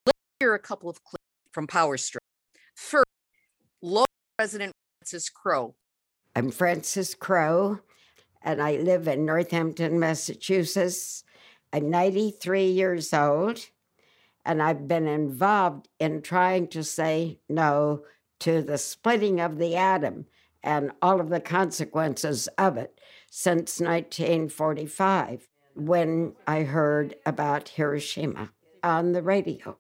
Let's 0.07 0.19
hear 0.41 0.55
a 0.55 0.59
couple 0.59 0.91
of 0.91 1.03
clips 1.05 1.25
from 1.53 1.67
Power 1.67 1.97
Strip. 1.97 2.23
First, 2.75 3.07
local 3.81 4.07
President 4.39 4.73
Frances 4.99 5.29
Crowe. 5.29 5.75
I'm 6.35 6.51
Frances 6.51 7.15
Crowe, 7.15 7.81
and 8.45 8.62
I 8.62 8.76
live 8.76 9.09
in 9.09 9.24
Northampton, 9.24 9.99
Massachusetts. 9.99 11.24
I'm 11.72 11.90
93 11.90 12.66
years 12.66 13.12
old 13.12 13.61
and 14.45 14.62
I've 14.62 14.88
been 14.88 15.07
involved 15.07 15.88
in 15.99 16.22
trying 16.22 16.68
to 16.68 16.82
say 16.82 17.38
no 17.49 18.03
to 18.40 18.62
the 18.62 18.78
splitting 18.78 19.40
of 19.40 19.59
the 19.59 19.76
atom 19.76 20.26
and 20.62 20.93
all 21.01 21.20
of 21.20 21.28
the 21.28 21.40
consequences 21.40 22.49
of 22.59 22.76
it 22.76 22.99
since 23.30 23.80
1945 23.80 25.49
when 25.74 26.34
I 26.47 26.62
heard 26.62 27.14
about 27.24 27.70
Hiroshima 27.70 28.51
on 28.82 29.12
the 29.12 29.22
radio. 29.22 29.78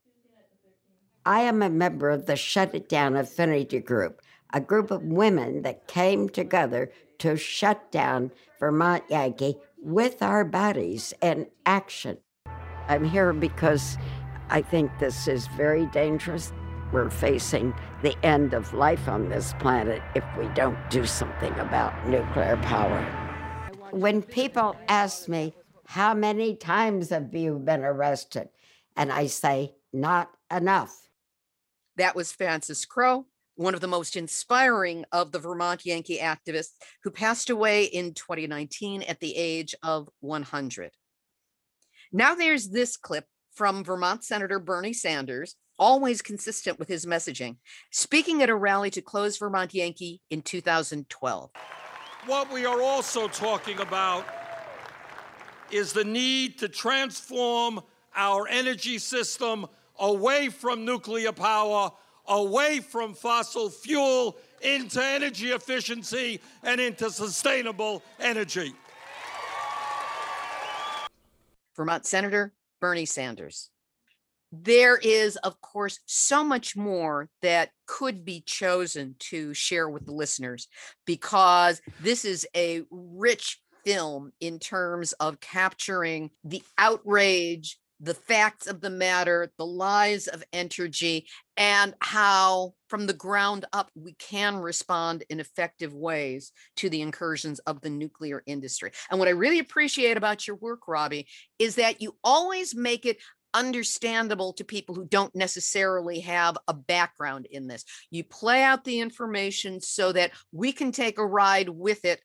I 1.24 1.40
am 1.40 1.62
a 1.62 1.70
member 1.70 2.10
of 2.10 2.26
the 2.26 2.36
Shut 2.36 2.74
It 2.74 2.88
Down 2.88 3.16
Affinity 3.16 3.78
Group, 3.80 4.22
a 4.52 4.60
group 4.60 4.90
of 4.90 5.02
women 5.02 5.62
that 5.62 5.86
came 5.86 6.28
together 6.28 6.90
to 7.18 7.36
shut 7.36 7.92
down 7.92 8.32
Vermont 8.62 9.02
Yankee 9.08 9.56
with 9.82 10.22
our 10.22 10.44
bodies 10.44 11.12
in 11.20 11.48
action. 11.66 12.18
I'm 12.86 13.02
here 13.02 13.32
because 13.32 13.98
I 14.50 14.62
think 14.62 14.96
this 15.00 15.26
is 15.26 15.48
very 15.48 15.86
dangerous. 15.86 16.52
We're 16.92 17.10
facing 17.10 17.74
the 18.02 18.14
end 18.24 18.54
of 18.54 18.72
life 18.72 19.08
on 19.08 19.30
this 19.30 19.52
planet 19.58 20.00
if 20.14 20.22
we 20.38 20.46
don't 20.54 20.78
do 20.90 21.04
something 21.06 21.52
about 21.58 22.06
nuclear 22.06 22.56
power. 22.58 23.02
When 23.90 24.22
people 24.22 24.76
ask 24.86 25.28
me, 25.28 25.54
How 25.86 26.14
many 26.14 26.54
times 26.54 27.10
have 27.10 27.34
you 27.34 27.58
been 27.58 27.82
arrested? 27.82 28.48
And 28.96 29.10
I 29.10 29.26
say, 29.26 29.74
Not 29.92 30.30
enough. 30.52 31.08
That 31.96 32.14
was 32.14 32.30
Frances 32.30 32.84
Crowe, 32.84 33.26
one 33.56 33.74
of 33.74 33.80
the 33.80 33.86
most 33.86 34.16
inspiring 34.16 35.04
of 35.12 35.32
the 35.32 35.38
Vermont 35.38 35.84
Yankee 35.84 36.18
activists 36.18 36.72
who 37.02 37.10
passed 37.10 37.50
away 37.50 37.84
in 37.84 38.14
2019 38.14 39.02
at 39.02 39.20
the 39.20 39.36
age 39.36 39.74
of 39.82 40.08
100. 40.20 40.90
Now 42.12 42.34
there's 42.34 42.68
this 42.68 42.96
clip 42.96 43.26
from 43.54 43.84
Vermont 43.84 44.24
Senator 44.24 44.58
Bernie 44.58 44.92
Sanders, 44.92 45.56
always 45.78 46.22
consistent 46.22 46.78
with 46.78 46.88
his 46.88 47.06
messaging, 47.06 47.56
speaking 47.90 48.42
at 48.42 48.50
a 48.50 48.54
rally 48.54 48.90
to 48.90 49.02
close 49.02 49.36
Vermont 49.36 49.74
Yankee 49.74 50.20
in 50.30 50.42
2012. 50.42 51.50
What 52.26 52.52
we 52.52 52.64
are 52.64 52.80
also 52.80 53.28
talking 53.28 53.80
about 53.80 54.26
is 55.70 55.92
the 55.92 56.04
need 56.04 56.58
to 56.58 56.68
transform 56.68 57.80
our 58.14 58.46
energy 58.48 58.98
system 58.98 59.66
away 59.98 60.48
from 60.48 60.84
nuclear 60.84 61.32
power, 61.32 61.90
away 62.26 62.80
from 62.80 63.14
fossil 63.14 63.70
fuel, 63.70 64.36
into 64.62 65.02
energy 65.02 65.50
efficiency 65.50 66.40
and 66.62 66.80
into 66.80 67.10
sustainable 67.10 68.02
energy. 68.20 68.72
Vermont 71.76 72.06
Senator 72.06 72.52
Bernie 72.80 73.06
Sanders. 73.06 73.70
There 74.52 74.98
is, 74.98 75.36
of 75.36 75.60
course, 75.62 75.98
so 76.04 76.44
much 76.44 76.76
more 76.76 77.30
that 77.40 77.70
could 77.86 78.24
be 78.24 78.42
chosen 78.44 79.16
to 79.18 79.54
share 79.54 79.88
with 79.88 80.04
the 80.04 80.12
listeners 80.12 80.68
because 81.06 81.80
this 82.02 82.26
is 82.26 82.46
a 82.54 82.82
rich 82.90 83.60
film 83.84 84.30
in 84.40 84.58
terms 84.58 85.12
of 85.14 85.40
capturing 85.40 86.30
the 86.44 86.62
outrage, 86.76 87.78
the 88.02 88.14
facts 88.14 88.66
of 88.66 88.80
the 88.80 88.90
matter, 88.90 89.52
the 89.56 89.64
lies 89.64 90.26
of 90.26 90.44
Entergy, 90.52 91.24
and 91.56 91.94
how 92.00 92.74
from 92.88 93.06
the 93.06 93.12
ground 93.12 93.64
up 93.72 93.90
we 93.94 94.14
can 94.14 94.56
respond 94.56 95.24
in 95.30 95.38
effective 95.38 95.94
ways 95.94 96.50
to 96.76 96.90
the 96.90 97.00
incursions 97.00 97.60
of 97.60 97.80
the 97.80 97.90
nuclear 97.90 98.42
industry. 98.44 98.90
And 99.10 99.18
what 99.18 99.28
I 99.28 99.32
really 99.32 99.60
appreciate 99.60 100.16
about 100.16 100.46
your 100.46 100.56
work, 100.56 100.88
Robbie, 100.88 101.28
is 101.60 101.76
that 101.76 102.02
you 102.02 102.16
always 102.24 102.74
make 102.74 103.06
it 103.06 103.18
understandable 103.54 104.52
to 104.54 104.64
people 104.64 104.94
who 104.94 105.04
don't 105.04 105.34
necessarily 105.34 106.20
have 106.20 106.56
a 106.68 106.74
background 106.74 107.46
in 107.50 107.66
this. 107.66 107.84
You 108.10 108.24
play 108.24 108.62
out 108.62 108.84
the 108.84 109.00
information 109.00 109.80
so 109.80 110.12
that 110.12 110.32
we 110.52 110.72
can 110.72 110.90
take 110.90 111.18
a 111.18 111.26
ride 111.26 111.68
with 111.68 112.04
it 112.04 112.20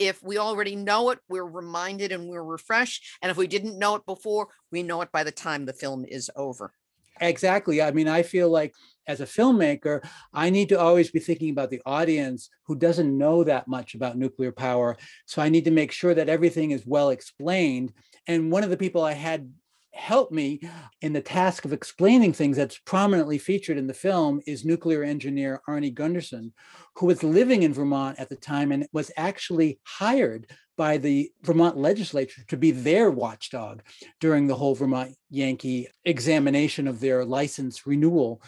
if 0.00 0.22
we 0.22 0.38
already 0.38 0.74
know 0.74 1.10
it, 1.10 1.20
we're 1.28 1.44
reminded 1.44 2.10
and 2.10 2.28
we're 2.28 2.42
refreshed. 2.42 3.04
And 3.22 3.30
if 3.30 3.36
we 3.36 3.46
didn't 3.46 3.78
know 3.78 3.94
it 3.94 4.06
before, 4.06 4.48
we 4.72 4.82
know 4.82 5.02
it 5.02 5.12
by 5.12 5.22
the 5.22 5.30
time 5.30 5.66
the 5.66 5.74
film 5.74 6.04
is 6.06 6.30
over. 6.34 6.72
Exactly. 7.20 7.82
I 7.82 7.90
mean, 7.90 8.08
I 8.08 8.22
feel 8.22 8.48
like 8.48 8.74
as 9.06 9.20
a 9.20 9.26
filmmaker, 9.26 10.02
I 10.32 10.48
need 10.48 10.70
to 10.70 10.80
always 10.80 11.10
be 11.10 11.20
thinking 11.20 11.50
about 11.50 11.68
the 11.68 11.82
audience 11.84 12.48
who 12.64 12.76
doesn't 12.76 13.16
know 13.16 13.44
that 13.44 13.68
much 13.68 13.94
about 13.94 14.16
nuclear 14.16 14.52
power. 14.52 14.96
So 15.26 15.42
I 15.42 15.50
need 15.50 15.66
to 15.66 15.70
make 15.70 15.92
sure 15.92 16.14
that 16.14 16.30
everything 16.30 16.70
is 16.70 16.86
well 16.86 17.10
explained. 17.10 17.92
And 18.26 18.50
one 18.50 18.64
of 18.64 18.70
the 18.70 18.78
people 18.78 19.02
I 19.02 19.12
had 19.12 19.52
help 19.92 20.30
me 20.30 20.60
in 21.02 21.12
the 21.12 21.20
task 21.20 21.64
of 21.64 21.72
explaining 21.72 22.32
things 22.32 22.56
that's 22.56 22.78
prominently 22.78 23.38
featured 23.38 23.76
in 23.76 23.86
the 23.86 23.94
film 23.94 24.40
is 24.46 24.64
nuclear 24.64 25.02
engineer 25.02 25.60
Arnie 25.68 25.94
Gundersen, 25.94 26.52
who 26.96 27.06
was 27.06 27.22
living 27.22 27.62
in 27.62 27.74
Vermont 27.74 28.18
at 28.18 28.28
the 28.28 28.36
time 28.36 28.72
and 28.72 28.86
was 28.92 29.10
actually 29.16 29.80
hired 29.84 30.50
by 30.76 30.96
the 30.96 31.30
Vermont 31.42 31.76
legislature 31.76 32.42
to 32.48 32.56
be 32.56 32.70
their 32.70 33.10
watchdog 33.10 33.82
during 34.20 34.46
the 34.46 34.54
whole 34.54 34.74
Vermont 34.74 35.14
Yankee 35.28 35.88
examination 36.04 36.88
of 36.88 37.00
their 37.00 37.24
license 37.24 37.86
renewal. 37.86 38.42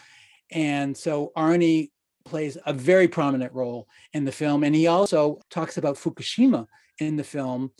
And 0.50 0.96
so 0.96 1.32
Arnie 1.36 1.90
plays 2.24 2.56
a 2.64 2.72
very 2.72 3.08
prominent 3.08 3.52
role 3.52 3.88
in 4.12 4.24
the 4.24 4.32
film. 4.32 4.64
And 4.64 4.74
he 4.74 4.86
also 4.86 5.40
talks 5.50 5.76
about 5.76 5.96
Fukushima 5.96 6.66
in 6.98 7.16
the 7.16 7.24
film 7.24 7.72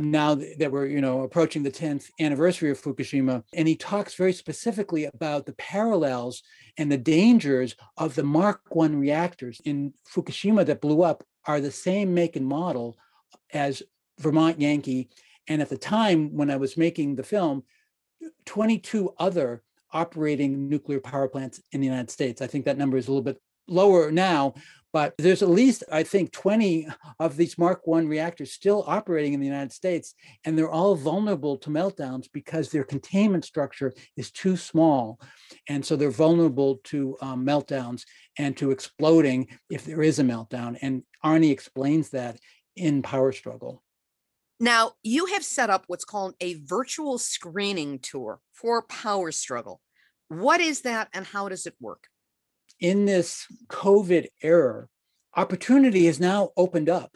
now 0.00 0.34
that 0.34 0.70
we're 0.70 0.86
you 0.86 1.00
know 1.00 1.22
approaching 1.22 1.62
the 1.62 1.70
10th 1.70 2.10
anniversary 2.20 2.70
of 2.70 2.80
fukushima 2.80 3.42
and 3.54 3.68
he 3.68 3.76
talks 3.76 4.14
very 4.14 4.32
specifically 4.32 5.04
about 5.04 5.46
the 5.46 5.52
parallels 5.54 6.42
and 6.78 6.90
the 6.90 6.98
dangers 6.98 7.74
of 7.96 8.14
the 8.14 8.22
mark 8.22 8.62
1 8.70 8.98
reactors 8.98 9.60
in 9.64 9.92
fukushima 10.12 10.64
that 10.64 10.80
blew 10.80 11.02
up 11.02 11.24
are 11.46 11.60
the 11.60 11.70
same 11.70 12.14
make 12.14 12.36
and 12.36 12.46
model 12.46 12.96
as 13.52 13.82
vermont 14.18 14.60
yankee. 14.60 15.08
And 15.48 15.60
at 15.60 15.68
the 15.68 15.78
time 15.78 16.34
when 16.34 16.50
i 16.50 16.56
was 16.56 16.76
making 16.76 17.16
the 17.16 17.22
film 17.22 17.64
22 18.46 19.14
other 19.18 19.62
operating 19.92 20.68
nuclear 20.68 21.00
power 21.00 21.28
plants 21.28 21.60
in 21.72 21.80
the 21.80 21.86
united 21.86 22.10
states. 22.10 22.40
I 22.40 22.46
think 22.46 22.64
that 22.64 22.78
number 22.78 22.96
is 22.96 23.08
a 23.08 23.10
little 23.10 23.24
bit 23.24 23.40
lower 23.66 24.10
now, 24.10 24.54
but 24.92 25.14
there's 25.18 25.42
at 25.42 25.48
least, 25.48 25.84
I 25.90 26.02
think, 26.02 26.32
20 26.32 26.88
of 27.18 27.36
these 27.36 27.56
Mark 27.56 27.86
One 27.86 28.08
reactors 28.08 28.52
still 28.52 28.84
operating 28.86 29.34
in 29.34 29.40
the 29.40 29.46
United 29.46 29.72
States, 29.72 30.14
and 30.44 30.58
they're 30.58 30.70
all 30.70 30.96
vulnerable 30.96 31.56
to 31.58 31.70
meltdowns 31.70 32.26
because 32.32 32.70
their 32.70 32.84
containment 32.84 33.44
structure 33.44 33.92
is 34.16 34.30
too 34.30 34.56
small. 34.56 35.20
And 35.68 35.84
so 35.84 35.96
they're 35.96 36.10
vulnerable 36.10 36.80
to 36.84 37.16
um, 37.20 37.46
meltdowns 37.46 38.02
and 38.38 38.56
to 38.56 38.70
exploding 38.70 39.48
if 39.70 39.84
there 39.84 40.02
is 40.02 40.18
a 40.18 40.24
meltdown. 40.24 40.76
And 40.82 41.04
Arnie 41.24 41.52
explains 41.52 42.10
that 42.10 42.38
in 42.74 43.02
Power 43.02 43.32
Struggle. 43.32 43.82
Now, 44.58 44.92
you 45.02 45.26
have 45.26 45.44
set 45.44 45.70
up 45.70 45.84
what's 45.86 46.04
called 46.04 46.34
a 46.40 46.54
virtual 46.64 47.16
screening 47.16 47.98
tour 48.00 48.40
for 48.52 48.82
Power 48.82 49.32
Struggle. 49.32 49.80
What 50.28 50.60
is 50.60 50.82
that 50.82 51.08
and 51.14 51.24
how 51.24 51.48
does 51.48 51.66
it 51.66 51.74
work? 51.80 52.09
In 52.80 53.04
this 53.04 53.46
COVID 53.68 54.28
era, 54.42 54.88
opportunity 55.36 56.06
has 56.06 56.18
now 56.18 56.50
opened 56.56 56.88
up 56.88 57.14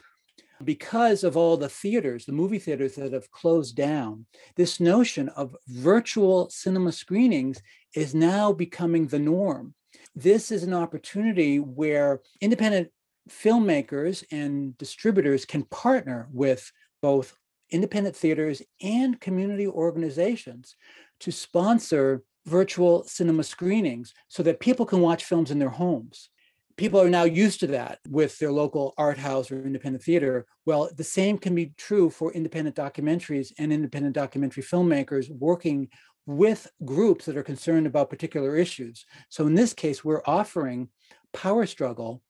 because 0.63 1.23
of 1.23 1.35
all 1.35 1.57
the 1.57 1.69
theaters, 1.69 2.25
the 2.25 2.31
movie 2.31 2.59
theaters 2.59 2.95
that 2.95 3.13
have 3.13 3.29
closed 3.31 3.75
down. 3.75 4.25
This 4.55 4.79
notion 4.79 5.29
of 5.29 5.55
virtual 5.67 6.49
cinema 6.49 6.91
screenings 6.91 7.61
is 7.93 8.15
now 8.15 8.53
becoming 8.53 9.07
the 9.07 9.19
norm. 9.19 9.73
This 10.15 10.51
is 10.51 10.63
an 10.63 10.73
opportunity 10.73 11.59
where 11.59 12.21
independent 12.39 12.89
filmmakers 13.29 14.23
and 14.31 14.77
distributors 14.77 15.45
can 15.45 15.63
partner 15.63 16.29
with 16.31 16.71
both 17.01 17.35
independent 17.71 18.15
theaters 18.15 18.61
and 18.81 19.19
community 19.19 19.67
organizations 19.67 20.75
to 21.19 21.31
sponsor 21.31 22.23
virtual 22.45 23.03
cinema 23.03 23.43
screenings 23.43 24.13
so 24.27 24.43
that 24.43 24.59
people 24.59 24.85
can 24.85 24.99
watch 24.99 25.25
films 25.25 25.51
in 25.51 25.59
their 25.59 25.69
homes. 25.69 26.29
People 26.77 27.01
are 27.01 27.09
now 27.09 27.23
used 27.23 27.61
to 27.61 27.67
that 27.67 27.99
with 28.09 28.37
their 28.37 28.51
local 28.51 28.93
art 28.97 29.17
house 29.17 29.49
or 29.49 29.63
independent 29.63 30.03
theater. 30.03 30.45
Well, 30.65 30.89
the 30.95 31.05
same 31.05 31.37
can 31.37 31.55
be 31.55 31.73
true 31.77 32.09
for 32.09 32.33
independent 32.33 32.75
documentaries 32.75 33.53
and 33.57 33.71
independent 33.71 34.13
documentary 34.13 34.63
filmmakers 34.63 35.29
working 35.31 35.87
with 36.25 36.67
groups 36.83 37.25
that 37.25 37.37
are 37.37 37.43
concerned 37.43 37.87
about 37.87 38.09
particular 38.09 38.57
issues. 38.57 39.05
So 39.29 39.47
in 39.47 39.55
this 39.55 39.73
case, 39.73 40.03
we're 40.03 40.23
offering 40.25 40.89
Power 41.33 41.65
Struggle 41.65 42.21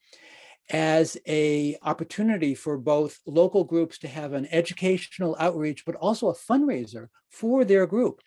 as 0.70 1.18
a 1.28 1.78
opportunity 1.84 2.55
for 2.55 2.78
both 2.78 3.20
local 3.26 3.63
groups 3.63 3.99
to 3.99 4.07
have 4.07 4.34
an 4.34 4.47
educational 4.51 5.36
outreach 5.39 5.86
but 5.86 5.95
also 5.95 6.30
a 6.30 6.36
fundraiser 6.36 7.07
for 7.30 7.63
their 7.63 7.86
group 7.86 8.20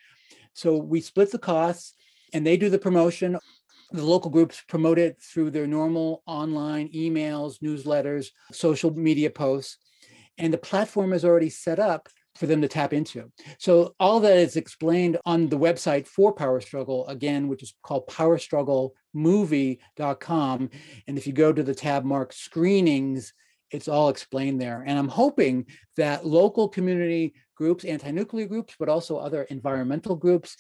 so 0.55 0.77
we 0.77 1.01
split 1.01 1.31
the 1.31 1.39
costs 1.39 1.95
and 2.33 2.47
they 2.47 2.57
do 2.57 2.71
the 2.71 2.79
promotion. 2.79 3.39
The 3.91 4.05
local 4.05 4.31
groups 4.31 4.63
promote 4.69 4.99
it 4.99 5.21
through 5.21 5.51
their 5.51 5.67
normal 5.67 6.23
online 6.27 6.91
emails, 6.93 7.61
newsletters, 7.61 8.29
social 8.53 8.91
media 8.91 9.31
posts. 9.31 9.79
And 10.37 10.53
the 10.53 10.59
platform 10.59 11.13
is 11.13 11.25
already 11.25 11.51
set 11.51 11.79
up 11.79 12.09
for 12.39 12.47
them 12.47 12.63
to 12.63 12.69
tap 12.69 12.93
into. 12.93 13.33
So 13.59 13.97
all 13.99 14.21
that 14.21 14.37
is 14.37 14.55
explained 14.55 15.19
on 15.27 15.49
the 15.49 15.59
website 15.59 16.07
for 16.07 16.33
Power 16.33 16.61
Struggle, 16.61 17.05
again, 17.09 17.49
which 17.49 17.65
is 17.65 17.75
called 17.83 18.07
powerstrugglemovie.com. 18.07 20.71
And 21.09 21.19
if 21.19 21.27
you 21.27 21.33
go 21.33 21.53
to 21.53 21.65
the 21.65 21.75
tab 21.75 22.05
marked 22.05 22.35
screenings, 22.35 23.35
it's 23.71 23.89
all 23.89 24.09
explained 24.09 24.61
there. 24.61 24.85
And 24.87 24.99
I'm 24.99 25.09
hoping 25.09 25.67
that 25.97 26.27
local 26.27 26.69
community 26.69 27.35
groups, 27.55 27.85
anti-nuclear 27.85 28.47
groups, 28.47 28.75
but 28.79 28.89
also 28.89 29.17
other 29.17 29.43
environmental 29.45 30.17
groups 30.17 30.57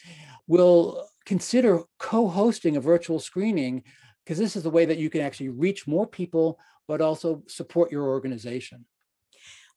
will 0.46 1.08
consider 1.24 1.82
co-hosting 1.98 2.76
a 2.76 2.80
virtual 2.80 3.20
screening 3.20 3.82
because 4.24 4.38
this 4.38 4.56
is 4.56 4.62
the 4.62 4.70
way 4.70 4.84
that 4.84 4.98
you 4.98 5.08
can 5.08 5.22
actually 5.22 5.48
reach 5.48 5.86
more 5.86 6.06
people, 6.06 6.58
but 6.86 7.00
also 7.00 7.42
support 7.46 7.90
your 7.90 8.08
organization. 8.08 8.84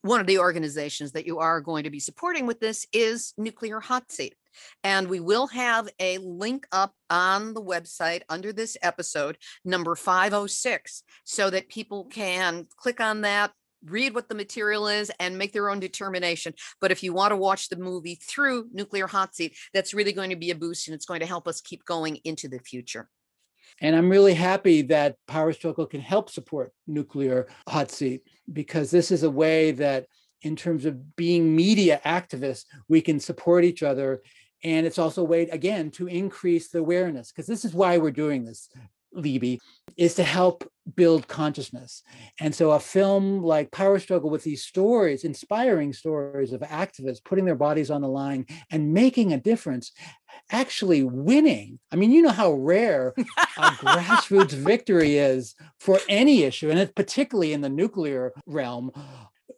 One 0.01 0.19
of 0.19 0.27
the 0.27 0.39
organizations 0.39 1.11
that 1.11 1.27
you 1.27 1.39
are 1.39 1.61
going 1.61 1.83
to 1.83 1.89
be 1.89 1.99
supporting 1.99 2.47
with 2.47 2.59
this 2.59 2.87
is 2.91 3.33
Nuclear 3.37 3.79
Hot 3.79 4.11
Seat. 4.11 4.35
And 4.83 5.07
we 5.07 5.19
will 5.19 5.47
have 5.47 5.89
a 5.99 6.17
link 6.19 6.67
up 6.71 6.93
on 7.09 7.53
the 7.53 7.61
website 7.61 8.21
under 8.29 8.53
this 8.53 8.77
episode, 8.81 9.37
number 9.65 9.95
506, 9.95 11.03
so 11.23 11.49
that 11.49 11.69
people 11.69 12.03
mm-hmm. 12.03 12.11
can 12.11 12.67
click 12.77 12.99
on 12.99 13.21
that, 13.21 13.51
read 13.85 14.13
what 14.13 14.29
the 14.29 14.35
material 14.35 14.87
is 14.87 15.11
and 15.19 15.37
make 15.37 15.53
their 15.53 15.69
own 15.69 15.79
determination. 15.79 16.53
But 16.79 16.91
if 16.91 17.03
you 17.03 17.13
want 17.13 17.31
to 17.31 17.37
watch 17.37 17.69
the 17.69 17.77
movie 17.77 18.15
through 18.15 18.67
Nuclear 18.71 19.07
Hot 19.07 19.35
Seat, 19.35 19.57
that's 19.73 19.93
really 19.93 20.13
going 20.13 20.29
to 20.29 20.35
be 20.35 20.51
a 20.51 20.55
boost 20.55 20.87
and 20.87 20.95
it's 20.95 21.05
going 21.05 21.21
to 21.21 21.25
help 21.25 21.47
us 21.47 21.61
keep 21.61 21.85
going 21.85 22.17
into 22.23 22.47
the 22.47 22.59
future. 22.59 23.09
And 23.79 23.95
I'm 23.95 24.09
really 24.09 24.33
happy 24.33 24.83
that 24.83 25.15
Power 25.27 25.53
Struggle 25.53 25.85
can 25.85 26.01
help 26.01 26.29
support 26.29 26.71
Nuclear 26.87 27.47
Hot 27.67 27.89
Seat 27.89 28.23
because 28.51 28.91
this 28.91 29.11
is 29.11 29.23
a 29.23 29.31
way 29.31 29.71
that, 29.71 30.05
in 30.43 30.55
terms 30.55 30.85
of 30.85 31.15
being 31.15 31.55
media 31.55 32.01
activists, 32.03 32.65
we 32.89 32.99
can 32.99 33.19
support 33.19 33.63
each 33.63 33.83
other. 33.83 34.21
And 34.63 34.85
it's 34.85 34.99
also 34.99 35.21
a 35.21 35.25
way, 35.25 35.43
again, 35.49 35.91
to 35.91 36.07
increase 36.07 36.69
the 36.69 36.79
awareness 36.79 37.31
because 37.31 37.47
this 37.47 37.65
is 37.65 37.73
why 37.73 37.97
we're 37.97 38.11
doing 38.11 38.45
this. 38.45 38.69
Libbe, 39.15 39.59
is 39.97 40.15
to 40.15 40.23
help 40.23 40.69
build 40.95 41.27
consciousness. 41.27 42.01
And 42.39 42.53
so 42.55 42.71
a 42.71 42.79
film 42.79 43.43
like 43.43 43.71
Power 43.71 43.99
Struggle 43.99 44.29
with 44.29 44.43
these 44.43 44.63
stories, 44.63 45.23
inspiring 45.23 45.93
stories 45.93 46.53
of 46.53 46.61
activists 46.61 47.23
putting 47.23 47.45
their 47.45 47.55
bodies 47.55 47.91
on 47.91 48.01
the 48.01 48.07
line 48.07 48.45
and 48.71 48.93
making 48.93 49.33
a 49.33 49.39
difference, 49.39 49.91
actually 50.49 51.03
winning. 51.03 51.79
I 51.91 51.97
mean, 51.97 52.11
you 52.11 52.21
know 52.21 52.31
how 52.31 52.53
rare 52.53 53.13
a 53.17 53.61
grassroots 53.71 54.53
victory 54.53 55.17
is 55.17 55.55
for 55.79 55.99
any 56.09 56.43
issue, 56.43 56.69
and 56.69 56.79
it's 56.79 56.93
particularly 56.93 57.53
in 57.53 57.61
the 57.61 57.69
nuclear 57.69 58.33
realm. 58.45 58.91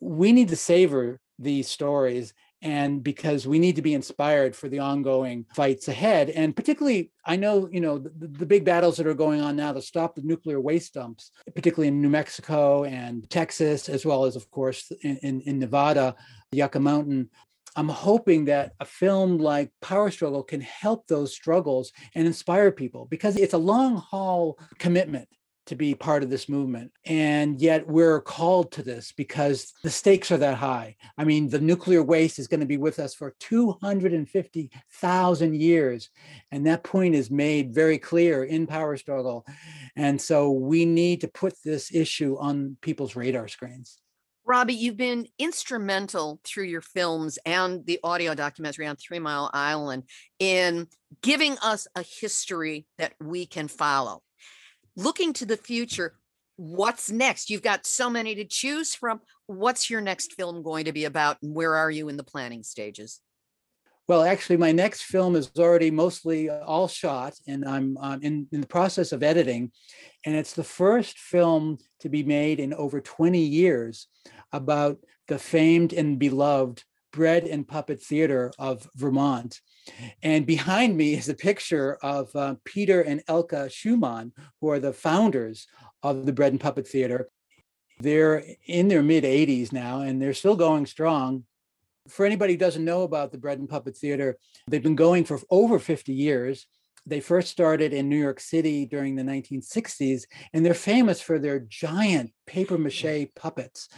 We 0.01 0.31
need 0.33 0.49
to 0.49 0.55
savor 0.55 1.19
these 1.39 1.67
stories 1.67 2.33
and 2.63 3.03
because 3.03 3.45
we 3.45 3.59
need 3.59 3.75
to 3.75 3.81
be 3.81 3.93
inspired 3.93 4.55
for 4.55 4.69
the 4.69 4.79
ongoing 4.79 5.45
fights 5.53 5.87
ahead. 5.87 6.29
And 6.29 6.55
particularly 6.55 7.11
i 7.25 7.35
know 7.35 7.69
you 7.71 7.79
know 7.79 7.97
the, 7.97 8.27
the, 8.27 8.45
big 8.45 8.65
battles 8.65 8.97
that 8.97 9.07
are 9.07 9.13
going 9.13 9.39
on 9.41 9.55
now 9.55 9.71
to 9.71 9.81
stop 9.81 10.15
the 10.15 10.21
nuclear 10.23 10.59
waste 10.59 10.93
dumps 10.95 11.31
particularly 11.55 11.87
in 11.87 12.01
new 12.01 12.09
mexico 12.09 12.83
and 12.83 13.29
texas 13.29 13.87
as 13.87 14.05
well 14.05 14.25
as 14.25 14.35
of 14.35 14.49
course 14.51 14.91
in, 15.03 15.17
in, 15.17 15.41
in 15.41 15.59
nevada 15.59 16.15
yucca 16.53 16.79
mountain. 16.79 17.29
I'm 17.75 17.89
hoping 17.89 18.45
that 18.45 18.73
a 18.79 18.85
film 18.85 19.39
like 19.39 19.71
power 19.81 20.11
struggle 20.11 20.43
can 20.43 20.61
help 20.61 21.07
those 21.07 21.33
struggles 21.33 21.91
and 22.13 22.27
inspire 22.27 22.71
people 22.71 23.07
because 23.09 23.35
it's 23.35 23.53
a 23.53 23.57
long 23.57 23.97
haul 23.97 24.59
commitment 24.77 25.27
to 25.65 25.75
be 25.75 25.95
part 25.95 26.23
of 26.23 26.29
this 26.29 26.49
movement. 26.49 26.91
And 27.05 27.61
yet 27.61 27.87
we're 27.87 28.21
called 28.21 28.71
to 28.73 28.83
this 28.83 29.11
because 29.11 29.73
the 29.83 29.89
stakes 29.89 30.31
are 30.31 30.37
that 30.37 30.57
high. 30.57 30.95
I 31.17 31.23
mean, 31.23 31.49
the 31.49 31.59
nuclear 31.59 32.03
waste 32.03 32.39
is 32.39 32.47
going 32.47 32.59
to 32.59 32.65
be 32.65 32.77
with 32.77 32.99
us 32.99 33.13
for 33.13 33.35
250,000 33.39 35.55
years. 35.55 36.09
And 36.51 36.67
that 36.67 36.83
point 36.83 37.15
is 37.15 37.31
made 37.31 37.73
very 37.73 37.97
clear 37.97 38.43
in 38.43 38.67
Power 38.67 38.97
Struggle. 38.97 39.45
And 39.95 40.21
so 40.21 40.51
we 40.51 40.85
need 40.85 41.21
to 41.21 41.27
put 41.27 41.55
this 41.63 41.93
issue 41.93 42.37
on 42.39 42.77
people's 42.81 43.15
radar 43.15 43.47
screens. 43.47 43.99
Robbie, 44.45 44.73
you've 44.73 44.97
been 44.97 45.27
instrumental 45.39 46.41
through 46.43 46.65
your 46.65 46.81
films 46.81 47.39
and 47.45 47.85
the 47.85 48.01
audio 48.03 48.35
documentary 48.35 48.85
on 48.85 48.97
Three 48.97 49.19
Mile 49.19 49.49
Island 49.53 50.03
in 50.37 50.89
giving 51.21 51.57
us 51.59 51.87
a 51.95 52.03
history 52.03 52.85
that 52.97 53.13
we 53.21 53.45
can 53.45 53.69
follow 53.69 54.21
looking 54.95 55.33
to 55.33 55.45
the 55.45 55.57
future, 55.57 56.15
what's 56.55 57.09
next? 57.09 57.49
You've 57.49 57.61
got 57.61 57.85
so 57.85 58.09
many 58.09 58.35
to 58.35 58.45
choose 58.45 58.95
from. 58.95 59.21
What's 59.47 59.89
your 59.89 60.01
next 60.01 60.33
film 60.33 60.63
going 60.63 60.85
to 60.85 60.93
be 60.93 61.05
about? 61.05 61.37
And 61.41 61.55
where 61.55 61.75
are 61.75 61.91
you 61.91 62.09
in 62.09 62.17
the 62.17 62.23
planning 62.23 62.63
stages? 62.63 63.19
Well, 64.05 64.23
actually, 64.23 64.57
my 64.57 64.73
next 64.73 65.03
film 65.03 65.35
is 65.35 65.49
already 65.57 65.89
mostly 65.89 66.49
uh, 66.49 66.59
all 66.65 66.89
shot, 66.89 67.35
and 67.47 67.63
I'm 67.63 67.97
um, 67.97 68.19
in, 68.21 68.47
in 68.51 68.59
the 68.59 68.67
process 68.67 69.13
of 69.13 69.23
editing. 69.23 69.71
And 70.25 70.35
it's 70.35 70.53
the 70.53 70.63
first 70.63 71.17
film 71.17 71.77
to 72.01 72.09
be 72.09 72.21
made 72.21 72.59
in 72.59 72.73
over 72.73 72.99
20 72.99 73.39
years 73.39 74.07
about 74.51 74.97
the 75.29 75.39
famed 75.39 75.93
and 75.93 76.19
beloved 76.19 76.83
Bread 77.13 77.45
and 77.45 77.65
Puppet 77.65 78.01
Theater 78.01 78.51
of 78.59 78.89
Vermont. 78.95 79.61
And 80.21 80.45
behind 80.45 80.97
me 80.97 81.13
is 81.13 81.29
a 81.29 81.35
picture 81.35 81.97
of 82.01 82.35
uh, 82.35 82.55
Peter 82.65 83.01
and 83.01 83.25
Elka 83.27 83.71
Schumann, 83.71 84.33
who 84.59 84.69
are 84.69 84.79
the 84.79 84.91
founders 84.91 85.67
of 86.01 86.25
the 86.25 86.33
Bread 86.33 86.51
and 86.51 86.59
Puppet 86.59 86.87
Theater. 86.87 87.29
They're 87.99 88.43
in 88.65 88.89
their 88.89 89.03
mid 89.03 89.23
80s 89.23 89.71
now, 89.71 90.01
and 90.01 90.21
they're 90.21 90.33
still 90.33 90.57
going 90.57 90.87
strong. 90.87 91.45
For 92.09 92.25
anybody 92.25 92.53
who 92.53 92.59
doesn't 92.59 92.83
know 92.83 93.03
about 93.03 93.31
the 93.31 93.37
Bread 93.37 93.59
and 93.59 93.69
Puppet 93.69 93.95
Theater, 93.95 94.37
they've 94.67 94.83
been 94.83 94.95
going 94.95 95.23
for 95.23 95.39
over 95.49 95.79
50 95.79 96.11
years. 96.11 96.67
They 97.05 97.19
first 97.19 97.49
started 97.49 97.91
in 97.91 98.07
New 98.07 98.17
York 98.17 98.39
City 98.39 98.85
during 98.85 99.15
the 99.15 99.23
1960s, 99.23 100.23
and 100.53 100.65
they're 100.65 100.73
famous 100.73 101.19
for 101.19 101.37
their 101.37 101.59
giant 101.59 102.31
paper 102.47 102.77
mache 102.77 103.27
puppets. 103.35 103.89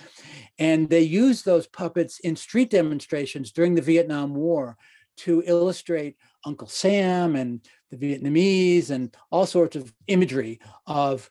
And 0.58 0.90
they 0.90 1.02
used 1.02 1.46
those 1.46 1.68
puppets 1.68 2.20
in 2.20 2.36
street 2.36 2.72
demonstrations 2.72 3.52
during 3.52 3.76
the 3.76 3.82
Vietnam 3.82 4.34
War 4.34 4.78
to 5.18 5.44
illustrate 5.46 6.18
Uncle 6.46 6.68
Sam 6.68 7.36
and 7.36 7.66
the 7.92 7.98
Vietnamese 7.98 8.90
and 8.90 9.16
all 9.32 9.46
sorts 9.46 9.76
of 9.76 9.94
imagery 10.08 10.60
of 10.88 11.30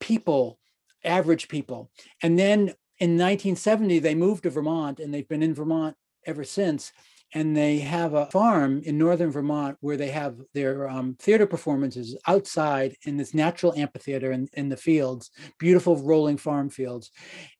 people, 0.00 0.58
average 1.04 1.48
people. 1.48 1.90
And 2.22 2.38
then 2.38 2.74
in 2.98 3.16
1970, 3.16 4.00
they 4.00 4.14
moved 4.14 4.42
to 4.42 4.50
Vermont 4.50 5.00
and 5.00 5.14
they've 5.14 5.28
been 5.28 5.42
in 5.42 5.54
Vermont 5.54 5.96
ever 6.26 6.44
since 6.44 6.92
and 7.34 7.56
they 7.56 7.78
have 7.78 8.14
a 8.14 8.26
farm 8.26 8.82
in 8.84 8.98
northern 8.98 9.30
Vermont 9.30 9.76
where 9.80 9.96
they 9.96 10.10
have 10.10 10.36
their 10.52 10.88
um, 10.88 11.16
theater 11.18 11.46
performances 11.46 12.16
outside 12.26 12.94
in 13.04 13.16
this 13.16 13.34
natural 13.34 13.74
amphitheater 13.74 14.32
in, 14.32 14.48
in 14.52 14.68
the 14.68 14.76
fields, 14.76 15.30
beautiful 15.58 15.96
rolling 15.96 16.36
farm 16.36 16.68
fields. 16.68 17.10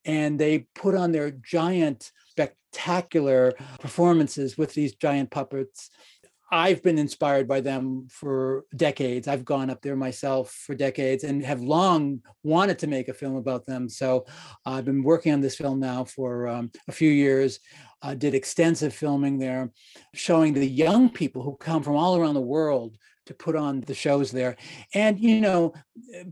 And 0.05 0.39
they 0.39 0.67
put 0.75 0.95
on 0.95 1.11
their 1.11 1.31
giant, 1.31 2.11
spectacular 2.29 3.53
performances 3.79 4.57
with 4.57 4.73
these 4.73 4.95
giant 4.95 5.31
puppets. 5.31 5.89
I've 6.53 6.83
been 6.83 6.99
inspired 6.99 7.47
by 7.47 7.61
them 7.61 8.05
for 8.11 8.65
decades. 8.75 9.27
I've 9.27 9.43
gone 9.43 9.71
up 9.71 9.81
there 9.81 9.95
myself 9.95 10.51
for 10.51 10.75
decades 10.75 11.23
and 11.23 11.43
have 11.43 11.61
long 11.61 12.21
wanted 12.43 12.77
to 12.79 12.87
make 12.87 13.07
a 13.07 13.13
film 13.13 13.37
about 13.37 13.65
them. 13.65 13.89
So 13.89 14.27
I've 14.63 14.85
been 14.85 15.01
working 15.01 15.33
on 15.33 15.41
this 15.41 15.55
film 15.55 15.79
now 15.79 16.03
for 16.03 16.47
um, 16.47 16.69
a 16.87 16.91
few 16.91 17.09
years 17.09 17.59
uh, 18.03 18.13
did 18.13 18.35
extensive 18.35 18.93
filming 18.93 19.39
there, 19.39 19.71
showing 20.13 20.53
the 20.53 20.67
young 20.67 21.09
people 21.09 21.41
who 21.41 21.57
come 21.57 21.81
from 21.81 21.95
all 21.95 22.17
around 22.17 22.35
the 22.35 22.41
world 22.41 22.99
to 23.25 23.33
put 23.33 23.55
on 23.55 23.81
the 23.81 23.95
shows 23.95 24.29
there. 24.29 24.55
And, 24.93 25.19
you 25.19 25.41
know, 25.41 25.73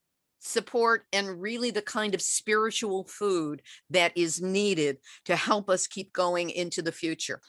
support 0.45 1.05
and 1.13 1.41
really 1.41 1.71
the 1.71 1.83
kind 1.83 2.15
of 2.15 2.21
spiritual 2.21 3.05
food 3.05 3.63
that 3.91 4.13
is 4.17 4.43
needed 4.43 4.99
to 5.25 5.35
help 5.35 5.71
us 5.71 5.87
keep 5.87 6.13
going 6.13 6.51
into 6.51 6.83
the 6.83 6.93
future. 6.93 7.41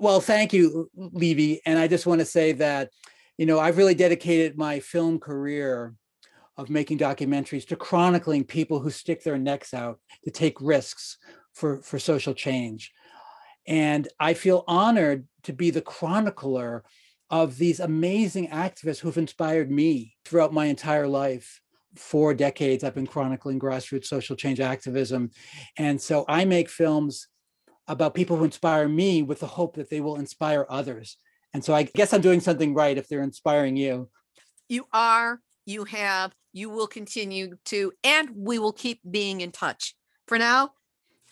Well, 0.00 0.22
thank 0.22 0.54
you, 0.54 0.90
Libbe. 0.96 1.58
And 1.66 1.78
I 1.78 1.86
just 1.86 2.06
want 2.06 2.20
to 2.20 2.24
say 2.24 2.52
that, 2.52 2.88
you 3.36 3.44
know, 3.44 3.60
I've 3.60 3.76
really 3.76 3.94
dedicated 3.94 4.56
my 4.56 4.80
film 4.80 5.18
career 5.18 5.94
of 6.56 6.70
making 6.70 6.96
documentaries 6.96 7.66
to 7.66 7.76
chronicling 7.76 8.44
people 8.44 8.80
who 8.80 8.88
stick 8.88 9.22
their 9.22 9.36
necks 9.36 9.74
out 9.74 10.00
to 10.24 10.30
take 10.30 10.58
risks 10.58 11.18
for, 11.52 11.82
for 11.82 11.98
social 11.98 12.32
change. 12.32 12.92
And 13.68 14.08
I 14.18 14.32
feel 14.32 14.64
honored 14.66 15.28
to 15.42 15.52
be 15.52 15.68
the 15.68 15.82
chronicler 15.82 16.82
of 17.28 17.58
these 17.58 17.78
amazing 17.78 18.48
activists 18.48 19.00
who've 19.00 19.18
inspired 19.18 19.70
me 19.70 20.16
throughout 20.24 20.54
my 20.54 20.64
entire 20.64 21.08
life. 21.08 21.60
Four 21.96 22.32
decades, 22.32 22.84
I've 22.84 22.94
been 22.94 23.06
chronicling 23.06 23.60
grassroots 23.60 24.06
social 24.06 24.34
change 24.34 24.60
activism. 24.60 25.30
And 25.76 26.00
so 26.00 26.24
I 26.26 26.46
make 26.46 26.70
films 26.70 27.28
about 27.90 28.14
people 28.14 28.36
who 28.36 28.44
inspire 28.44 28.88
me 28.88 29.22
with 29.22 29.40
the 29.40 29.46
hope 29.46 29.74
that 29.74 29.90
they 29.90 30.00
will 30.00 30.16
inspire 30.16 30.64
others. 30.70 31.16
And 31.52 31.64
so 31.64 31.74
I 31.74 31.82
guess 31.82 32.14
I'm 32.14 32.20
doing 32.20 32.40
something 32.40 32.72
right 32.72 32.96
if 32.96 33.08
they're 33.08 33.22
inspiring 33.22 33.76
you. 33.76 34.08
You 34.68 34.86
are, 34.92 35.40
you 35.66 35.84
have, 35.84 36.32
you 36.52 36.70
will 36.70 36.86
continue 36.86 37.56
to, 37.66 37.92
and 38.04 38.30
we 38.36 38.60
will 38.60 38.72
keep 38.72 39.00
being 39.10 39.40
in 39.40 39.50
touch. 39.50 39.96
For 40.28 40.38
now, 40.38 40.74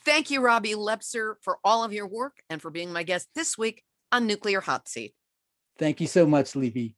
thank 0.05 0.31
you, 0.31 0.41
Robbie 0.41 0.75
Leppzer, 0.75 1.35
for 1.43 1.59
all 1.63 1.85
of 1.85 1.93
your 1.93 2.09
work 2.09 2.39
and 2.51 2.61
for 2.61 2.71
being 2.71 2.93
my 2.93 3.05
guest 3.05 3.29
this 3.37 3.57
week 3.57 3.85
on 4.11 4.27
Nuclear 4.27 4.61
Hot 4.61 4.89
Seat. 4.89 5.15
Thank 5.79 6.01
you 6.01 6.09
so 6.09 6.27
much, 6.27 6.55
Libbe. 6.55 6.95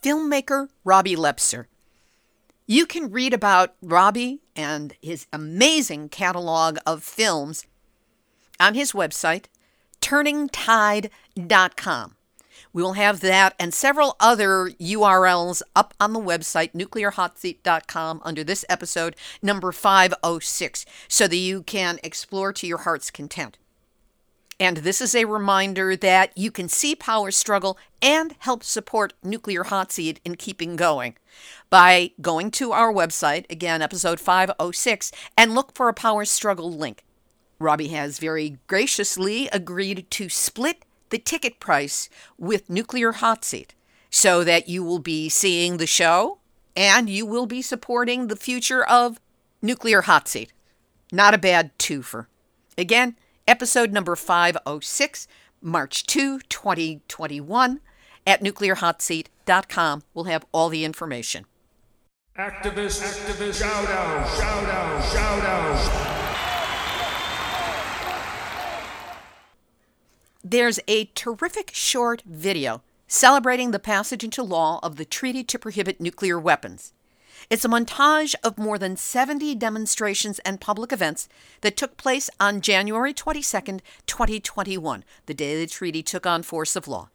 Filmmaker 0.00 0.68
Robbie 0.84 1.16
Leppzer. 1.16 1.64
You 2.66 2.86
can 2.86 3.10
read 3.10 3.34
about 3.34 3.74
Robbie 3.82 4.40
and 4.54 4.94
his 5.02 5.26
amazing 5.32 6.10
catalog 6.10 6.78
of 6.86 7.02
films 7.02 7.66
on 8.58 8.74
his 8.74 8.92
website, 8.92 9.46
turningtide.com. 10.00 12.16
We 12.72 12.82
will 12.82 12.94
have 12.94 13.20
that 13.20 13.54
and 13.58 13.72
several 13.72 14.16
other 14.18 14.70
URLs 14.80 15.62
up 15.76 15.94
on 16.00 16.12
the 16.12 16.20
website, 16.20 16.72
nuclearhotseat.com, 16.72 18.20
under 18.24 18.42
this 18.42 18.64
episode, 18.68 19.14
number 19.40 19.70
506, 19.70 20.84
so 21.06 21.28
that 21.28 21.36
you 21.36 21.62
can 21.62 22.00
explore 22.02 22.52
to 22.52 22.66
your 22.66 22.78
heart's 22.78 23.12
content. 23.12 23.58
And 24.58 24.78
this 24.78 25.00
is 25.00 25.14
a 25.14 25.24
reminder 25.24 25.96
that 25.96 26.36
you 26.36 26.50
can 26.50 26.68
see 26.68 26.96
Power 26.96 27.30
Struggle 27.30 27.78
and 28.02 28.34
help 28.40 28.64
support 28.64 29.12
Nuclear 29.22 29.64
Hot 29.64 29.92
Seat 29.92 30.20
in 30.24 30.36
keeping 30.36 30.74
going 30.74 31.16
by 31.70 32.10
going 32.20 32.50
to 32.52 32.72
our 32.72 32.92
website, 32.92 33.48
again, 33.50 33.82
episode 33.82 34.18
506, 34.18 35.12
and 35.36 35.54
look 35.54 35.74
for 35.74 35.88
a 35.88 35.94
Power 35.94 36.24
Struggle 36.24 36.72
link. 36.72 37.03
Robbie 37.58 37.88
has 37.88 38.18
very 38.18 38.58
graciously 38.66 39.48
agreed 39.48 40.10
to 40.10 40.28
split 40.28 40.84
the 41.10 41.18
ticket 41.18 41.60
price 41.60 42.08
with 42.38 42.68
Nuclear 42.68 43.12
Hot 43.12 43.44
Seat 43.44 43.74
so 44.10 44.44
that 44.44 44.68
you 44.68 44.82
will 44.82 44.98
be 44.98 45.28
seeing 45.28 45.76
the 45.76 45.86
show 45.86 46.38
and 46.76 47.08
you 47.08 47.26
will 47.26 47.46
be 47.46 47.62
supporting 47.62 48.26
the 48.26 48.36
future 48.36 48.84
of 48.84 49.20
Nuclear 49.62 50.02
Hot 50.02 50.28
Seat. 50.28 50.52
Not 51.12 51.34
a 51.34 51.38
bad 51.38 51.76
twofer. 51.78 52.26
Again, 52.76 53.16
episode 53.46 53.92
number 53.92 54.16
506, 54.16 55.28
March 55.62 56.04
2, 56.06 56.40
2021, 56.40 57.80
at 58.26 58.42
nuclearhotseat.com. 58.42 60.02
We'll 60.12 60.24
have 60.24 60.44
all 60.52 60.68
the 60.68 60.84
information. 60.84 61.46
Activist, 62.36 63.00
activist, 63.00 63.60
shout 63.60 63.88
out, 63.88 64.36
shout 64.36 64.64
out, 64.64 65.04
shout 65.12 65.44
out. 65.44 66.13
There's 70.46 70.78
a 70.86 71.06
terrific 71.14 71.70
short 71.72 72.20
video 72.26 72.82
celebrating 73.08 73.70
the 73.70 73.78
passage 73.78 74.22
into 74.22 74.42
law 74.42 74.78
of 74.82 74.96
the 74.96 75.06
Treaty 75.06 75.42
to 75.42 75.58
Prohibit 75.58 76.02
Nuclear 76.02 76.38
Weapons. 76.38 76.92
It's 77.48 77.64
a 77.64 77.68
montage 77.68 78.34
of 78.44 78.58
more 78.58 78.76
than 78.76 78.98
70 78.98 79.54
demonstrations 79.54 80.40
and 80.40 80.60
public 80.60 80.92
events 80.92 81.30
that 81.62 81.78
took 81.78 81.96
place 81.96 82.28
on 82.38 82.60
January 82.60 83.14
22, 83.14 83.80
2021, 84.04 85.04
the 85.24 85.32
day 85.32 85.58
the 85.58 85.66
treaty 85.66 86.02
took 86.02 86.26
on 86.26 86.42
force 86.42 86.76
of 86.76 86.86
law. 86.86 87.08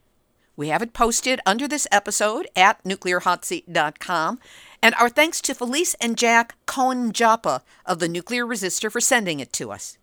We 0.56 0.70
have 0.70 0.82
it 0.82 0.94
posted 0.94 1.40
under 1.46 1.68
this 1.68 1.86
episode 1.92 2.48
at 2.56 2.84
nuclearhotseat.com, 2.84 4.40
and 4.82 4.96
our 4.96 5.10
thanks 5.10 5.40
to 5.42 5.54
Felice 5.54 5.94
and 6.02 6.18
Jack 6.18 6.56
Cohen 6.66 7.12
Joppa 7.12 7.62
of 7.86 8.00
the 8.00 8.10
Nuclear 8.10 8.48
Resister 8.48 8.90
for 8.90 9.00
sending 9.00 9.40
it 9.40 9.54
to 9.54 9.72
us. 9.72 9.99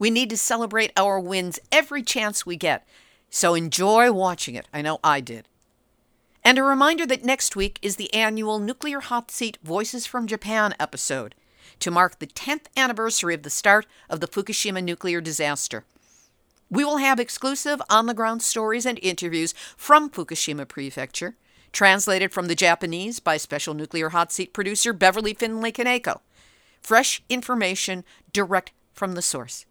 We 0.00 0.08
need 0.10 0.30
to 0.30 0.36
celebrate 0.38 0.92
our 0.96 1.20
wins 1.20 1.60
every 1.70 2.02
chance 2.02 2.46
we 2.46 2.56
get, 2.56 2.88
so 3.28 3.54
enjoy 3.54 4.10
watching 4.10 4.54
it. 4.54 4.66
I 4.72 4.80
know 4.80 4.98
I 5.04 5.20
did. 5.20 5.46
And 6.42 6.56
a 6.56 6.62
reminder 6.62 7.04
that 7.04 7.22
next 7.22 7.54
week 7.54 7.78
is 7.82 7.96
the 7.96 8.12
annual 8.14 8.58
Nuclear 8.58 9.00
Hot 9.00 9.30
Seat 9.30 9.58
Voices 9.62 10.06
from 10.06 10.26
Japan 10.26 10.74
episode 10.80 11.34
to 11.80 11.90
mark 11.90 12.18
the 12.18 12.26
10th 12.26 12.64
anniversary 12.78 13.34
of 13.34 13.42
the 13.42 13.50
start 13.50 13.86
of 14.08 14.20
the 14.20 14.26
Fukushima 14.26 14.82
nuclear 14.82 15.20
disaster. 15.20 15.84
We 16.70 16.82
will 16.82 16.96
have 16.96 17.20
exclusive 17.20 17.82
on 17.90 18.06
the 18.06 18.14
ground 18.14 18.42
stories 18.42 18.86
and 18.86 18.98
interviews 19.02 19.52
from 19.76 20.08
Fukushima 20.08 20.66
Prefecture, 20.66 21.36
translated 21.72 22.32
from 22.32 22.48
the 22.48 22.54
Japanese 22.54 23.20
by 23.20 23.36
special 23.36 23.74
nuclear 23.74 24.08
hot 24.08 24.32
seat 24.32 24.54
producer 24.54 24.94
Beverly 24.94 25.34
Findlay 25.34 25.72
Kaneko. 25.72 26.20
Fresh 26.80 27.22
information 27.28 28.02
direct 28.32 28.72
from 28.94 29.12
the 29.12 29.20
source. 29.20 29.66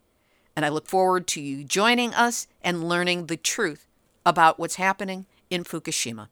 And 0.59 0.65
I 0.65 0.69
look 0.69 0.87
forward 0.87 1.25
to 1.27 1.39
you 1.39 1.63
joining 1.63 2.13
us 2.13 2.45
and 2.61 2.83
learning 2.83 3.27
the 3.27 3.37
truth 3.37 3.87
about 4.25 4.59
what's 4.59 4.75
happening 4.75 5.25
in 5.49 5.63
Fukushima. 5.63 6.27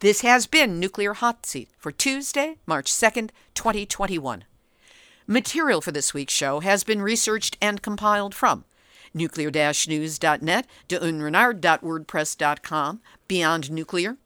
This 0.00 0.22
has 0.22 0.46
been 0.46 0.80
Nuclear 0.80 1.12
Hot 1.12 1.44
Seat 1.44 1.68
for 1.76 1.92
Tuesday, 1.92 2.56
March 2.64 2.90
2nd, 2.90 3.32
2021. 3.52 4.44
Material 5.26 5.82
for 5.82 5.92
this 5.92 6.14
week's 6.14 6.32
show 6.32 6.60
has 6.60 6.84
been 6.84 7.02
researched 7.02 7.58
and 7.60 7.82
compiled 7.82 8.34
from 8.34 8.64
nuclear-news.net, 9.12 10.66
dunrenard.wordpress.com, 10.88 13.00
Beyond 13.28 13.70
Nuclear, 13.70 14.16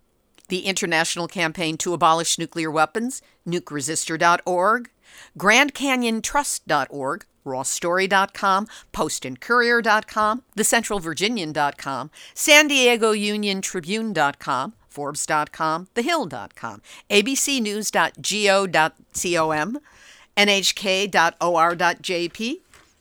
the 0.46 0.60
International 0.60 1.26
Campaign 1.26 1.76
to 1.78 1.92
Abolish 1.92 2.38
Nuclear 2.38 2.70
Weapons, 2.70 3.20
nukeresister.org, 3.44 4.90
GrandCanyonTrust.org, 5.36 7.24
rawstory.com, 7.44 8.66
postandcourier.com, 8.92 10.42
thecentralvirginian.com, 10.56 12.10
san 12.34 12.68
diego 12.68 13.10
union 13.12 13.60
tribune.com, 13.60 14.74
Forbes.com, 14.88 15.88
TheHill.com, 15.94 16.82
abcnews.go.com, 17.10 19.78
nhk.or.jp, 20.36 21.20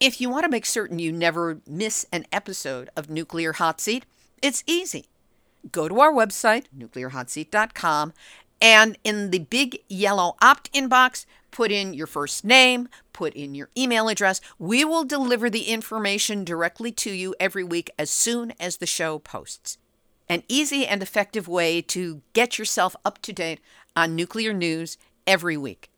If 0.00 0.20
you 0.20 0.28
want 0.28 0.44
to 0.44 0.50
make 0.50 0.66
certain 0.66 0.98
you 0.98 1.12
never 1.12 1.60
miss 1.66 2.06
an 2.10 2.26
episode 2.32 2.90
of 2.96 3.08
Nuclear 3.08 3.52
Hot 3.52 3.80
Seat, 3.80 4.04
it's 4.42 4.64
easy. 4.66 5.06
Go 5.70 5.88
to 5.88 6.00
our 6.00 6.12
website, 6.12 6.64
nuclearhotseat.com, 6.76 8.12
and 8.60 8.98
in 9.04 9.30
the 9.30 9.38
big 9.40 9.80
yellow 9.88 10.36
opt 10.42 10.70
in 10.72 10.88
box, 10.88 11.24
put 11.52 11.70
in 11.70 11.94
your 11.94 12.06
first 12.06 12.44
name, 12.44 12.88
put 13.12 13.34
in 13.34 13.54
your 13.54 13.68
email 13.76 14.08
address. 14.08 14.40
We 14.58 14.84
will 14.84 15.04
deliver 15.04 15.48
the 15.48 15.68
information 15.68 16.44
directly 16.44 16.90
to 16.92 17.12
you 17.12 17.34
every 17.38 17.62
week 17.64 17.90
as 17.98 18.10
soon 18.10 18.52
as 18.58 18.78
the 18.78 18.86
show 18.86 19.18
posts. 19.18 19.78
An 20.32 20.44
easy 20.48 20.86
and 20.86 21.02
effective 21.02 21.46
way 21.46 21.82
to 21.82 22.22
get 22.32 22.58
yourself 22.58 22.96
up 23.04 23.20
to 23.20 23.34
date 23.34 23.60
on 23.94 24.16
nuclear 24.16 24.54
news 24.54 24.96
every 25.26 25.58
week. 25.58 25.90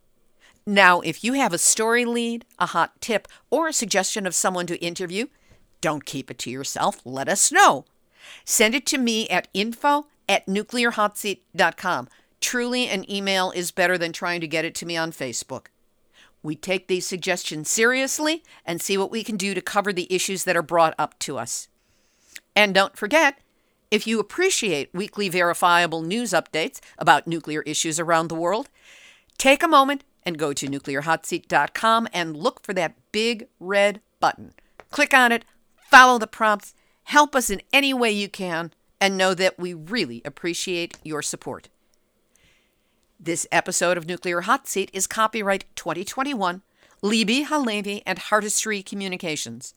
Now, 0.67 1.03
if 1.03 1.23
you 1.23 1.35
have 1.35 1.53
a 1.53 1.57
story 1.57 2.05
lead, 2.05 2.45
a 2.59 2.67
hot 2.67 3.01
tip, 3.01 3.29
or 3.49 3.69
a 3.69 3.73
suggestion 3.73 4.27
of 4.27 4.35
someone 4.35 4.67
to 4.67 4.85
interview, 4.85 5.27
don't 5.81 6.05
keep 6.05 6.33
it 6.33 6.39
to 6.39 6.51
yourself. 6.51 7.01
Let 7.05 7.29
us 7.29 7.53
know. 7.53 7.85
Send 8.45 8.75
it 8.75 8.87
to 8.87 8.99
me 8.99 9.29
at 9.29 9.47
info 9.55 10.09
at 10.29 10.47
nuclearhotseat.com. 10.49 12.09
Truly, 12.41 12.89
an 12.89 13.09
email 13.09 13.53
is 13.53 13.71
better 13.71 13.97
than 13.97 14.13
trying 14.13 14.41
to 14.41 14.49
get 14.49 14.65
it 14.65 14.75
to 14.75 14.87
me 14.87 14.97
on 14.97 15.13
Facebook. 15.13 15.67
We 16.43 16.57
take 16.57 16.89
these 16.89 17.07
suggestions 17.07 17.71
seriously 17.71 18.43
and 18.67 18.83
see 18.83 18.99
what 18.99 19.13
we 19.13 19.23
can 19.23 19.37
do 19.37 19.55
to 19.55 19.61
cover 19.61 19.93
the 19.93 20.13
issues 20.13 20.43
that 20.43 20.57
are 20.57 20.63
brought 20.63 20.97
up 20.99 21.21
to 21.21 21.39
us. 21.39 21.69
And 22.57 22.75
don't 22.75 22.97
forget, 22.97 23.39
if 23.95 24.09
you 24.09 24.19
appreciate 24.19 24.93
weekly 24.93 25.29
verifiable 25.29 26.03
news 26.03 26.33
updates 26.33 26.81
about 26.99 27.29
nuclear 27.29 27.63
issues 27.63 28.01
around 28.01 28.27
the 28.27 28.35
world, 28.35 28.69
take 29.39 29.63
a 29.63 29.69
moment 29.69 30.03
and 30.25 30.37
go 30.37 30.53
to 30.53 30.67
nuclearhotseat.com 30.67 32.09
and 32.13 32.37
look 32.37 32.61
for 32.65 32.75
that 32.75 32.97
big 33.13 33.47
red 33.61 34.01
button. 34.19 34.53
Click 34.91 35.15
on 35.15 35.31
it, 35.31 35.45
follow 35.77 36.19
the 36.19 36.27
prompts, 36.27 36.75
help 37.05 37.37
us 37.37 37.51
in 37.51 37.63
any 37.73 37.95
way 37.95 38.11
you 38.11 38.29
can, 38.29 38.73
and 39.01 39.17
know 39.17 39.33
that 39.33 39.61
we 39.61 39.73
really 39.73 40.23
appreciate 40.25 40.99
your 41.05 41.23
support. 41.23 41.69
This 43.21 43.47
episode 43.53 43.97
of 43.97 44.09
Nuclear 44.09 44.41
Hot 44.41 44.67
Seat 44.67 44.91
is 44.93 45.07
copyright 45.07 45.67
2021, 45.77 46.63
Libbe 47.05 47.45
HaLevy, 47.45 48.03
and 48.07 48.19
Heartistry 48.19 48.83
Communications. 48.83 49.75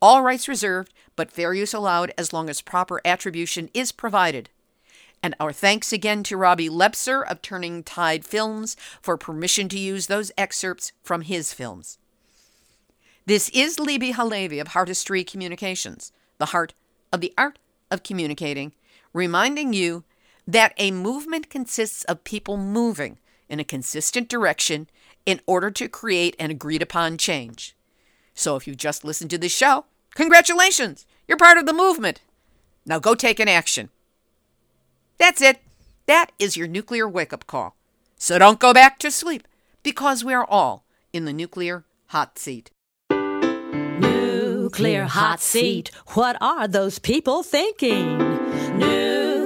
All 0.00 0.22
rights 0.22 0.46
reserved, 0.46 0.94
but 1.16 1.32
fair 1.32 1.52
use 1.52 1.74
allowed 1.74 2.12
as 2.16 2.32
long 2.32 2.48
as 2.48 2.62
proper 2.62 3.00
attribution 3.04 3.68
is 3.74 3.90
provided. 3.90 4.48
And 5.20 5.34
our 5.40 5.52
thanks 5.52 5.92
again 5.92 6.22
to 6.22 6.36
Robbie 6.36 6.68
Leppzer 6.68 7.28
of 7.28 7.42
Turning 7.42 7.82
Tide 7.82 8.24
Films 8.24 8.76
for 9.02 9.16
permission 9.16 9.68
to 9.70 9.78
use 9.78 10.06
those 10.06 10.30
excerpts 10.38 10.92
from 11.02 11.22
his 11.22 11.52
films. 11.52 11.98
This 13.26 13.48
is 13.48 13.78
Libbe 13.78 14.12
HaLevy 14.12 14.60
of 14.60 14.68
Heartistry 14.68 15.26
Communications, 15.26 16.12
the 16.38 16.46
heart 16.46 16.74
of 17.12 17.20
the 17.20 17.34
art 17.36 17.58
of 17.90 18.04
communicating, 18.04 18.72
reminding 19.12 19.72
you 19.72 20.04
that 20.46 20.74
a 20.78 20.92
movement 20.92 21.50
consists 21.50 22.04
of 22.04 22.22
people 22.22 22.56
moving 22.56 23.18
in 23.48 23.58
a 23.58 23.64
consistent 23.64 24.28
direction 24.28 24.88
in 25.28 25.42
order 25.46 25.70
to 25.70 25.90
create 25.90 26.34
an 26.38 26.50
agreed 26.50 26.80
upon 26.80 27.18
change. 27.18 27.76
So 28.32 28.56
if 28.56 28.66
you've 28.66 28.78
just 28.78 29.04
listened 29.04 29.28
to 29.28 29.36
this 29.36 29.54
show, 29.54 29.84
congratulations! 30.14 31.04
You're 31.26 31.36
part 31.36 31.58
of 31.58 31.66
the 31.66 31.74
movement. 31.74 32.22
Now 32.86 32.98
go 32.98 33.14
take 33.14 33.38
an 33.38 33.46
action. 33.46 33.90
That's 35.18 35.42
it. 35.42 35.58
That 36.06 36.32
is 36.38 36.56
your 36.56 36.66
nuclear 36.66 37.06
wake 37.06 37.34
up 37.34 37.46
call. 37.46 37.76
So 38.16 38.38
don't 38.38 38.58
go 38.58 38.72
back 38.72 38.98
to 39.00 39.10
sleep 39.10 39.46
because 39.82 40.24
we 40.24 40.32
are 40.32 40.46
all 40.46 40.86
in 41.12 41.26
the 41.26 41.34
nuclear 41.34 41.84
hot 42.06 42.38
seat. 42.38 42.70
Nuclear 43.10 45.04
hot 45.04 45.42
seat. 45.42 45.90
What 46.14 46.38
are 46.40 46.66
those 46.66 46.98
people 46.98 47.42
thinking? 47.42 48.16